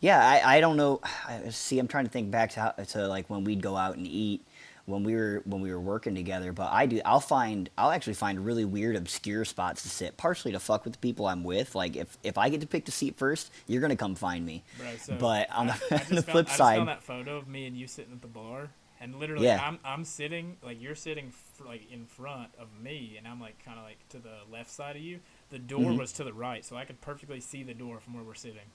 [0.00, 0.26] yeah.
[0.26, 1.00] I, I don't know.
[1.28, 3.96] I, see, I'm trying to think back to how, to like when we'd go out
[3.96, 4.44] and eat,
[4.84, 6.52] when we were when we were working together.
[6.52, 10.52] But I do I'll find I'll actually find really weird obscure spots to sit, partially
[10.52, 11.74] to fuck with the people I'm with.
[11.74, 14.62] Like if if I get to pick the seat first, you're gonna come find me.
[14.78, 16.88] Bro, so but on the, I, I on the found, flip I just side, found
[16.88, 18.68] that photo of me and you sitting at the bar,
[19.00, 19.60] and literally, Yeah.
[19.66, 23.64] I'm I'm sitting like you're sitting fr- like in front of me, and I'm like
[23.64, 25.20] kind of like to the left side of you.
[25.50, 25.98] The door Mhm.
[25.98, 28.68] was to the right, so I could perfectly see the door from where we're sitting.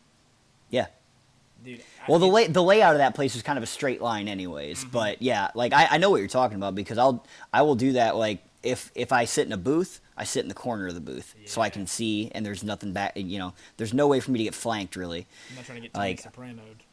[0.72, 0.88] Yeah.
[1.64, 4.28] Dude, Well, the lay, the layout of that place is kind of a straight line,
[4.28, 4.80] anyways.
[4.80, 4.90] Mm-hmm.
[4.90, 7.92] But yeah, like I, I know what you're talking about because I'll I will do
[7.94, 8.16] that.
[8.16, 11.02] Like if if I sit in a booth, I sit in the corner of the
[11.02, 13.14] booth so I can see, and there's nothing back.
[13.16, 15.28] You know, there's no way for me to get flanked really.
[15.52, 16.84] I'm not trying to get like- sopranoed.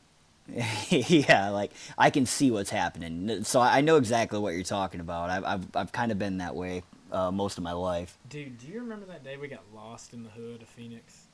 [0.88, 5.28] yeah, like I can see what's happening, so I know exactly what you're talking about.
[5.28, 8.16] I've I've, I've kind of been that way uh, most of my life.
[8.30, 11.27] Dude, do you remember that day we got lost in the hood of Phoenix?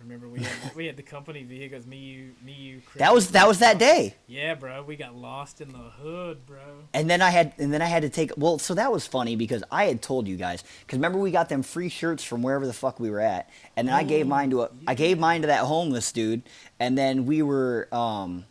[0.00, 2.82] Remember we had we had the company vehicles, me, you, me, you.
[2.84, 4.14] Chris, That was that was that day.
[4.26, 6.58] Yeah, bro, we got lost in the hood, bro.
[6.92, 8.30] And then I had, and then I had to take.
[8.36, 10.62] Well, so that was funny because I had told you guys.
[10.80, 13.88] Because remember, we got them free shirts from wherever the fuck we were at, and
[13.88, 14.70] then I gave mine to a.
[14.86, 16.42] I gave mine to that homeless dude,
[16.78, 17.88] and then we were.
[17.92, 18.44] um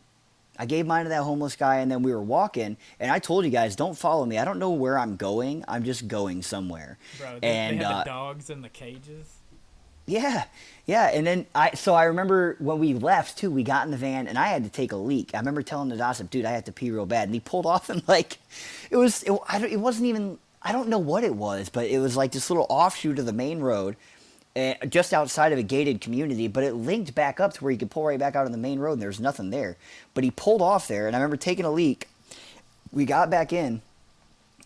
[0.58, 3.44] I gave mine to that homeless guy, and then we were walking, and I told
[3.44, 4.38] you guys, don't follow me.
[4.38, 5.66] I don't know where I'm going.
[5.68, 6.98] I'm just going somewhere.
[7.18, 9.35] Bro, they, and they had uh, the dogs in the cages.
[10.06, 10.46] Yeah,
[10.86, 13.50] yeah, and then I so I remember when we left too.
[13.50, 15.32] We got in the van and I had to take a leak.
[15.34, 17.66] I remember telling the gossip, dude, I had to pee real bad, and he pulled
[17.66, 18.38] off and like,
[18.92, 21.88] it was it, I don't, it wasn't even I don't know what it was, but
[21.88, 23.96] it was like this little offshoot of the main road,
[24.56, 26.48] uh, just outside of a gated community.
[26.48, 28.58] But it linked back up to where you could pull right back out on the
[28.58, 29.78] main road, and there's nothing there.
[30.16, 32.08] But he pulled off there, and I remember taking a leak.
[32.92, 33.82] We got back in,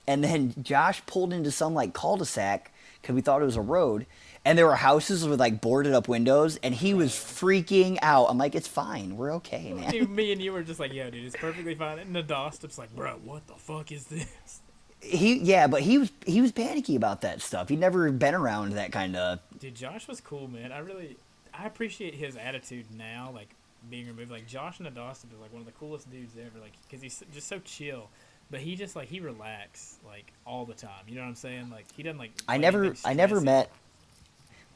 [0.07, 2.71] and then Josh pulled into some like cul-de-sac
[3.01, 4.05] because we thought it was a road,
[4.49, 8.31] and there were houses with like boarded up windows, and he was freaking out.
[8.31, 9.91] I'm like, it's fine, we're okay, man.
[9.91, 11.99] Dude, me and you were just like, yo, dude, it's perfectly fine.
[11.99, 14.61] And Nadostup's like, bro, what the fuck is this?
[15.01, 17.69] He yeah, but he was he was panicky about that stuff.
[17.69, 19.39] He'd never been around that kind of.
[19.59, 20.71] Dude, Josh was cool, man.
[20.71, 21.17] I really,
[21.53, 23.49] I appreciate his attitude now, like
[23.87, 24.31] being removed.
[24.31, 27.47] Like Josh Nadostup is like one of the coolest dudes ever, like because he's just
[27.47, 28.09] so chill.
[28.49, 31.03] But he just like he relax like all the time.
[31.07, 31.69] You know what I'm saying?
[31.69, 32.31] Like he doesn't like.
[32.47, 33.69] I never I never met.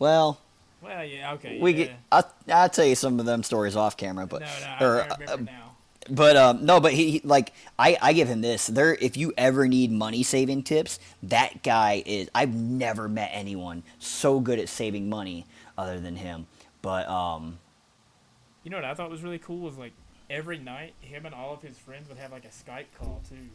[0.03, 0.37] Well,
[0.81, 1.59] Well, yeah, okay.
[1.61, 1.77] we yeah.
[1.85, 1.91] get.
[2.11, 4.47] I'll, I'll tell you some of them stories off camera, but no,
[4.81, 5.75] no, or, I, I remember uh, now.
[6.09, 8.67] But um, no, but he, he like I, I give him this.
[8.67, 12.29] There, if you ever need money saving tips, that guy is.
[12.35, 15.45] I've never met anyone so good at saving money
[15.77, 16.47] other than him.
[16.81, 17.59] But um,
[18.65, 19.93] You know what I thought was really cool was like
[20.29, 23.47] every night him and all of his friends would have like a Skype call too.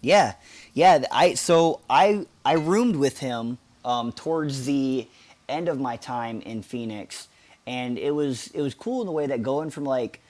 [0.00, 0.36] yeah,
[0.72, 1.04] yeah.
[1.12, 5.06] I so I I roomed with him um, towards the
[5.48, 7.28] end of my time in Phoenix,
[7.66, 10.20] and it was it was cool in the way that going from like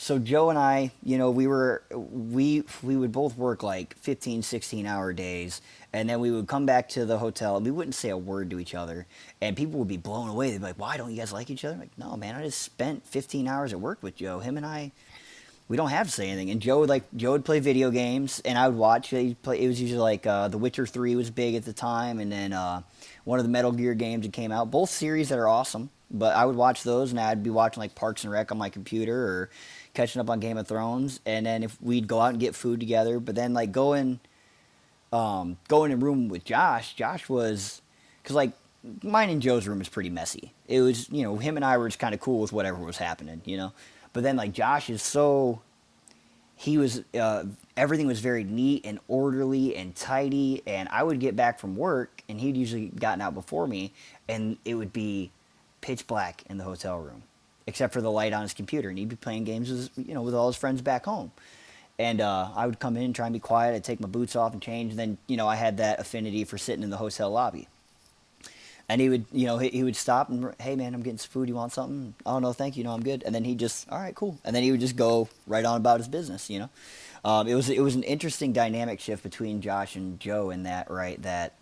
[0.00, 4.42] so Joe and I, you know, we were we we would both work like 15,
[4.44, 5.60] 16 hour days
[5.92, 8.48] and then we would come back to the hotel and we wouldn't say a word
[8.50, 9.08] to each other
[9.40, 10.52] and people would be blown away.
[10.52, 12.44] They'd be like, "Why don't you guys like each other?" I'm like, "No, man, I
[12.44, 14.38] just spent 15 hours at work with Joe.
[14.38, 14.92] Him and I
[15.66, 18.40] we don't have to say anything." And Joe would like Joe would play video games
[18.44, 19.08] and I would watch.
[19.08, 22.20] He'd play, it was usually like uh, The Witcher 3 was big at the time
[22.20, 22.82] and then uh,
[23.28, 25.90] one of the Metal Gear games that came out, both series that are awesome.
[26.10, 28.70] But I would watch those and I'd be watching like Parks and Rec on my
[28.70, 29.50] computer or
[29.92, 32.80] catching up on Game of Thrones, and then if we'd go out and get food
[32.80, 34.20] together, but then like going,
[35.12, 36.94] um, going in a room with Josh.
[36.94, 37.82] Josh was,
[38.24, 38.52] cause like
[39.02, 40.54] mine and Joe's room is pretty messy.
[40.66, 42.96] It was you know him and I were just kind of cool with whatever was
[42.96, 43.74] happening, you know.
[44.14, 45.60] But then like Josh is so,
[46.58, 47.44] he was uh,
[47.76, 52.22] everything was very neat and orderly and tidy, and I would get back from work
[52.28, 53.92] and he'd usually gotten out before me,
[54.28, 55.30] and it would be
[55.80, 57.22] pitch black in the hotel room
[57.68, 60.22] except for the light on his computer, and he'd be playing games with you know
[60.22, 61.30] with all his friends back home.
[62.00, 63.74] And uh, I would come in and try and be quiet.
[63.74, 64.90] I'd take my boots off and change.
[64.90, 67.68] And then you know I had that affinity for sitting in the hotel lobby.
[68.88, 71.30] And he would you know he, he would stop and hey man I'm getting some
[71.30, 71.48] food.
[71.48, 72.14] You want something?
[72.24, 72.84] Oh no thank you.
[72.84, 73.22] No I'm good.
[73.24, 74.38] And then he just all right cool.
[74.44, 76.48] And then he would just go right on about his business.
[76.48, 76.70] You know,
[77.24, 80.90] um, it was it was an interesting dynamic shift between Josh and Joe in that
[80.90, 81.54] right that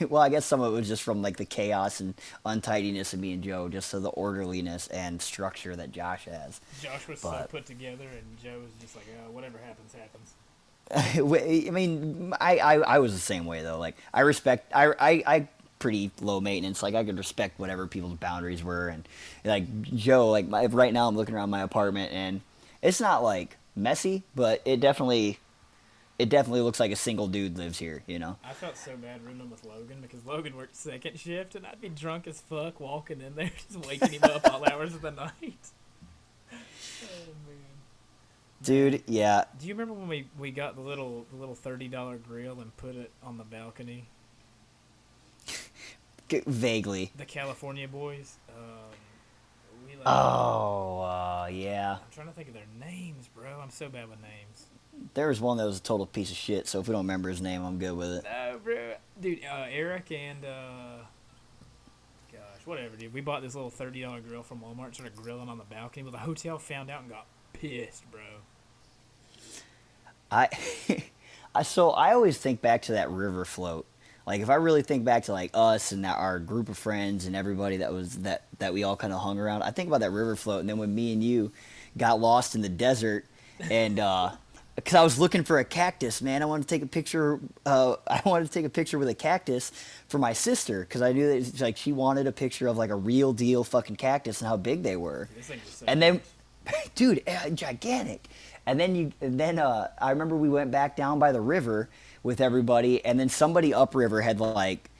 [0.08, 2.14] well, I guess some of it was just from like the chaos and
[2.44, 6.60] untidiness of me and Joe, just to the orderliness and structure that Josh has.
[6.80, 10.34] Josh was so put together, and Joe was just like, oh, whatever happens, happens.
[11.66, 13.78] I mean, I, I, I was the same way though.
[13.78, 15.48] Like I respect, I, I, I
[15.82, 16.80] pretty low maintenance.
[16.80, 19.06] Like I could respect whatever people's boundaries were, and
[19.44, 22.40] like Joe, like my, right now I'm looking around my apartment and
[22.80, 25.40] it's not like messy, but it definitely,
[26.20, 28.04] it definitely looks like a single dude lives here.
[28.06, 28.38] You know.
[28.44, 31.88] I felt so bad rooming with Logan because Logan worked second shift, and I'd be
[31.88, 35.32] drunk as fuck walking in there, just waking him up all hours of the night.
[37.04, 37.32] Oh
[38.62, 39.02] dude.
[39.08, 42.60] Yeah, Do you remember when we, we got the little the little thirty dollar grill
[42.60, 44.06] and put it on the balcony?
[46.46, 47.12] Vaguely.
[47.16, 48.36] The California boys.
[48.48, 48.56] Um,
[49.86, 51.92] we like, Oh, uh, yeah.
[51.94, 53.60] I'm trying to think of their names, bro.
[53.62, 54.66] I'm so bad with names.
[55.14, 56.66] There was one that was a total piece of shit.
[56.68, 58.24] So if we don't remember his name, I'm good with it.
[58.24, 58.94] No, bro.
[59.20, 60.98] Dude, uh, Eric and uh,
[62.30, 63.12] gosh, whatever, dude.
[63.12, 66.04] We bought this little thirty dollar grill from Walmart, and started grilling on the balcony.
[66.04, 68.20] But the hotel found out and got pissed, bro.
[70.30, 70.48] I,
[71.54, 73.86] I so I always think back to that river float.
[74.26, 77.26] Like if I really think back to like us and that our group of friends
[77.26, 79.62] and everybody that was that that we all kind of hung around.
[79.62, 81.52] I think about that river float, and then when me and you
[81.96, 83.26] got lost in the desert,
[83.70, 84.30] and uh,
[84.76, 87.40] because I was looking for a cactus, man, I wanted to take a picture.
[87.66, 89.72] Uh, I wanted to take a picture with a cactus
[90.08, 92.90] for my sister because I knew that it's like she wanted a picture of like
[92.90, 96.20] a real deal fucking cactus and how big they were was so and then
[96.94, 98.28] dude uh, gigantic
[98.66, 101.88] and then you and then uh, i remember we went back down by the river
[102.22, 104.90] with everybody and then somebody upriver had like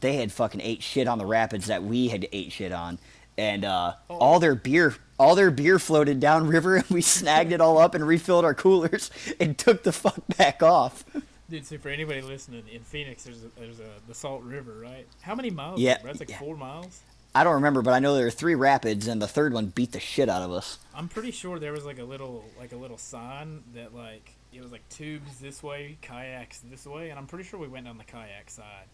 [0.00, 2.98] they had fucking ate shit on the rapids that we had ate shit on
[3.38, 4.16] and uh, Oh.
[4.18, 8.06] all their beer all their beer floated downriver, and we snagged it all up and
[8.06, 11.04] refilled our coolers and took the fuck back off
[11.50, 15.04] Dude, so for anybody listening, in Phoenix, there's a, there's a the Salt River, right?
[15.20, 15.80] How many miles?
[15.80, 16.10] Yeah, is it, bro?
[16.12, 16.38] It's like yeah.
[16.38, 17.00] four miles.
[17.34, 19.90] i don't remember but i know there were three rapids and the third one beat
[19.92, 22.76] the shit out of us I'm pretty sure there was like a little like a
[22.76, 27.26] little sign that like it was like tubes this way, kayaks this way, and I'm
[27.26, 28.86] pretty sure we went down the kayak side.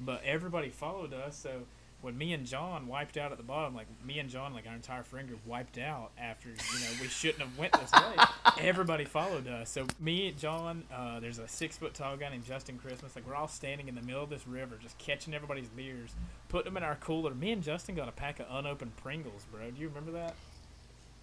[0.00, 1.62] But everybody followed us, so
[2.02, 4.74] when me and John wiped out at the bottom, like me and John, like our
[4.74, 8.24] entire friend group wiped out after you know we shouldn't have went this way.
[8.60, 9.70] Everybody followed us.
[9.70, 13.14] So me, and John, uh, there's a six foot tall guy named Justin Christmas.
[13.14, 16.10] Like we're all standing in the middle of this river, just catching everybody's beers,
[16.48, 17.34] putting them in our cooler.
[17.34, 19.70] Me and Justin got a pack of unopened Pringles, bro.
[19.70, 20.34] Do you remember that?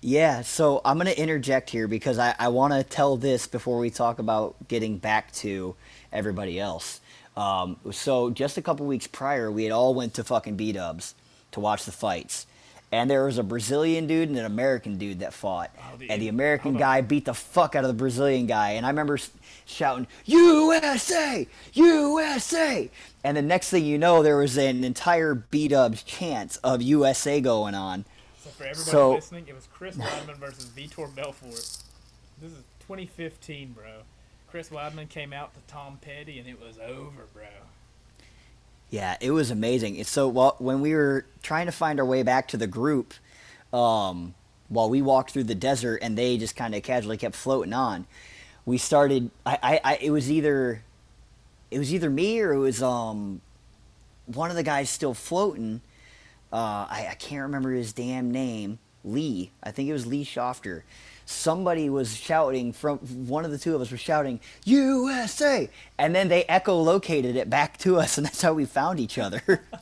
[0.02, 3.80] Yeah, so I'm going to interject here because I, I want to tell this before
[3.80, 5.76] we talk about getting back to
[6.14, 7.02] everybody else.
[7.36, 11.16] Um, so just a couple weeks prior, we had all went to fucking B Dubs
[11.52, 12.46] to watch the fights,
[12.92, 16.22] and there was a Brazilian dude and an American dude that fought, Oh, the- and
[16.22, 19.18] the American guy beat the fuck out of the Brazilian guy, and I remember
[19.66, 22.90] shouting USA, USA,
[23.24, 27.42] and the next thing you know, there was an entire B Dubs chant of USA
[27.42, 28.06] going on.
[28.60, 31.54] For everybody So- listening, it was Chris Weidman versus Vitor Belfort.
[32.42, 34.02] This is 2015, bro.
[34.52, 37.46] Chris Weidman came out to Tom Petty, and it was over, bro.
[38.90, 39.96] Yeah, it was amazing.
[39.96, 43.14] It's so while, when we were trying to find our way back to the group,
[43.72, 44.36] um,
[44.68, 48.08] while we walked through the desert and they just kind of casually kept floating on,
[48.66, 49.32] we started.
[49.46, 50.84] I, I, I, it was either,
[51.72, 53.40] it was either me or it was um,
[54.26, 55.80] one of the guys still floating.
[56.52, 58.80] Uh, I, I can't remember his damn name.
[59.04, 59.52] Lee.
[59.64, 60.82] I think it was Lee Schofter.
[61.26, 62.98] Somebody was shouting from
[63.28, 67.78] one of the two of us was shouting USA, and then they echolocated it back
[67.80, 69.42] to us, and that's how we found each other.
[69.48, 69.78] Oh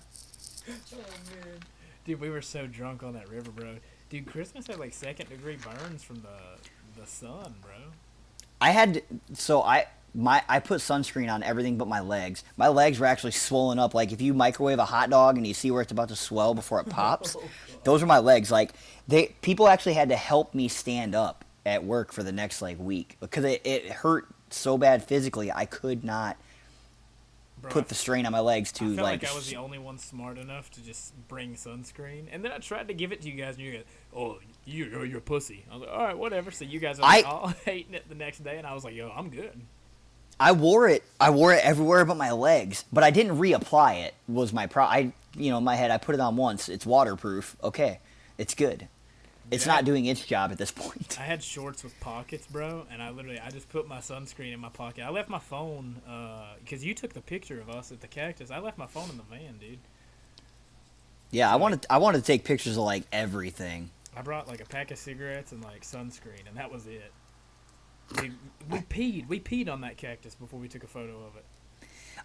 [0.98, 1.60] man,
[2.06, 3.78] dude, we were so drunk on that river, bro.
[4.10, 7.72] Dude, Christmas had like second degree burns from the the sun, bro.
[8.60, 9.04] I had
[9.34, 9.86] so I
[10.18, 12.44] my I put sunscreen on everything but my legs.
[12.58, 13.94] My legs were actually swollen up.
[13.94, 16.56] Like if you microwave a hot dog and you see where it's about to swell
[16.56, 17.44] before it pops, Oh,
[17.84, 18.52] those are my legs.
[18.52, 18.74] Like
[19.08, 22.80] they people actually had to help me stand up at work for the next like
[22.80, 25.52] week because it, it hurt so bad physically.
[25.52, 26.36] I could not
[27.62, 29.32] Bro, put the strain on my legs I to felt like, like.
[29.32, 32.88] I was the only one smart enough to just bring sunscreen, and then I tried
[32.88, 33.84] to give it to you guys, and you guys,
[34.16, 35.64] oh, you, you're, you're a pussy.
[35.70, 36.52] I was like, all right, whatever.
[36.52, 38.94] So you guys are I- all hating it the next day, and I was like,
[38.96, 39.60] yo, I'm good.
[40.40, 41.04] I wore it.
[41.20, 44.14] I wore it everywhere but my legs, but I didn't reapply it.
[44.28, 44.84] Was my pro?
[44.84, 46.70] I you know in my head I put it on once.
[46.70, 47.56] It's waterproof.
[47.64, 48.00] Okay,
[48.38, 48.88] it's good.
[49.50, 49.76] It's Yeah.
[49.76, 51.18] not doing its job at this point.
[51.20, 54.60] I had shorts with pockets, bro, and I literally I just put my sunscreen in
[54.60, 55.04] my pocket.
[55.04, 58.52] I left my phone uh, because you took the picture of us at the cactus.
[58.52, 59.80] I left my phone in the van, dude.
[61.32, 63.90] Yeah, I wanted I wanted to take pictures of like everything.
[64.16, 67.12] I brought like a pack of cigarettes and like sunscreen, and that was it.
[68.22, 68.32] We,
[68.70, 69.28] we peed.
[69.28, 71.46] We peed on that cactus before we took a photo of it.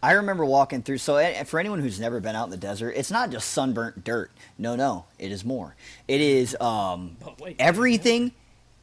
[0.02, 0.98] I remember walking through.
[0.98, 4.32] So, for anyone who's never been out in the desert, it's not just sunburnt dirt.
[4.58, 5.76] No, no, it is more.
[6.08, 8.32] It is um, wait, everything.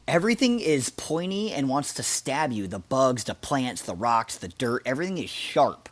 [0.08, 2.66] Everything is pointy and wants to stab you.
[2.66, 4.82] The bugs, the plants, the rocks, the dirt.
[4.84, 5.88] Everything is sharp.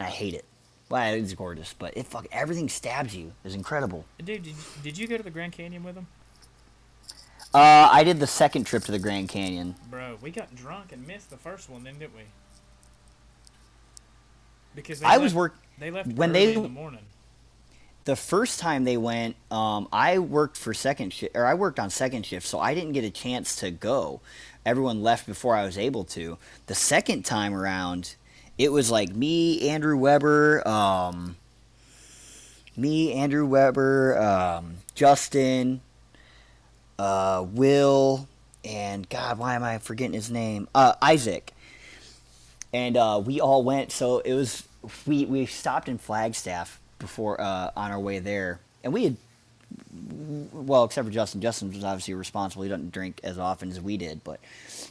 [0.00, 0.44] I hate it.
[0.88, 3.32] Well, it's gorgeous, but it fuck everything stabs you.
[3.44, 4.04] It's incredible.
[4.18, 6.06] Dude, did, did you go to the Grand Canyon with him?
[7.54, 9.76] Uh, I did the second trip to the Grand Canyon.
[9.88, 12.22] Bro, we got drunk and missed the first one, then didn't we?
[14.74, 17.00] Because they I was left- work They left when early they- in the morning.
[18.06, 21.90] the first time they went, um, I worked for second shift, or I worked on
[21.90, 24.20] second shift, so I didn't get a chance to go.
[24.66, 26.38] Everyone left before I was able to.
[26.66, 28.16] The second time around,
[28.58, 31.36] it was like me, Andrew Weber, um,
[32.76, 35.82] me, Andrew Weber, um, Justin,
[36.98, 38.28] uh, Will,
[38.64, 40.68] and God, why am I forgetting his name?
[40.74, 41.52] Uh, Isaac.
[42.72, 43.92] And uh, we all went.
[43.92, 44.66] So it was
[45.06, 49.16] we we stopped in Flagstaff before uh, on our way there, and we had
[50.52, 51.40] well, except for Justin.
[51.40, 52.62] Justin was obviously responsible.
[52.62, 54.40] He doesn't drink as often as we did, but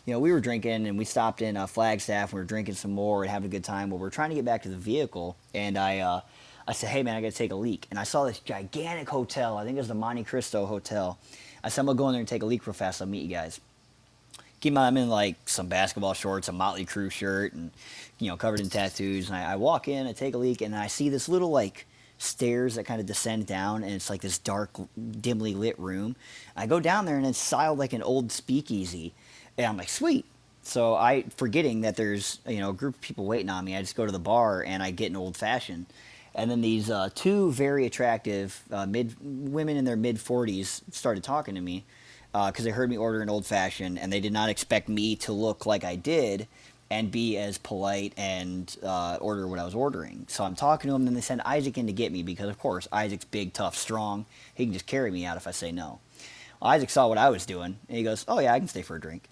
[0.06, 2.30] you know, we were drinking and we stopped in uh, Flagstaff.
[2.30, 3.90] And we were drinking some more and having a good time.
[3.90, 6.22] Well, we are trying to get back to the vehicle, and I, uh,
[6.68, 9.10] I said, "Hey, man, I got to take a leak." And I saw this gigantic
[9.10, 9.58] hotel.
[9.58, 11.18] I think it was the Monte Cristo Hotel.
[11.64, 13.02] I said, "I'm gonna go in there and take a leak real fast.
[13.02, 13.60] I'll meet you guys."
[14.60, 17.72] Keep in mind, I'm in like some basketball shorts, a Motley Crue shirt, and
[18.19, 19.27] you know, covered in tattoos.
[19.27, 21.85] And I, I walk in, I take a leak, and I see this little like
[22.18, 24.69] stairs that kind of descend down, and it's like this dark,
[25.19, 26.15] dimly lit room.
[26.56, 29.14] I go down there, and it's styled like an old speakeasy,
[29.57, 30.26] and I'm like, sweet.
[30.64, 33.81] So I, forgetting that there's you know a group of people waiting on me, I
[33.81, 35.85] just go to the bar and I get an old fashioned.
[36.35, 41.23] And then these uh, two very attractive uh, mid women in their mid 40s started
[41.23, 41.85] talking to me
[42.31, 45.15] because uh, they heard me order an old fashioned, and they did not expect me
[45.18, 46.47] to look like I did
[46.89, 50.26] and be as polite and uh, order what I was ordering.
[50.27, 52.60] So I'm talking to them, and they send Isaac in to get me because, of
[52.60, 54.26] course, Isaac's big, tough, strong.
[54.53, 55.99] He can just carry me out if I say no.
[56.61, 58.81] Well, Isaac saw what I was doing, and he goes, "Oh yeah, I can stay
[58.81, 59.27] for a drink."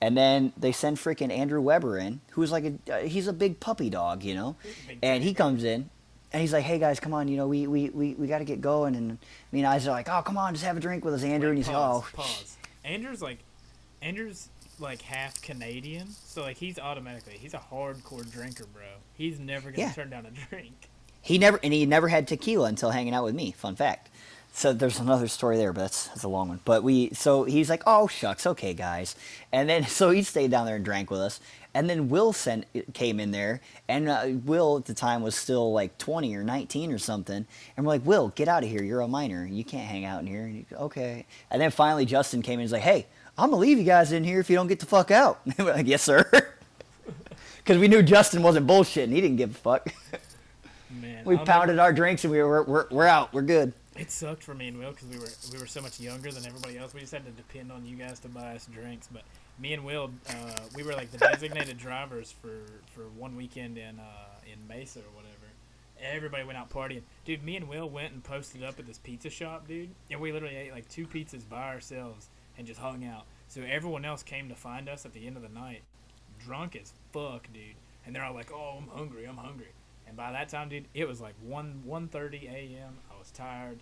[0.00, 3.60] And then they send freaking Andrew Weber in, who's like a uh, he's a big
[3.60, 4.56] puppy dog, you know,
[5.02, 5.90] and he comes in.
[6.34, 7.28] And he's like, "Hey guys, come on!
[7.28, 9.18] You know, we we, we, we got to get going." And
[9.52, 11.50] me and Isaac are like, "Oh, come on, just have a drink with us, Andrew."
[11.50, 12.56] Wait, and he's pause, like, "Oh, pause.
[12.84, 13.38] Andrew's like,
[14.02, 14.48] Andrew's
[14.80, 18.82] like half Canadian, so like he's automatically he's a hardcore drinker, bro.
[19.16, 19.92] He's never gonna Yeah.
[19.92, 20.88] turn down a drink.
[21.22, 23.52] He never and he never had tequila until hanging out with me.
[23.52, 24.10] Fun fact.
[24.52, 26.60] So there's another story there, but that's, that's a long one.
[26.64, 29.14] But we so he's like, oh shucks, okay guys,
[29.52, 31.38] and then so he stayed down there and drank with us.
[31.74, 35.72] And then Will sent, came in there, and uh, Will at the time was still
[35.72, 37.46] like 20 or 19 or something.
[37.76, 38.82] And we're like, Will, get out of here.
[38.82, 39.44] You're a minor.
[39.44, 40.44] You can't hang out in here.
[40.44, 41.26] And he, okay.
[41.50, 43.06] And then finally Justin came in and was like, hey,
[43.36, 45.40] I'm gonna leave you guys in here if you don't get the fuck out.
[45.44, 46.30] And we're like, yes, sir.
[47.64, 49.08] Because we knew Justin wasn't bullshitting.
[49.08, 49.88] He didn't give a fuck.
[50.90, 53.32] Man, we I'll pounded our drinks and we were we're, we're out.
[53.32, 53.72] We're good.
[53.96, 56.44] It sucked for me and Will because we were we were so much younger than
[56.44, 56.92] everybody else.
[56.92, 59.08] We just had to depend on you guys to buy us drinks.
[59.10, 59.22] But
[59.58, 62.62] me and Will, uh, we were like the designated drivers for,
[62.92, 65.30] for one weekend in uh, in Mesa or whatever.
[66.02, 67.42] Everybody went out partying, dude.
[67.42, 70.56] Me and Will went and posted up at this pizza shop, dude, and we literally
[70.56, 72.28] ate like two pizzas by ourselves
[72.58, 73.24] and just hung out.
[73.48, 75.82] So everyone else came to find us at the end of the night,
[76.38, 77.76] drunk as fuck, dude.
[78.04, 79.24] And they're all like, "Oh, I'm hungry.
[79.24, 79.72] I'm hungry."
[80.06, 82.98] And by that time, dude, it was like one one thirty a.m.
[83.14, 83.78] I was tired.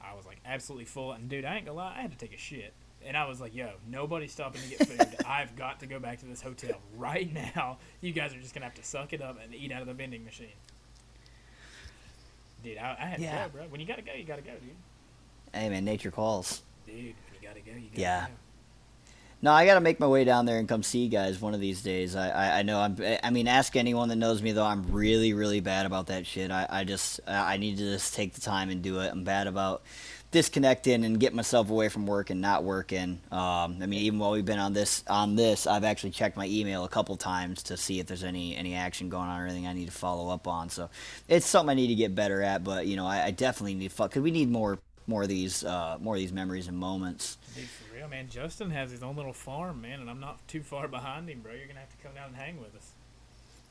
[0.00, 1.12] I was like absolutely full.
[1.12, 2.72] And dude, I ain't gonna lie, I had to take a shit.
[3.06, 5.16] And I was like, "Yo, nobody's stopping to get food.
[5.26, 7.78] I've got to go back to this hotel right now.
[8.00, 9.94] You guys are just gonna have to suck it up and eat out of the
[9.94, 10.48] vending machine."
[12.64, 13.44] Dude, I, I had Yeah.
[13.44, 13.66] to go, bro.
[13.68, 14.70] When you gotta go, you gotta go, dude.
[15.54, 16.62] Hey man, nature calls.
[16.86, 17.14] Dude, when you
[17.48, 18.26] gotta go, you gotta Yeah.
[18.28, 18.32] go.
[19.42, 21.52] No, I got to make my way down there and come see you guys one
[21.52, 22.16] of these days.
[22.16, 22.96] I, I, I know I'm.
[23.22, 24.64] I mean, ask anyone that knows me though.
[24.64, 26.50] I'm really, really bad about that shit.
[26.50, 29.12] I, I just, I need to just take the time and do it.
[29.12, 29.82] I'm bad about
[30.30, 33.20] disconnecting and get myself away from work and not working.
[33.30, 36.46] Um, I mean, even while we've been on this, on this, I've actually checked my
[36.46, 39.66] email a couple times to see if there's any any action going on or anything
[39.66, 40.68] I need to follow up on.
[40.68, 40.90] So
[41.28, 42.64] it's something I need to get better at.
[42.64, 45.64] But you know, I, I definitely need fuck because we need more more of these
[45.64, 47.38] uh, more of these memories and moments.
[47.54, 48.28] Dude, for real, man.
[48.28, 51.52] Justin has his own little farm, man, and I'm not too far behind him, bro.
[51.52, 52.92] You're gonna have to come down and hang with us.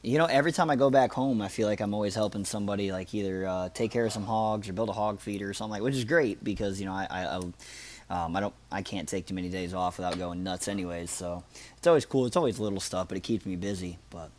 [0.06, 2.92] You know, every time I go back home, I feel like I'm always helping somebody,
[2.92, 5.72] like either uh, take care of some hogs or build a hog feeder or something
[5.72, 9.10] like, which is great because you know I, I, I, um, I don't, I can't
[9.10, 11.10] take too many days off without going nuts, anyways.
[11.10, 11.44] So
[11.78, 12.28] it's always cool.
[12.28, 13.98] It's always little stuff, but it keeps me busy.
[14.12, 14.30] But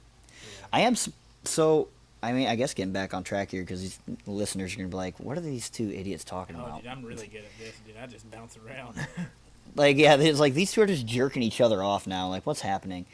[0.73, 0.95] I am
[1.43, 1.89] so.
[2.23, 4.97] I mean, I guess getting back on track here because these listeners are gonna be
[4.97, 7.75] like, "What are these two idiots talking Oh, about?" dude, I'm really good at this,
[7.85, 7.97] dude.
[8.01, 9.05] I just bounce around.
[9.75, 12.61] like yeah it's like these two are just jerking each other off now like what's
[12.63, 13.05] happening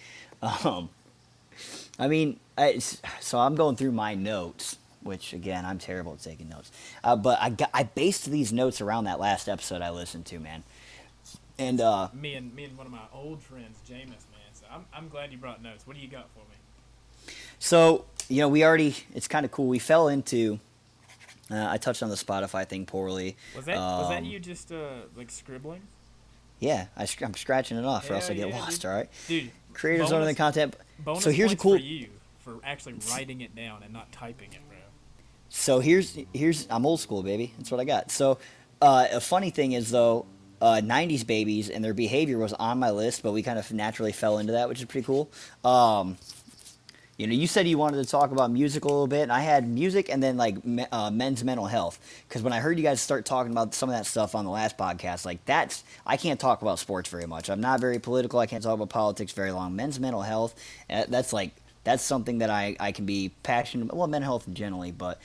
[0.65, 0.89] um
[1.99, 6.49] i mean I, so i'm going through my notes which again i'm terrible at taking
[6.49, 6.71] notes
[7.05, 10.39] uh, but i got i based these notes around that last episode i listened to
[10.39, 10.63] man
[11.59, 14.53] and uh me and me and one of my old friends, Jameis, man.
[14.55, 15.87] So I'm I'm glad you brought notes.
[15.87, 17.35] What do you got for me?
[17.59, 20.59] so you know we already it's kind of cool we fell into
[21.51, 24.73] uh, i touched on the spotify thing poorly Was that was that Um, you just
[24.73, 25.83] uh like scribbling?
[26.59, 28.91] yeah I, I'm scratching it off or else i get yeah, lost dude.
[28.91, 32.09] all right Dude, creators owning the bonus- content bonus so here's a cool for you
[32.41, 34.79] for actually writing it down and not typing it, bro.
[35.49, 37.53] so here's here's I'm old school, baby.
[37.57, 38.11] That's what I got.
[38.11, 38.39] So
[38.81, 40.27] uh, a funny thing is though,
[40.61, 44.13] uh, '90s babies and their behavior was on my list, but we kind of naturally
[44.13, 45.31] fell into that, which is pretty cool.
[45.65, 46.17] Um,
[47.19, 49.41] you know, you said you wanted to talk about music a little bit, and I
[49.41, 51.99] had music and then like me, uh, men's mental health.
[52.27, 54.51] Because when I heard you guys start talking about some of that stuff on the
[54.51, 57.51] last podcast, like that's I can't talk about sports very much.
[57.51, 58.39] I'm not very political.
[58.39, 59.77] I can't talk about politics very long.
[59.77, 60.55] Men's mental health,
[60.89, 63.85] uh, that's like that's something that I I can be passionate.
[63.85, 63.97] About.
[63.99, 65.21] Well, mental health generally, but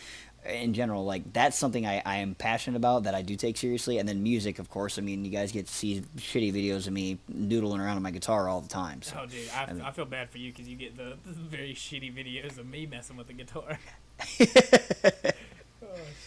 [0.47, 3.97] in general, like that's something I, I am passionate about that I do take seriously.
[3.97, 4.97] And then music, of course.
[4.97, 8.11] I mean, you guys get to see shitty videos of me noodling around on my
[8.11, 9.01] guitar all the time.
[9.01, 9.19] So.
[9.21, 12.13] Oh, dude, I, I feel bad for you because you get the, the very shitty
[12.13, 13.79] videos of me messing with the guitar.
[14.19, 14.45] oh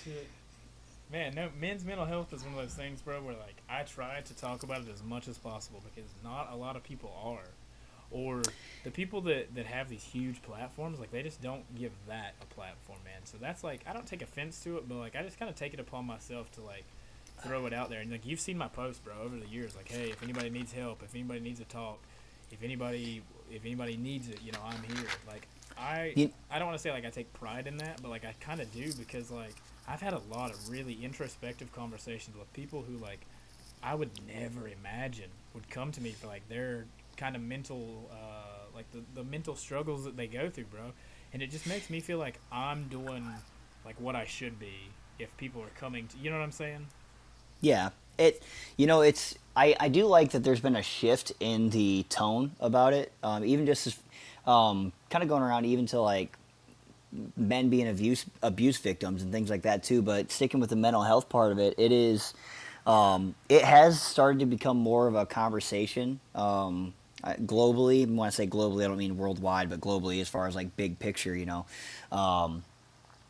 [0.04, 0.28] shit.
[1.12, 4.20] Man, no, men's mental health is one of those things, bro, where like I try
[4.20, 7.42] to talk about it as much as possible because not a lot of people are
[8.10, 8.42] or
[8.84, 12.46] the people that, that have these huge platforms, like they just don't give that a
[12.46, 13.20] platform, man.
[13.24, 15.56] So that's like I don't take offense to it, but like I just kind of
[15.56, 16.84] take it upon myself to like
[17.42, 18.00] throw it out there.
[18.00, 19.76] And like you've seen my posts, bro, over the years.
[19.76, 21.98] Like, hey, if anybody needs help, if anybody needs to talk,
[22.50, 25.06] if anybody if anybody needs it, you know, I'm here.
[25.26, 25.46] Like
[25.78, 28.24] I You- I don't want to say like I take pride in that, but like
[28.24, 29.54] I kind of do because like
[29.88, 33.20] I've had a lot of really introspective conversations with people who like
[33.82, 36.84] I would never imagine would come to me for like their
[37.20, 40.92] kind of mental uh, like the, the mental struggles that they go through, bro.
[41.32, 43.24] And it just makes me feel like I'm doing
[43.84, 44.72] like what I should be
[45.18, 46.86] if people are coming to you know what I'm saying?
[47.60, 48.42] Yeah, it.
[48.76, 49.36] You know, it's.
[49.54, 50.42] I, I do like that.
[50.42, 53.12] There's been a shift in the tone about it.
[53.22, 53.98] Um, even just
[54.46, 56.36] um, kind of going around even to like
[57.36, 60.00] men being abuse abuse victims and things like that too.
[60.00, 62.34] But sticking with the mental health part of it, it is.
[62.86, 66.94] Um, it has started to become more of a conversation um,
[67.24, 68.06] uh, globally.
[68.06, 70.98] When I say globally, I don't mean worldwide, but globally as far as like big
[70.98, 71.66] picture, you know.
[72.12, 72.64] Um,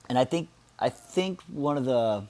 [0.08, 0.48] and I think
[0.78, 2.24] I think one of the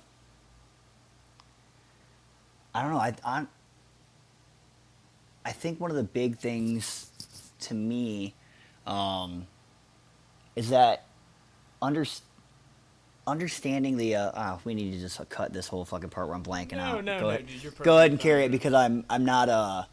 [2.74, 2.98] I don't know.
[2.98, 3.46] I, I
[5.44, 7.10] I think one of the big things
[7.60, 8.34] to me
[8.86, 9.46] um,
[10.54, 11.06] is that
[11.82, 12.04] under,
[13.26, 14.16] understanding the.
[14.16, 16.82] Uh, oh, we need to just cut this whole fucking part where I'm blanking No,
[16.82, 17.04] out.
[17.04, 17.46] no, go no, ahead,
[17.78, 19.84] go ahead and carry it because I'm I'm not uh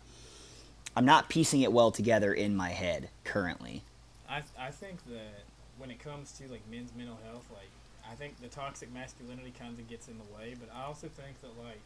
[0.98, 3.84] I'm not piecing it well together in my head currently.
[4.28, 5.44] I I think that
[5.78, 7.70] when it comes to like men's mental health, like
[8.12, 11.40] I think the toxic masculinity kind of gets in the way, but I also think
[11.42, 11.80] that like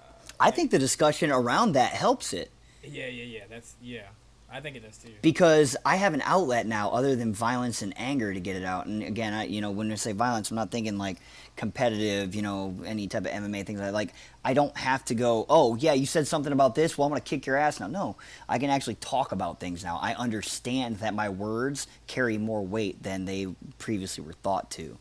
[0.00, 2.50] uh, I think the discussion around that helps it.
[2.82, 4.06] yeah, yeah, yeah, that's yeah.
[4.50, 5.10] I think it does too.
[5.20, 8.86] because I have an outlet now other than violence and anger to get it out.
[8.86, 11.18] And again, I you know when I say violence, I'm not thinking like
[11.56, 13.80] competitive, you know, any type of MMA things.
[13.80, 14.14] I like
[14.44, 15.44] I don't have to go.
[15.50, 16.96] Oh yeah, you said something about this.
[16.96, 17.88] Well, I'm gonna kick your ass now.
[17.88, 18.16] No,
[18.48, 19.98] I can actually talk about things now.
[20.00, 23.48] I understand that my words carry more weight than they
[23.78, 24.96] previously were thought to.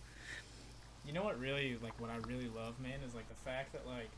[1.06, 3.88] You know what really like what I really love, man, is like the fact that
[3.88, 4.10] like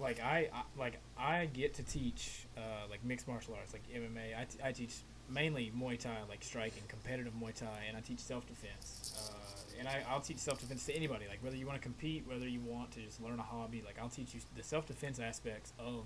[0.00, 4.38] like I, I like I get to teach uh, like mixed martial arts, like MMA.
[4.38, 4.96] I, t- I teach
[5.28, 9.14] mainly Muay Thai, like striking, competitive Muay Thai, and I teach self defense.
[9.16, 12.24] Uh, and I, I'll teach self defense to anybody, like whether you want to compete,
[12.26, 13.82] whether you want to just learn a hobby.
[13.84, 16.04] Like I'll teach you the self defense aspects of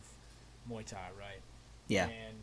[0.71, 1.41] Muay Thai, right?
[1.89, 2.05] Yeah.
[2.05, 2.39] And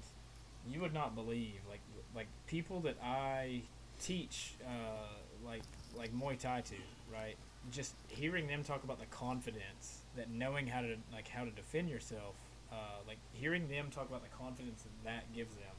[0.71, 1.81] you would not believe like
[2.15, 3.61] like people that I
[4.01, 5.63] teach uh, like
[5.97, 6.75] like Muay Thai to,
[7.13, 7.35] right?
[7.71, 11.89] Just hearing them talk about the confidence that knowing how to like how to defend
[11.89, 12.35] yourself,
[12.71, 15.75] uh, like hearing them talk about the confidence that that gives them,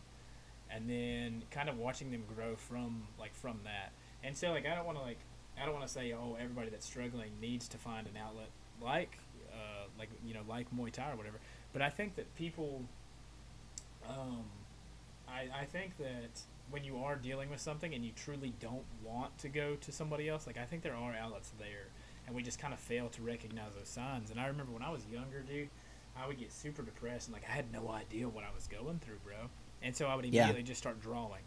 [0.70, 3.92] and then kind of watching them grow from like from that.
[4.24, 5.18] And so like I don't want to like
[5.60, 8.48] I don't want to say oh everybody that's struggling needs to find an outlet
[8.82, 9.18] like
[9.52, 11.38] uh, like you know like Muay Thai or whatever.
[11.72, 12.82] But I think that people
[14.08, 14.44] um,
[15.28, 16.40] I, I think that
[16.70, 20.28] when you are dealing with something and you truly don't want to go to somebody
[20.28, 21.88] else, like I think there are outlets there,
[22.30, 24.30] and we just kind of fail to recognize those signs.
[24.30, 25.68] And I remember when I was younger, dude,
[26.16, 29.00] I would get super depressed and like I had no idea what I was going
[29.00, 29.50] through, bro.
[29.82, 30.44] And so I would Yeah.
[30.44, 31.42] immediately just start drawing.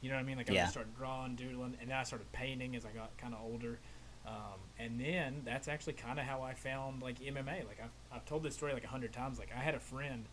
[0.00, 0.36] You know what I mean?
[0.36, 0.62] Like I would Yeah.
[0.64, 3.78] just start drawing, doodling, and then I started painting as I got kind of older.
[4.26, 7.64] Um, and then that's actually kind of how I found like MMA.
[7.68, 9.38] Like I've, I've told this story like a hundred times.
[9.38, 10.24] Like I had a friend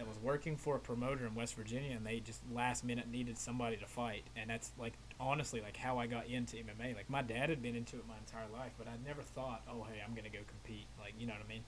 [0.00, 3.36] that was working for a promoter in West Virginia, and they just last minute needed
[3.36, 6.96] somebody to fight, and that's like honestly like how I got into MMA.
[6.96, 9.86] Like my dad had been into it my entire life, but I never thought, oh
[9.92, 10.86] hey, I'm gonna go compete.
[10.98, 11.62] Like you know what I mean?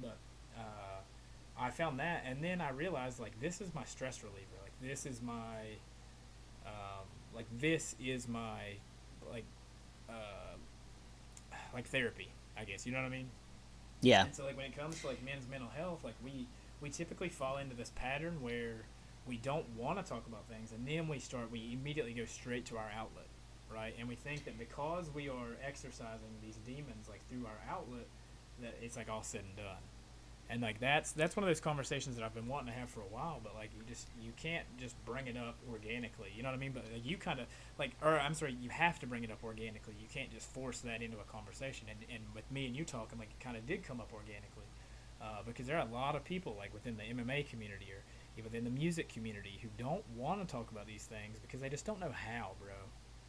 [0.00, 0.16] But
[0.56, 4.56] uh, I found that, and then I realized like this is my stress reliever.
[4.62, 5.76] Like this is my
[6.64, 7.04] um,
[7.34, 8.76] like this is my
[9.30, 9.44] like
[10.08, 10.56] uh,
[11.74, 12.30] like therapy.
[12.58, 13.28] I guess you know what I mean.
[14.00, 14.24] Yeah.
[14.24, 16.46] And so like when it comes to like men's mental health, like we
[16.80, 18.86] we typically fall into this pattern where
[19.26, 22.66] we don't want to talk about things, and then we start we immediately go straight
[22.66, 23.26] to our outlet.
[23.70, 23.94] right?
[23.98, 28.06] And we think that because we are exercising these demons like through our outlet,
[28.60, 29.82] that it's like all said and done.
[30.48, 33.00] And like that's that's one of those conversations that I've been wanting to have for
[33.00, 36.30] a while, but like you just you can't just bring it up organically.
[36.36, 36.72] You know what I mean?
[36.72, 37.46] But like, you kind of
[37.78, 39.94] like, or I'm sorry, you have to bring it up organically.
[40.00, 41.88] You can't just force that into a conversation.
[41.90, 44.65] And and with me and you talking, like it kind of did come up organically,
[45.20, 48.02] uh, because there are a lot of people like within the MMA community or
[48.36, 51.68] even within the music community who don't want to talk about these things because they
[51.68, 52.74] just don't know how, bro.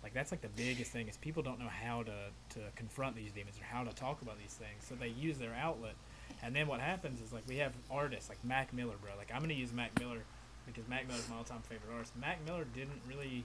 [0.03, 3.31] Like that's like the biggest thing is people don't know how to to confront these
[3.31, 4.85] demons or how to talk about these things.
[4.88, 5.95] So they use their outlet
[6.43, 9.11] and then what happens is like we have artists like Mac Miller, bro.
[9.18, 10.23] Like I'm gonna use Mac Miller
[10.65, 12.15] because Mac Miller's my all-time favorite artist.
[12.15, 13.43] Mac Miller didn't really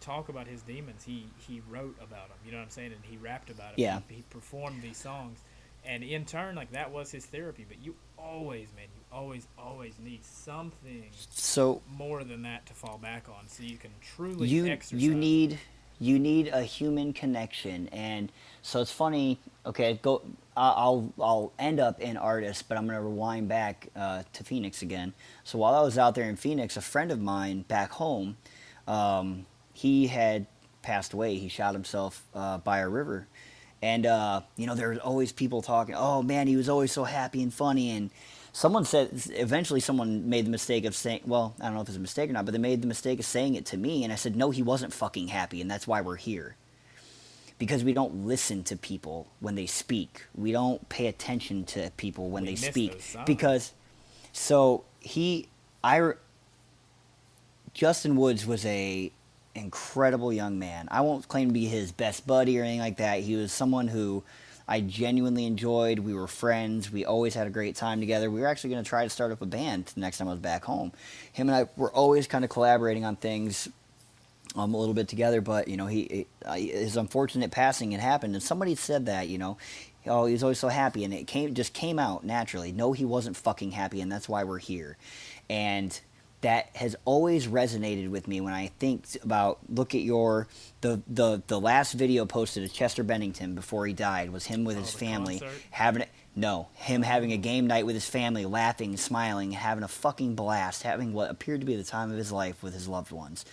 [0.00, 1.04] talk about his demons.
[1.04, 2.38] He he wrote about them.
[2.44, 2.92] You know what I'm saying?
[2.92, 3.78] And he rapped about it.
[3.78, 4.00] Yeah.
[4.08, 5.40] He, he performed these songs,
[5.84, 7.64] and in turn, like that was his therapy.
[7.66, 12.98] But you always, man, you always, always need something So more than that to fall
[12.98, 15.02] back on, so you can truly you exercise.
[15.02, 15.58] you need
[16.02, 20.20] you need a human connection and so it's funny okay go
[20.56, 24.82] i'll i'll end up in artist but i'm going to rewind back uh, to phoenix
[24.82, 25.12] again
[25.44, 28.36] so while i was out there in phoenix a friend of mine back home
[28.88, 30.46] um, he had
[30.82, 33.28] passed away he shot himself uh, by a river
[33.82, 37.42] and uh, you know there's always people talking oh man he was always so happy
[37.42, 37.90] and funny.
[37.90, 38.10] And
[38.52, 41.96] someone said eventually someone made the mistake of saying well i don't know if it's
[41.96, 44.12] a mistake or not but they made the mistake of saying it to me and
[44.12, 46.54] i said no he wasn't fucking happy and that's why we're here.
[47.58, 50.22] Because we don't listen to people when they speak.
[50.34, 53.00] We don't pay attention to people when We they speak.
[53.24, 53.72] because
[54.32, 55.48] so he
[55.84, 56.12] i
[57.74, 59.12] justin woods was a
[59.54, 63.20] incredible young man i won't claim to be his best buddy or anything like that
[63.20, 64.22] he was someone who
[64.68, 65.98] I genuinely enjoyed.
[65.98, 66.90] We were friends.
[66.90, 68.30] We always had a great time together.
[68.30, 70.30] We were actually going to try to start up a band the next time I
[70.30, 70.92] was back home.
[71.32, 73.68] Him and I were always kind of collaborating on things
[74.54, 75.40] um, a little bit together.
[75.40, 76.26] But you know, he
[76.56, 79.58] his unfortunate passing had happened, and somebody said that you know,
[80.06, 82.72] oh, he was always so happy, and it came just came out naturally.
[82.72, 84.96] No, he wasn't fucking happy, and that's why we're here.
[85.50, 85.98] And
[86.42, 90.46] that has always resonated with me when I think about look at your
[90.80, 94.76] the the the last video posted of Chester Bennington before he died was him with
[94.76, 95.62] Oh, his family concert?
[95.70, 99.88] having it no him having a game night with his family laughing smiling having a
[99.88, 103.10] fucking blast having what appeared to be the time of his life with his loved
[103.12, 103.44] ones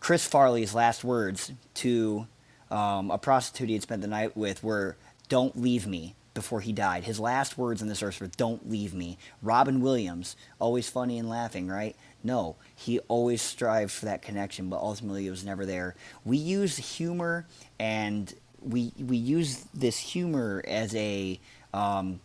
[0.00, 2.26] Chris Farley's last words to
[2.70, 4.96] um, a prostitute he had spent the night with were
[5.28, 8.94] "Don't leave me." Before he died, his last words on this earth were "Don't leave
[8.94, 11.94] me." Robin Williams, always funny and laughing, right?
[12.24, 15.96] No, he always strived for that connection, but ultimately it was never there.
[16.24, 17.46] We use humor
[17.78, 21.40] and we we use this humor as a
[21.74, 22.20] um,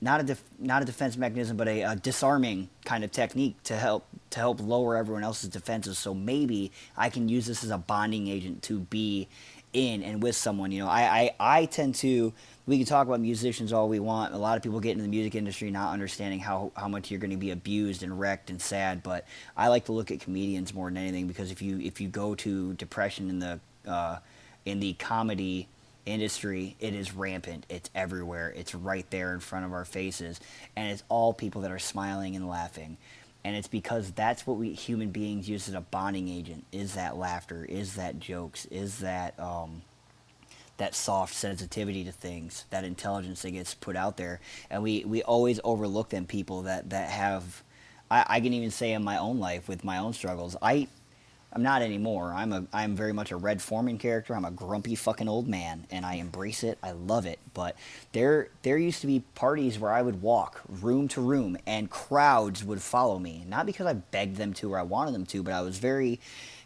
[0.00, 3.76] not a def- not a defense mechanism, but a, a disarming kind of technique to
[3.76, 5.98] help to help lower everyone else's defenses.
[5.98, 9.28] So maybe I can use this as a bonding agent to be
[9.72, 10.70] in and with someone.
[10.70, 11.02] You know, I
[11.40, 12.32] I, I tend to.
[12.66, 14.32] We can talk about musicians all we want.
[14.32, 17.20] A lot of people get into the music industry not understanding how, how much you're
[17.20, 19.02] going to be abused and wrecked and sad.
[19.02, 22.08] But I like to look at comedians more than anything because if you if you
[22.08, 24.18] go to depression in the uh,
[24.64, 25.68] in the comedy
[26.06, 27.66] industry, it is rampant.
[27.68, 28.52] It's everywhere.
[28.56, 30.40] It's right there in front of our faces,
[30.74, 32.96] and it's all people that are smiling and laughing.
[33.44, 36.64] And it's because that's what we human beings use as a bonding agent.
[36.72, 37.66] Is that laughter?
[37.68, 38.64] Is that jokes?
[38.66, 39.82] Is that um,
[40.76, 44.40] that soft sensitivity to things, that intelligence that gets put out there,
[44.70, 47.62] and we, we always overlook them people that that have.
[48.10, 50.88] I, I can even say in my own life with my own struggles, I
[51.54, 52.32] I'm not anymore.
[52.34, 54.34] I'm a I'm very much a Red Foreman character.
[54.34, 56.78] I'm a grumpy fucking old man, and I embrace it.
[56.82, 57.38] I love it.
[57.54, 57.76] But
[58.10, 62.64] there there used to be parties where I would walk room to room, and crowds
[62.64, 63.44] would follow me.
[63.48, 66.18] Not because I begged them to or I wanted them to, but I was very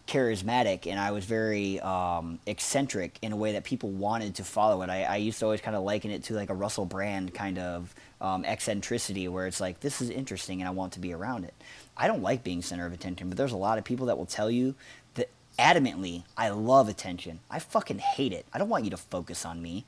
[0.08, 4.80] charismatic and I was very um, eccentric in a way that people wanted to follow
[4.82, 4.88] it.
[4.88, 7.58] I, I used to always kind of liken it to like a Russell Brand kind
[7.58, 11.44] of um, eccentricity where it's like, this is interesting and I want to be around
[11.44, 11.54] it.
[11.94, 14.26] I don't like being center of attention, but there's a lot of people that will
[14.26, 14.74] tell you
[15.14, 15.28] that
[15.58, 17.40] adamantly, I love attention.
[17.50, 18.46] I fucking hate it.
[18.52, 19.84] I don't want you to focus on me.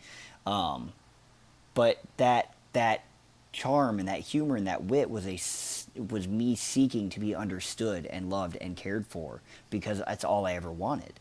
[0.47, 0.93] Um,
[1.73, 3.05] but that, that
[3.53, 5.37] charm and that humor and that wit was a
[6.09, 10.55] was me seeking to be understood and loved and cared for because that's all I
[10.55, 11.21] ever wanted.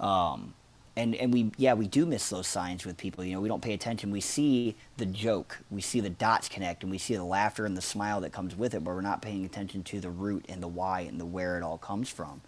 [0.00, 0.54] Um,
[0.96, 3.24] and and we yeah we do miss those signs with people.
[3.24, 4.10] You know we don't pay attention.
[4.10, 7.76] We see the joke, we see the dots connect, and we see the laughter and
[7.76, 10.62] the smile that comes with it, but we're not paying attention to the root and
[10.62, 12.42] the why and the where it all comes from.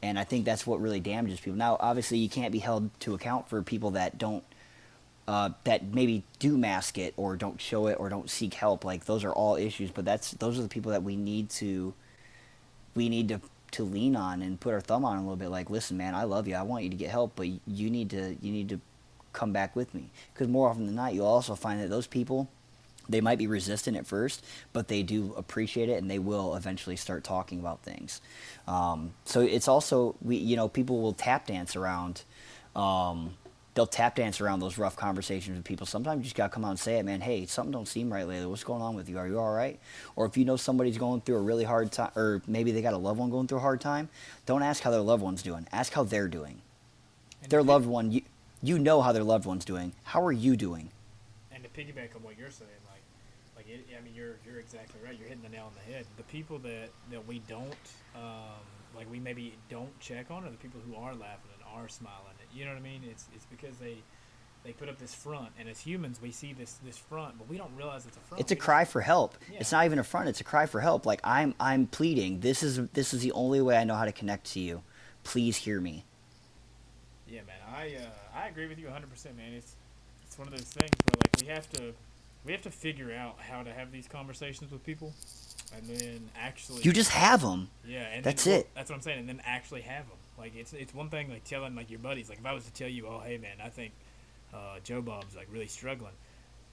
[0.00, 1.58] And I think that's what really damages people.
[1.58, 4.44] Now, obviously, you can't be held to account for people that don't
[5.28, 8.82] uh, that maybe do mask it or don't show it or don't seek help.
[8.82, 11.92] Like those are all issues, but that's those are the people that we need to
[12.94, 13.40] we need to
[13.72, 15.50] to lean on and put our thumb on a little bit.
[15.50, 16.54] Like, listen, man, I love you.
[16.54, 18.80] I want you to get help, but you need to you need to
[19.34, 20.08] come back with me.
[20.32, 22.48] Because more often than not, you'll also find that those people
[23.06, 24.42] they might be resistant at first,
[24.72, 28.22] but they do appreciate it, and they will eventually start talking about things.
[28.66, 32.22] Um, so it's also we, you know, people will tap dance around.
[32.74, 33.34] Um,
[33.78, 35.86] they'll tap dance around those rough conversations with people.
[35.86, 37.20] Sometimes you just gotta come out and say it, man.
[37.20, 38.46] Hey, something don't seem right lately.
[38.46, 39.18] What's going on with you?
[39.18, 39.78] Are you all right?
[40.16, 42.92] Or if you know somebody's going through a really hard time, or maybe they got
[42.92, 44.08] a loved one going through a hard time,
[44.46, 45.68] don't ask how their loved one's doing.
[45.70, 46.60] Ask how they're doing.
[47.40, 48.22] And Their loved one, you,
[48.64, 49.92] you know how their loved one's doing.
[50.02, 50.90] How are you doing?
[51.52, 53.02] and to piggyback on what you're saying, like,
[53.56, 55.16] like it, I mean, you're you're exactly right.
[55.18, 56.04] You're hitting the nail on the head.
[56.16, 57.74] The people that that we don't,
[58.14, 58.62] um,
[58.96, 62.34] like, we maybe don't check on are the people who are laughing are smiling.
[62.54, 63.02] You know what I mean?
[63.08, 63.98] It's it's because they
[64.64, 67.56] they put up this front, and as humans, we see this this front, but we
[67.56, 68.40] don't realize it's a front.
[68.40, 69.36] It's a cry for help.
[69.52, 70.28] It's not even a front.
[70.28, 71.06] It's a cry for help.
[71.06, 72.40] Like I'm, I'm pleading.
[72.40, 74.82] This is this is the only way I know how to connect to you.
[75.24, 76.04] Please hear me.
[77.28, 77.56] Yeah, man.
[77.72, 79.52] I uh, I agree with you 100, percent man.
[79.52, 79.76] It's
[80.26, 81.94] it's one of those things where like we have to
[82.44, 85.12] we have to figure out how to have these conversations with people,
[85.76, 87.68] and then actually You just have them.
[87.86, 88.70] Yeah, and That's then, it.
[88.74, 90.16] That's what I'm saying, and then actually have them.
[90.38, 92.28] Like it's it's one thing like telling like your buddies.
[92.28, 93.92] Like if I was to tell you, oh hey man, I think
[94.54, 96.12] uh, Joe Bob's like really struggling,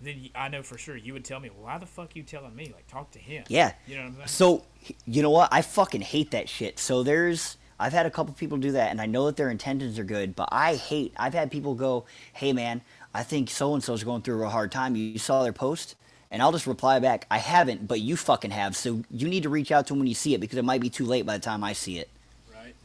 [0.01, 2.71] then I know for sure you would tell me, why the fuck you telling me?
[2.73, 3.43] Like talk to him.
[3.47, 3.73] Yeah.
[3.87, 4.27] You know what I'm saying?
[4.27, 4.63] So
[5.05, 5.49] you know what?
[5.51, 6.79] I fucking hate that shit.
[6.79, 9.99] So there's I've had a couple people do that, and I know that their intentions
[9.99, 11.13] are good, but I hate.
[11.17, 12.81] I've had people go, "Hey man,
[13.13, 14.95] I think so and so's going through a hard time.
[14.95, 15.95] You saw their post."
[16.31, 18.75] And I'll just reply back, I haven't, but you fucking have.
[18.75, 20.81] So you need to reach out to them when you see it because it might
[20.81, 22.09] be too late by the time I see it.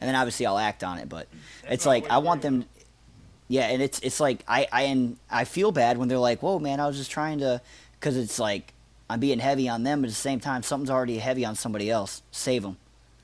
[0.01, 1.07] And then obviously I'll act on it.
[1.07, 1.27] But
[1.61, 2.65] That's it's like I want them.
[3.47, 6.57] Yeah, and it's it's like I I and I feel bad when they're like, "Whoa,
[6.59, 7.61] man, I was just trying to,"
[7.99, 8.73] because it's like
[9.09, 11.89] I'm being heavy on them, but at the same time, something's already heavy on somebody
[11.89, 12.21] else.
[12.31, 12.77] Save them.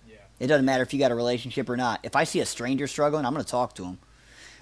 [0.07, 0.15] Yeah.
[0.39, 2.01] It doesn't matter if you got a relationship or not.
[2.03, 3.97] If I see a stranger struggling, I'm gonna talk to him.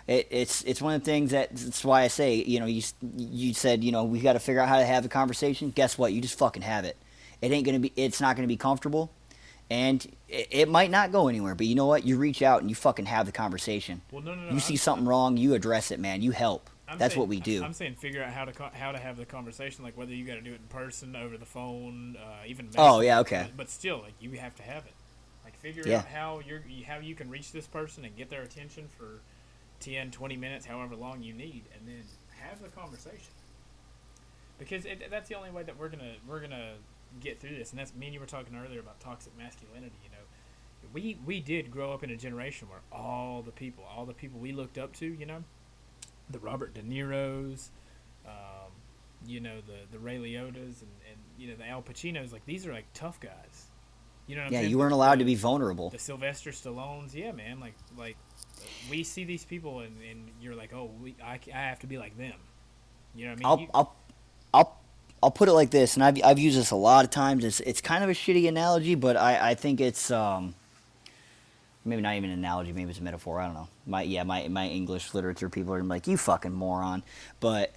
[0.07, 2.83] It, it's it's one of the things that that's why I say you know you
[3.17, 5.71] you said you know we got to figure out how to have a conversation.
[5.71, 6.13] Guess what?
[6.13, 6.95] You just fucking have it.
[7.41, 7.91] It ain't gonna be.
[7.95, 9.09] It's not gonna be comfortable,
[9.69, 11.55] and it, it might not go anywhere.
[11.55, 12.05] But you know what?
[12.05, 14.01] You reach out and you fucking have the conversation.
[14.11, 14.51] Well, no, no, no.
[14.53, 16.21] You see I'm- something wrong, you address it, man.
[16.21, 16.69] You help.
[16.87, 17.63] I'm That's saying- what we do.
[17.63, 20.35] I'm saying figure out how to how to have the conversation, like whether you got
[20.35, 22.69] to do it in person, over the phone, uh, even.
[22.77, 23.47] Oh, yeah, okay.
[23.57, 24.93] But, still, like you have to have it.
[25.43, 25.99] Like figure Yeah.
[25.99, 29.21] out how you're how you can reach this person and get their attention for
[29.79, 32.03] 10, 20 minutes, however long you need, and then
[32.41, 33.33] have the conversation.
[34.59, 36.73] Because it, that's the only way that we're gonna we're gonna
[37.19, 39.95] get through this, and that's me and you were talking earlier about toxic masculinity.
[40.03, 40.23] You know,
[40.93, 44.39] we we did grow up in a generation where all the people, all the people
[44.39, 45.43] we looked up to, you know,
[46.29, 47.71] the Robert De Niro's,
[48.25, 48.71] um,
[49.25, 52.31] you know, the the Ray Liotta's, and, and you know the Al Pacinos.
[52.31, 53.67] Like these are like tough guys.
[54.27, 54.71] You know yeah, saying?
[54.71, 55.91] you weren't allowed to be vulnerable.
[55.91, 57.13] the Sylvester Stallones.
[57.13, 57.59] Yeah, man.
[57.59, 58.17] Like like
[58.89, 61.97] we see these people, and, and you're like, oh, we, I, I have to be
[61.97, 62.33] like them.
[63.13, 63.45] You know what I mean?
[63.45, 63.95] I'll You- I'll
[64.53, 64.79] I'll
[65.25, 67.43] I'll put it like this, and I've I've used this a lot of times.
[67.43, 70.53] It's it's kind of a shitty analogy, but I I think it's um
[71.83, 73.39] maybe not even an analogy, maybe it's a metaphor.
[73.39, 73.67] I don't know.
[73.87, 77.01] My yeah, my my English literature people are like you fucking moron,
[77.39, 77.73] but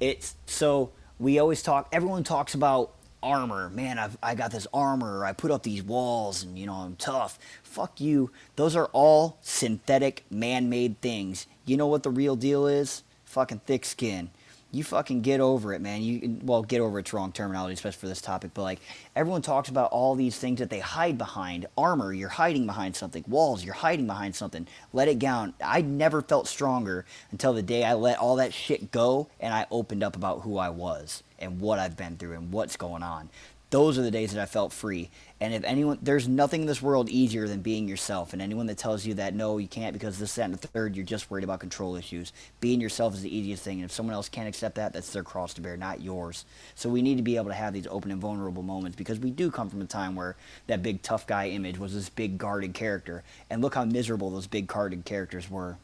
[0.00, 1.88] it's so we always talk.
[1.92, 3.68] Everyone talks about armor.
[3.68, 5.26] Man, I've I got this armor.
[5.26, 7.38] I put up these walls, and you know I'm tough.
[7.62, 8.30] Fuck you.
[8.56, 11.46] Those are all synthetic, man-made things.
[11.66, 13.02] You know what the real deal is?
[13.26, 14.30] Fucking thick skin.
[14.72, 16.02] You fucking get over it, man.
[16.02, 18.52] You well, get over it's wrong terminology, especially for this topic.
[18.54, 18.80] But like
[19.14, 21.66] everyone talks about all these things that they hide behind.
[21.76, 23.22] Armor, you're hiding behind something.
[23.28, 24.66] Walls, you're hiding behind something.
[24.94, 25.52] Let it down.
[25.62, 29.66] I never felt stronger until the day I let all that shit go and I
[29.70, 33.28] opened up about who I was and what I've been through and what's going on.
[33.72, 35.08] Those are the days that I felt free.
[35.40, 38.34] And if anyone, there's nothing in this world easier than being yourself.
[38.34, 40.94] And anyone that tells you that no, you can't because this, that, and the third,
[40.94, 42.34] you're just worried about control issues.
[42.60, 43.78] Being yourself is the easiest thing.
[43.78, 46.44] And if someone else can't accept that, that's their cross to bear, not yours.
[46.74, 49.30] So we need to be able to have these open and vulnerable moments because we
[49.30, 50.36] do come from a time where
[50.66, 53.24] that big tough guy image was this big guarded character.
[53.48, 55.78] And look how miserable those big guarded characters were.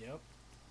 [0.00, 0.20] Yep.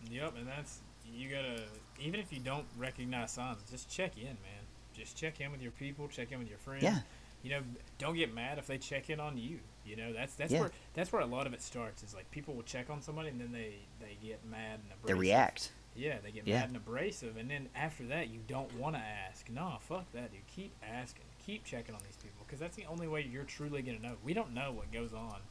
[0.10, 0.80] Yep, and that's
[1.14, 1.64] you gotta
[2.00, 4.61] even if you don't recognize signs, just check in, man.
[5.02, 6.84] Just check in with your people, check in with your friends.
[6.84, 7.00] Yeah.
[7.44, 7.62] You know,
[7.98, 9.60] don't get mad if they check in on you.
[9.84, 10.60] You know, that's that's Yeah.
[10.62, 12.04] where that's where a lot of it starts.
[12.04, 15.08] Is like people will check on somebody and then they they get mad and abrasive.
[15.08, 15.72] They react.
[15.96, 16.60] Yeah, they get Yeah.
[16.60, 19.50] mad and abrasive, and then after that, you don't want to ask.
[19.50, 20.48] Nah, fuck that, dude.
[20.48, 24.00] Keep asking, keep checking on these people, because that's the only way you're truly gonna
[24.00, 24.16] know.
[24.24, 25.42] We don't know what goes on.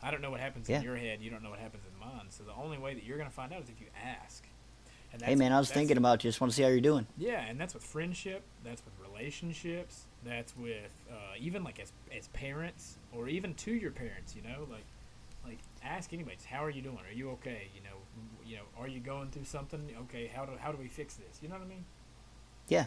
[0.00, 0.76] I don't know what happens Yeah.
[0.78, 1.20] in your head.
[1.20, 2.26] You don't know what happens in mine.
[2.30, 4.46] So the only way that you're gonna find out is if you ask.
[5.12, 6.28] And Hey man, I was thinking about you.
[6.28, 7.06] Just want to see how you're doing.
[7.16, 8.42] Yeah, and that's with friendship.
[8.64, 10.02] That's with relationships.
[10.24, 14.34] That's with uh, even like as as parents or even to your parents.
[14.36, 14.84] You know, like
[15.46, 16.98] like ask anybody, how are you doing?
[16.98, 17.68] Are you okay?
[17.74, 17.96] You know,
[18.46, 19.88] you know, are you going through something?
[20.02, 21.38] Okay, how do how do we fix this?
[21.42, 21.84] You know what I mean?
[22.68, 22.86] Yeah.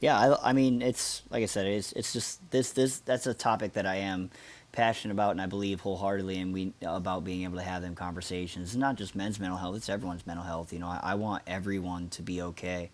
[0.00, 3.34] Yeah, I, I mean, it's like I said, it's it's just this this that's a
[3.34, 4.30] topic that I am
[4.72, 8.70] passionate about, and I believe wholeheartedly, and we about being able to have them conversations.
[8.70, 10.72] It's not just men's mental health; it's everyone's mental health.
[10.72, 12.90] You know, I, I want everyone to be okay,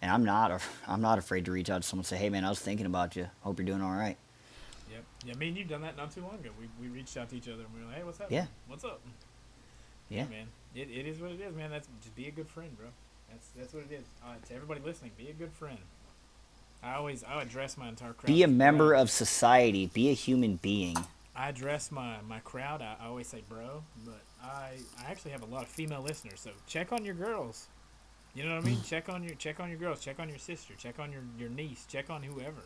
[0.00, 2.44] and I'm not I'm not afraid to reach out to someone and say, "Hey, man,
[2.44, 3.28] I was thinking about you.
[3.40, 4.16] Hope you're doing all right."
[4.90, 5.04] Yep.
[5.26, 6.50] Yeah, me and you've done that not too long ago.
[6.60, 8.30] We, we reached out to each other and we were like, hey, what's up?
[8.30, 8.46] Yeah.
[8.68, 9.00] What's up?
[10.08, 10.26] Yeah.
[10.26, 10.46] man.
[10.74, 11.70] It, it is what it is, man.
[11.70, 12.88] That's just be a good friend, bro.
[13.30, 14.04] That's that's what it is.
[14.24, 15.78] Uh, to everybody listening, be a good friend.
[16.84, 18.26] I always I address my entire crowd.
[18.26, 19.86] Be a member of society.
[19.86, 20.96] Be a human being.
[21.34, 22.82] I address my my crowd.
[22.82, 26.40] I, I always say bro, but I I actually have a lot of female listeners.
[26.40, 27.68] So check on your girls.
[28.34, 28.82] You know what I mean?
[28.86, 30.00] check on your check on your girls.
[30.00, 30.74] Check on your sister.
[30.76, 31.86] Check on your your niece.
[31.88, 32.62] Check on whoever.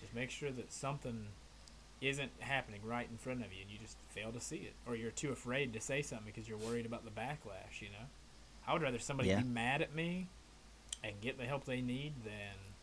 [0.00, 1.26] Just make sure that something
[2.00, 4.94] isn't happening right in front of you, and you just fail to see it, or
[4.96, 7.80] you're too afraid to say something because you're worried about the backlash.
[7.80, 8.06] You know,
[8.66, 9.40] I would rather somebody Yeah.
[9.40, 10.26] be mad at me
[11.02, 12.73] and get the help they need than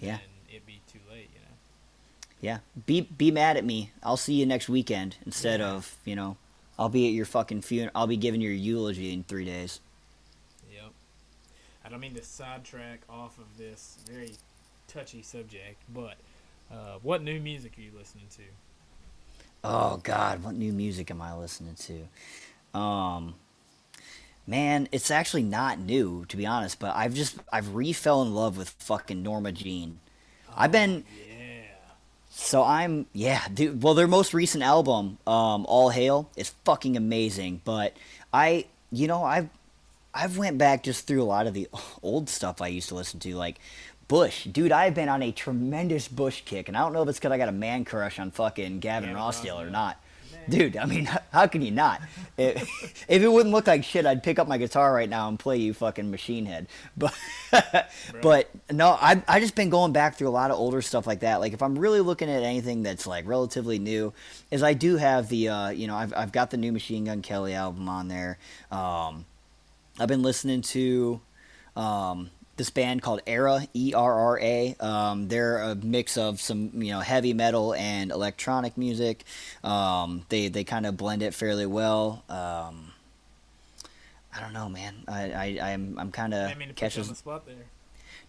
[0.00, 0.18] Yeah.
[0.18, 1.28] than it be too late.
[1.34, 1.54] You know.
[2.40, 2.58] Yeah.
[2.86, 3.90] Be be mad at me.
[4.02, 5.70] I'll see you next weekend instead Yeah.
[5.72, 6.36] of you know.
[6.78, 7.90] I'll be at your fucking funeral.
[7.94, 9.80] I'll be giving your eulogy in three days.
[10.72, 10.92] Yep.
[11.84, 14.34] I don't mean to sidetrack off of this very
[14.86, 16.14] touchy subject, but
[16.70, 18.42] uh, what new music are you listening to?
[19.64, 22.78] Oh God, what new music am I listening to?
[22.78, 23.34] Um,
[24.48, 28.34] man, it's actually not new to be honest, but I've just I've re fell in
[28.34, 30.00] love with fucking Norma Jean.
[30.56, 31.62] I've been Yeah.
[32.30, 33.82] so I'm yeah, dude.
[33.82, 37.60] Well, their most recent album, um, All Hail, is fucking amazing.
[37.64, 37.96] But
[38.32, 39.50] I, you know, I've
[40.14, 41.68] I've went back just through a lot of the
[42.02, 43.58] old stuff I used to listen to, like
[44.08, 44.44] Bush.
[44.46, 47.30] Dude, I've been on a tremendous Bush kick, and I don't know if it's because
[47.32, 50.00] I got a man crush on fucking Gavin Gavin Rossdale or not.
[50.48, 52.00] Dude, I mean, how can you not?
[52.36, 55.38] If, if it wouldn't look like shit, I'd pick up my guitar right now and
[55.38, 56.66] play you fucking Machine Head.
[57.50, 61.06] But, but no, I I just been going back through a lot of older stuff
[61.06, 61.40] like that.
[61.40, 64.12] Like if I'm really looking at anything that's like relatively new,
[64.50, 67.22] is I do have the uh, you know I've I've got the new Machine Gun
[67.22, 68.36] Kelly album on there.
[68.70, 69.24] Um,
[69.98, 71.20] I've been listening to
[71.74, 74.76] um, this band called Era E R R A.
[74.80, 79.24] Um, they're a mix of some you know heavy metal and electronic music.
[79.64, 82.24] Um, they they kind of blend it fairly well.
[82.28, 82.92] Um,
[84.34, 84.94] I don't know, man.
[85.08, 87.08] I, I I'm I'm kind I of mean to put you on catches.
[87.08, 87.56] the spot there.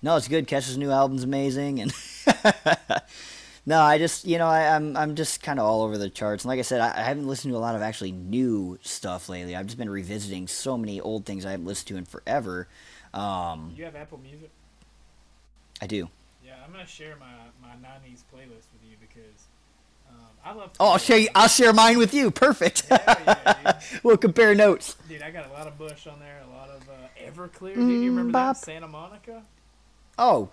[0.01, 0.47] No, it's good.
[0.47, 1.93] Kesha's new album's amazing, and
[3.65, 6.45] no, I just you know I, I'm I'm just kind of all over the charts.
[6.45, 9.27] And like I said, I, I haven't listened to a lot of actually new stuff
[9.27, 9.55] lately.
[9.55, 12.67] I've just been revisiting so many old things I haven't listened to in forever.
[13.13, 14.49] Um, you have Apple Music?
[15.81, 16.09] I do.
[16.45, 17.25] Yeah, I'm gonna share my
[17.61, 19.43] my '90s playlist with you because
[20.09, 20.15] um,
[20.45, 20.71] I love.
[20.79, 21.17] Oh, I'll share.
[21.19, 22.31] you- I'll share mine with you.
[22.31, 22.81] Perfect.
[22.89, 24.95] Hell yeah, we'll compare notes.
[25.07, 26.93] Dude, I got a lot of Bush on there, a lot of uh,
[27.31, 27.75] Everclear.
[27.75, 28.55] Dude, you remember bop.
[28.57, 29.43] that Santa Monica?
[30.17, 30.49] Oh,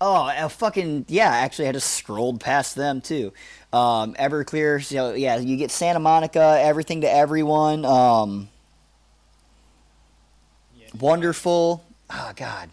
[0.00, 1.28] oh, a fucking yeah!
[1.30, 3.32] Actually, I just scrolled past them too.
[3.72, 7.84] Um, Everclear, so yeah, you get Santa Monica, everything to everyone.
[7.84, 8.48] Um,
[10.76, 10.86] Yeah.
[10.98, 11.84] wonderful.
[12.14, 12.70] Oh God,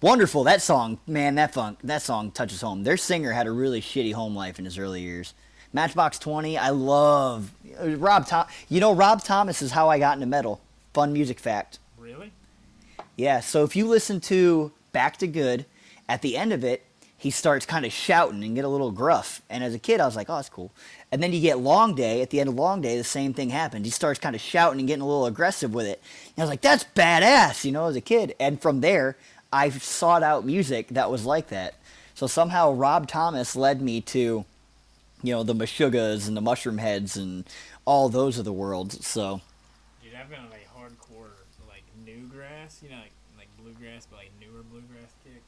[0.00, 0.44] wonderful.
[0.44, 2.84] That song, man, that funk, that song touches home.
[2.84, 5.34] Their singer had a really shitty home life in his early years.
[5.72, 8.46] Matchbox Twenty, I love uh, Rob Tom.
[8.68, 10.60] You know, Rob Thomas is how I got into metal.
[10.92, 11.78] Fun music fact.
[11.98, 12.32] Really?
[13.16, 15.66] Yeah, so if you listen to Back to Good,
[16.08, 16.84] at the end of it,
[17.20, 19.42] he starts kind of shouting and get a little gruff.
[19.50, 20.72] And as a kid, I was like, oh, that's cool.
[21.12, 22.22] And then you get Long Day.
[22.22, 23.84] At the end of Long Day, the same thing happens.
[23.84, 26.02] He starts kind of shouting and getting a little aggressive with it.
[26.28, 28.34] And I was like, that's badass, you know, as a kid.
[28.40, 29.18] And from there,
[29.52, 31.74] I sought out music that was like that.
[32.14, 34.44] So somehow Rob Thomas led me to,
[35.22, 37.44] you know, the Meshuggahs and the Mushroom Heads and
[37.84, 38.92] all those of the world.
[38.92, 39.42] So,
[40.02, 41.28] Dude, I've been a hardcore
[41.68, 45.42] like newgrass, you know, like like bluegrass, but like newer bluegrass kick.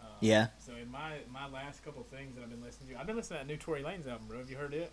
[0.00, 0.46] Um, Yeah.
[1.02, 3.52] My my last couple things that I've been listening to, I've been listening to that
[3.52, 4.38] new Tory Lanez album, bro.
[4.38, 4.92] Have you heard it?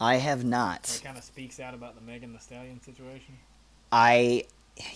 [0.00, 0.92] I have not.
[0.92, 3.34] It kind of speaks out about the Megan Thee Stallion situation.
[3.92, 4.44] I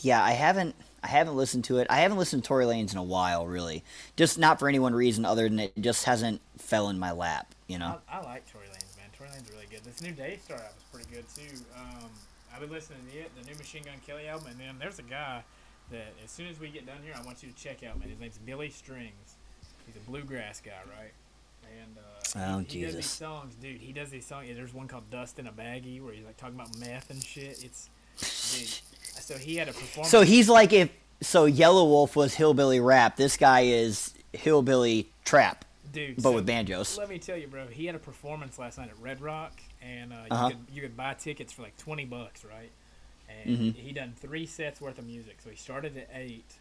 [0.01, 0.75] yeah, I haven't
[1.05, 1.87] I haven't listened to it.
[1.89, 3.85] I haven't listened to Tory Lanez in a while, really.
[4.17, 7.55] Just not for any one reason other than it just hasn't fell in my lap,
[7.69, 8.01] you know.
[8.09, 9.07] I, I like Tory Lanez, man.
[9.17, 9.85] Tory Lanez is really good.
[9.85, 11.63] This new Daystar album is pretty good too.
[11.77, 12.11] Um,
[12.53, 15.03] I've been listening to it, the new Machine Gun Kelly album, and then there's a
[15.03, 15.45] guy
[15.93, 18.09] that as soon as we get done here, I want you to check out, man.
[18.09, 19.37] His name's Billy Strings.
[19.87, 21.13] He's a bluegrass guy, right?
[21.81, 22.01] And uh,
[22.37, 23.81] Oh, he, he does these songs, dude.
[23.81, 24.49] He does these songs.
[24.55, 27.63] There's one called "Dust in a Baggie" where he's like talking about meth and shit.
[27.65, 27.89] It's
[28.19, 28.69] dude.
[29.23, 30.11] So he had a performance.
[30.11, 30.91] So he's like if
[31.21, 33.17] so Yelawolf was hillbilly rap.
[33.17, 36.99] This guy is hillbilly trap, Dude, but so with banjos.
[36.99, 37.67] Let me tell you, bro.
[37.69, 40.49] He had a performance last night at Red Rock, and uh, Uh-huh.
[40.49, 42.71] you could you could buy tickets for like twenty bucks, right?
[43.47, 43.75] And Mhm.
[43.77, 45.37] he done three sets worth of music.
[45.43, 46.57] So he started at eight,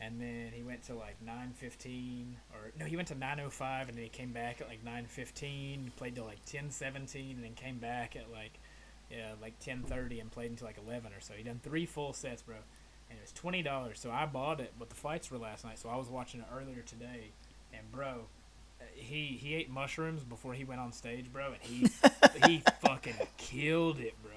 [0.00, 3.50] and then he went to like nine fifteen, or no, he went to nine oh
[3.50, 5.92] five, and then he came back at like nine fifteen.
[5.96, 8.58] Played till like ten seventeen, and then came back at like
[9.10, 11.34] yeah like ten thirty, and played until like eleven or so.
[11.34, 12.56] He done three full sets, bro.
[13.10, 14.00] And it was twenty dollars.
[14.00, 16.46] So I bought it, but the fights were last night, so I was watching it
[16.52, 17.32] earlier today.
[17.72, 18.26] And bro,
[18.94, 21.88] he he ate mushrooms before he went on stage, bro, and he
[22.46, 24.32] he fucking killed it, bro.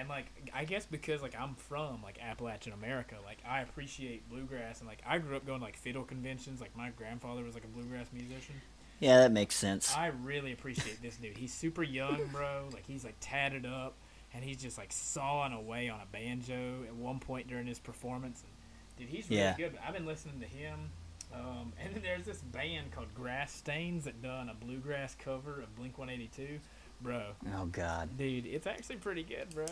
[0.00, 4.80] And like I guess because like I'm from like Appalachian America, like I appreciate bluegrass
[4.80, 6.60] and like I grew up going to, like fiddle conventions.
[6.60, 8.54] Like my grandfather was like a bluegrass musician.
[8.98, 9.94] Yeah, that makes sense.
[9.94, 11.36] I really appreciate this dude.
[11.36, 12.68] He's super young, bro.
[12.72, 13.94] Like he's like tatted up,
[14.34, 18.42] and he's just like sawing away on a banjo at one point during his performance.
[18.42, 18.52] And,
[18.98, 19.56] dude, he's really Yeah.
[19.56, 19.78] good.
[19.86, 20.90] I've been listening to him.
[21.32, 25.74] Um, and then there's this band called Grass Stains that done a bluegrass cover of
[25.76, 26.58] Blink 182,
[27.02, 27.22] bro.
[27.56, 29.66] Oh God, Dude, it's actually pretty good, bro.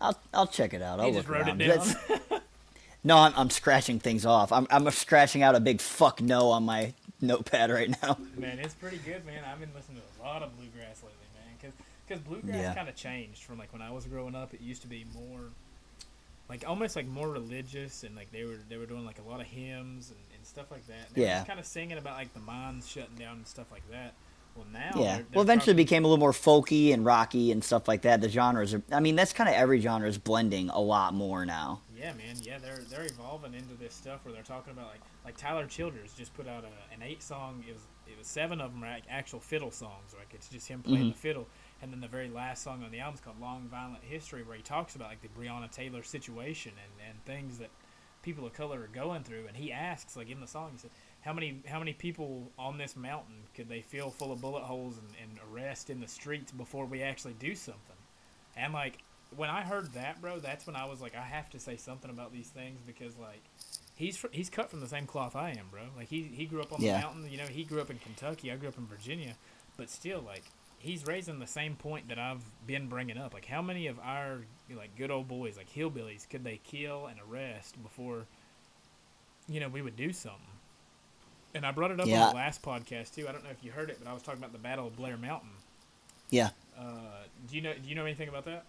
[0.00, 1.00] I'll I'll check it out.
[1.00, 1.60] I'll He look just wrote around.
[1.62, 1.68] it
[2.30, 2.40] down.
[3.04, 4.52] No, I'm I'm scratching things off.
[4.52, 8.18] I'm I'm scratching out a big fuck no on my notepad right now.
[8.36, 9.42] man, it's pretty good, man.
[9.50, 11.54] I've been listening to a lot of bluegrass lately, man.
[11.60, 11.74] Because
[12.08, 12.74] cause bluegrass Yeah.
[12.74, 14.52] kind of changed from like when I was growing up.
[14.54, 15.40] It used to be more,
[16.50, 19.40] like almost like more religious, and like they were they were doing like a lot
[19.40, 21.08] of hymns and, and stuff like that.
[21.14, 21.44] And Yeah.
[21.44, 24.12] kind of singing about like the mines shutting down and stuff like that.
[24.56, 24.92] Well, now Yeah.
[24.92, 28.02] they're- Well, they're eventually talking- became a little more folky and rocky and stuff like
[28.02, 28.20] that.
[28.20, 28.82] The genres are.
[28.90, 31.82] I mean, that's kind of every genre is blending a lot more now.
[31.94, 32.36] Yeah, man.
[32.42, 36.12] Yeah, they're they're evolving into this stuff where they're talking about like like Tyler Childers
[36.14, 37.64] just put out a, an eight song.
[37.68, 40.14] It was it was seven of them are like actual fiddle songs.
[40.18, 41.12] Like it's just him playing Mhm.
[41.14, 41.46] the fiddle,
[41.82, 44.56] and then the very last song on the album is called "Long Violent History," where
[44.56, 47.70] he talks about like the Breonna Taylor situation and and things that
[48.22, 49.46] people of color are going through.
[49.46, 50.90] And he asks like in the song, he said,
[51.26, 54.96] "How many how many people on this mountain could they fill full of bullet holes
[54.96, 57.96] and, and arrest in the streets before we actually do something?"
[58.56, 58.98] And like
[59.36, 62.10] when I heard that, bro, that's when I was like, I have to say something
[62.10, 63.42] about these things because like
[63.96, 65.82] he's fr- he's cut from the same cloth I am, bro.
[65.96, 66.92] Like he he grew up on Yeah.
[66.94, 67.46] the mountain, you know.
[67.46, 68.50] He grew up in Kentucky.
[68.52, 69.34] I grew up in Virginia,
[69.76, 70.44] but still, like
[70.78, 73.34] he's raising the same point that I've been bringing up.
[73.34, 77.18] Like how many of our like good old boys, like hillbillies, could they kill and
[77.28, 78.26] arrest before
[79.48, 80.40] you know we would do something?
[81.56, 82.24] And I brought it up Yeah.
[82.24, 83.26] on the last podcast too.
[83.28, 84.94] I don't know if you heard it, but I was talking about the Battle of
[84.96, 85.48] Blair Mountain.
[86.30, 86.50] Yeah.
[86.78, 86.82] Uh,
[87.48, 88.64] do you know Do you know anything about that?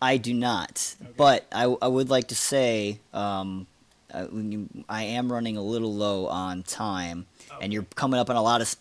[0.00, 1.12] I do not, Okay.
[1.16, 3.66] but I, I would like to say um,
[4.12, 7.58] uh, when you, I am running a little low on time, Okay.
[7.64, 8.74] and you're coming up on a lot of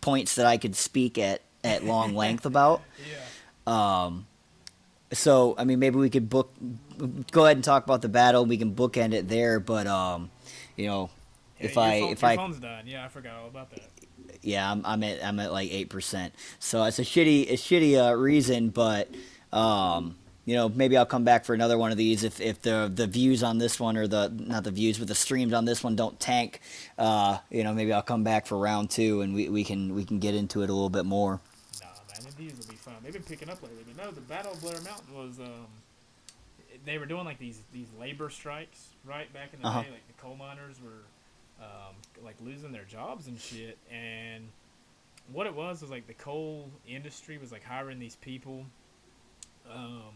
[0.00, 2.82] points that I could speak at at long length about.
[3.66, 4.04] Yeah.
[4.06, 4.26] Um,
[5.12, 6.52] so I mean, maybe we could book,
[7.30, 8.44] go ahead and talk about the battle.
[8.46, 10.30] We can bookend it there, but um,
[10.76, 11.10] you know,
[11.60, 12.86] Yeah, if I phone- if I phone's dying.
[12.86, 13.82] Yeah, I forgot all about that.
[14.42, 16.34] yeah, I'm, I'm at I'm at like eight percent.
[16.58, 19.08] So it's a shitty a shitty uh, reason, but
[19.52, 20.16] um,
[20.46, 23.06] you know maybe I'll come back for another one of these if, if the the
[23.06, 25.96] views on this one or the not the views but the streams on this one
[25.96, 26.60] don't tank.
[26.98, 30.04] Uh, you know maybe I'll come back for round two and we, we can we
[30.04, 31.40] can get into it a little bit more.
[31.82, 32.94] Nah, man, the views will be fun.
[33.04, 35.66] They've been picking up lately, but no, the Battle of Blair Mountain was um,
[36.86, 39.82] they were doing like these these labor strikes right back in the Uh-huh.
[39.82, 39.90] day.
[39.90, 41.02] Like the coal miners were
[41.60, 44.48] um, like losing their jobs and shit, and
[45.32, 48.64] what it was was like the coal industry was like hiring these people.
[49.72, 50.12] Um,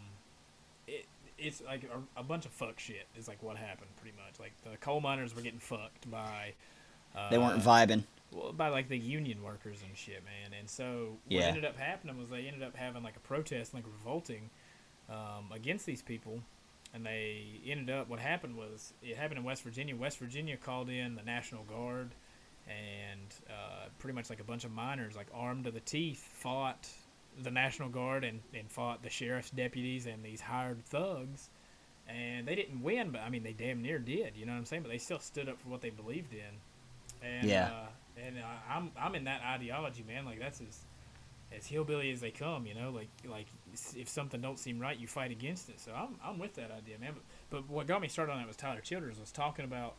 [0.86, 1.06] it
[1.38, 4.38] it's like a, a bunch of fuck shit is like what happened pretty much.
[4.40, 6.54] Like the coal miners were getting fucked by.
[7.16, 8.02] Uh, They weren't vibing.
[8.32, 10.58] well, by like the union workers and shit, man.
[10.58, 11.46] And so what Yeah.
[11.46, 14.50] ended up happening was they ended up having like a protest, like revolting
[15.10, 16.40] um, against these people.
[16.94, 18.08] And they ended up.
[18.08, 19.96] What happened was it happened in West Virginia.
[19.96, 22.10] West Virginia called in the National Guard,
[22.68, 26.88] and uh, pretty much like a bunch of miners, like armed to the teeth, fought
[27.42, 31.50] the National Guard and, and fought the sheriff's deputies and these hired thugs.
[32.08, 34.36] And they didn't win, but I mean, they damn near did.
[34.36, 34.82] You know what I'm saying?
[34.82, 37.28] But they still stood up for what they believed in.
[37.28, 37.70] And Yeah.
[37.72, 37.86] uh,
[38.24, 40.24] and uh, I'm I'm in that ideology, man.
[40.26, 40.84] Like that's as
[41.56, 42.90] as hillbilly as they come, you know.
[42.90, 43.46] Like like
[43.96, 45.80] if something don't seem right, you fight against it.
[45.80, 47.12] So I'm I'm with that idea, man.
[47.14, 49.94] But but what got me started on that was Tyler Childers was talking about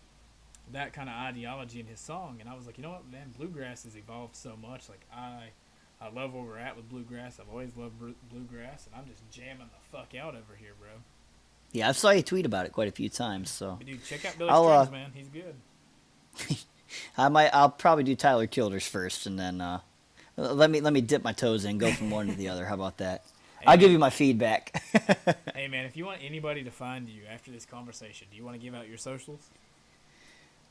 [0.72, 3.34] that kind of ideology in his song, and I was like, you know what, man,
[3.38, 4.90] bluegrass has evolved so much.
[4.90, 5.50] Like I
[6.02, 7.40] I love where we're at with bluegrass.
[7.40, 7.96] I've always loved
[8.30, 10.90] bluegrass, and I'm just jamming the fuck out over here, bro.
[11.72, 13.50] Yeah, I saw you tweet about it quite a few times.
[13.50, 15.12] So But dude, check out Billy I'll, uh, Strings, man.
[15.14, 16.66] He's good.
[17.18, 19.80] I might I'll probably do Tyler Childers first, and then uh,
[20.38, 22.66] let me let me dip my toes in, go from one to the other.
[22.66, 23.24] How about that?
[23.66, 24.82] I'll give you my feedback.
[25.56, 28.56] Hey man, if you want anybody to find you after this conversation, do you want
[28.56, 29.50] to give out your socials?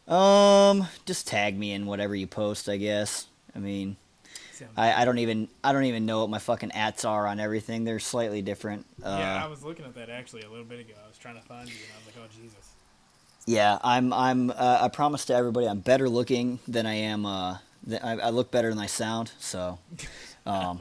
[0.06, 3.26] um, just tag me in whatever you post, I guess.
[3.56, 3.96] I mean,
[4.76, 7.84] I, I don't even I don't even know what my fucking ats are on everything.
[7.84, 8.84] They're slightly different.
[9.02, 10.92] Uh, yeah, I was looking at that actually a little bit ago.
[11.02, 12.72] I was trying to find you, and I was like, oh Jesus.
[13.46, 14.12] Yeah, I'm.
[14.12, 14.50] I'm.
[14.50, 17.26] Uh, I promise to everybody, I'm better looking than I am.
[17.26, 17.58] Uh,
[17.88, 19.32] th- I, I look better than I sound.
[19.38, 19.78] So,
[20.46, 20.80] um,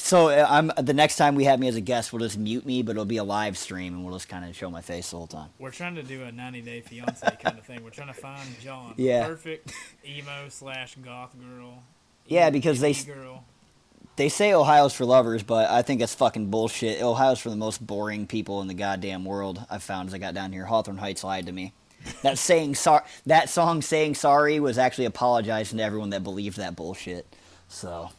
[0.00, 0.70] so uh, I'm.
[0.84, 3.04] The next time we have me as a guest, we'll just mute me, but it'll
[3.04, 5.50] be a live stream, and we'll just kind of show my face the whole time.
[5.58, 7.82] We're trying to do a 90 Day Fiance kind of thing.
[7.84, 9.26] We're trying to find John, Yeah.
[9.26, 9.72] perfect
[10.06, 11.82] emo slash goth girl.
[12.26, 13.44] Yeah, because they girl.
[14.16, 17.02] They say Ohio's for lovers, but I think that's fucking bullshit.
[17.02, 19.64] Ohio's for the most boring people in the goddamn world.
[19.70, 20.66] I found as I got down here.
[20.66, 21.72] Hawthorne Heights lied to me.
[22.22, 23.02] That saying sorry.
[23.26, 27.26] That song saying sorry was actually apologizing to everyone that believed that bullshit.
[27.68, 28.10] So.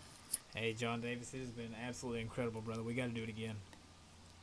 [0.56, 2.84] Hey, John Davis, it has been absolutely incredible, brother.
[2.84, 3.56] We got to do it again.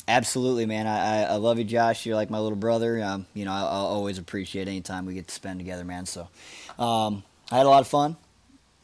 [0.07, 0.87] Absolutely, man.
[0.87, 2.07] I, I, love you, Josh.
[2.07, 3.03] You're like my little brother.
[3.03, 6.07] Um, you know, I, I'll always appreciate any time we get to spend together, man.
[6.07, 6.29] So,
[6.79, 8.17] um, I had a lot of fun,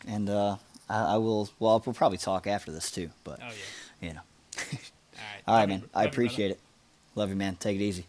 [0.06, 0.56] and uh,
[0.88, 1.48] I, I will.
[1.58, 3.08] Well, we'll probably talk after this too.
[3.24, 4.08] But Oh yeah.
[4.08, 4.20] you know,
[4.58, 5.42] All right.
[5.48, 5.82] all right, man.
[5.94, 6.60] I appreciate it.
[7.14, 7.56] Love you, man.
[7.56, 8.06] Take it easy.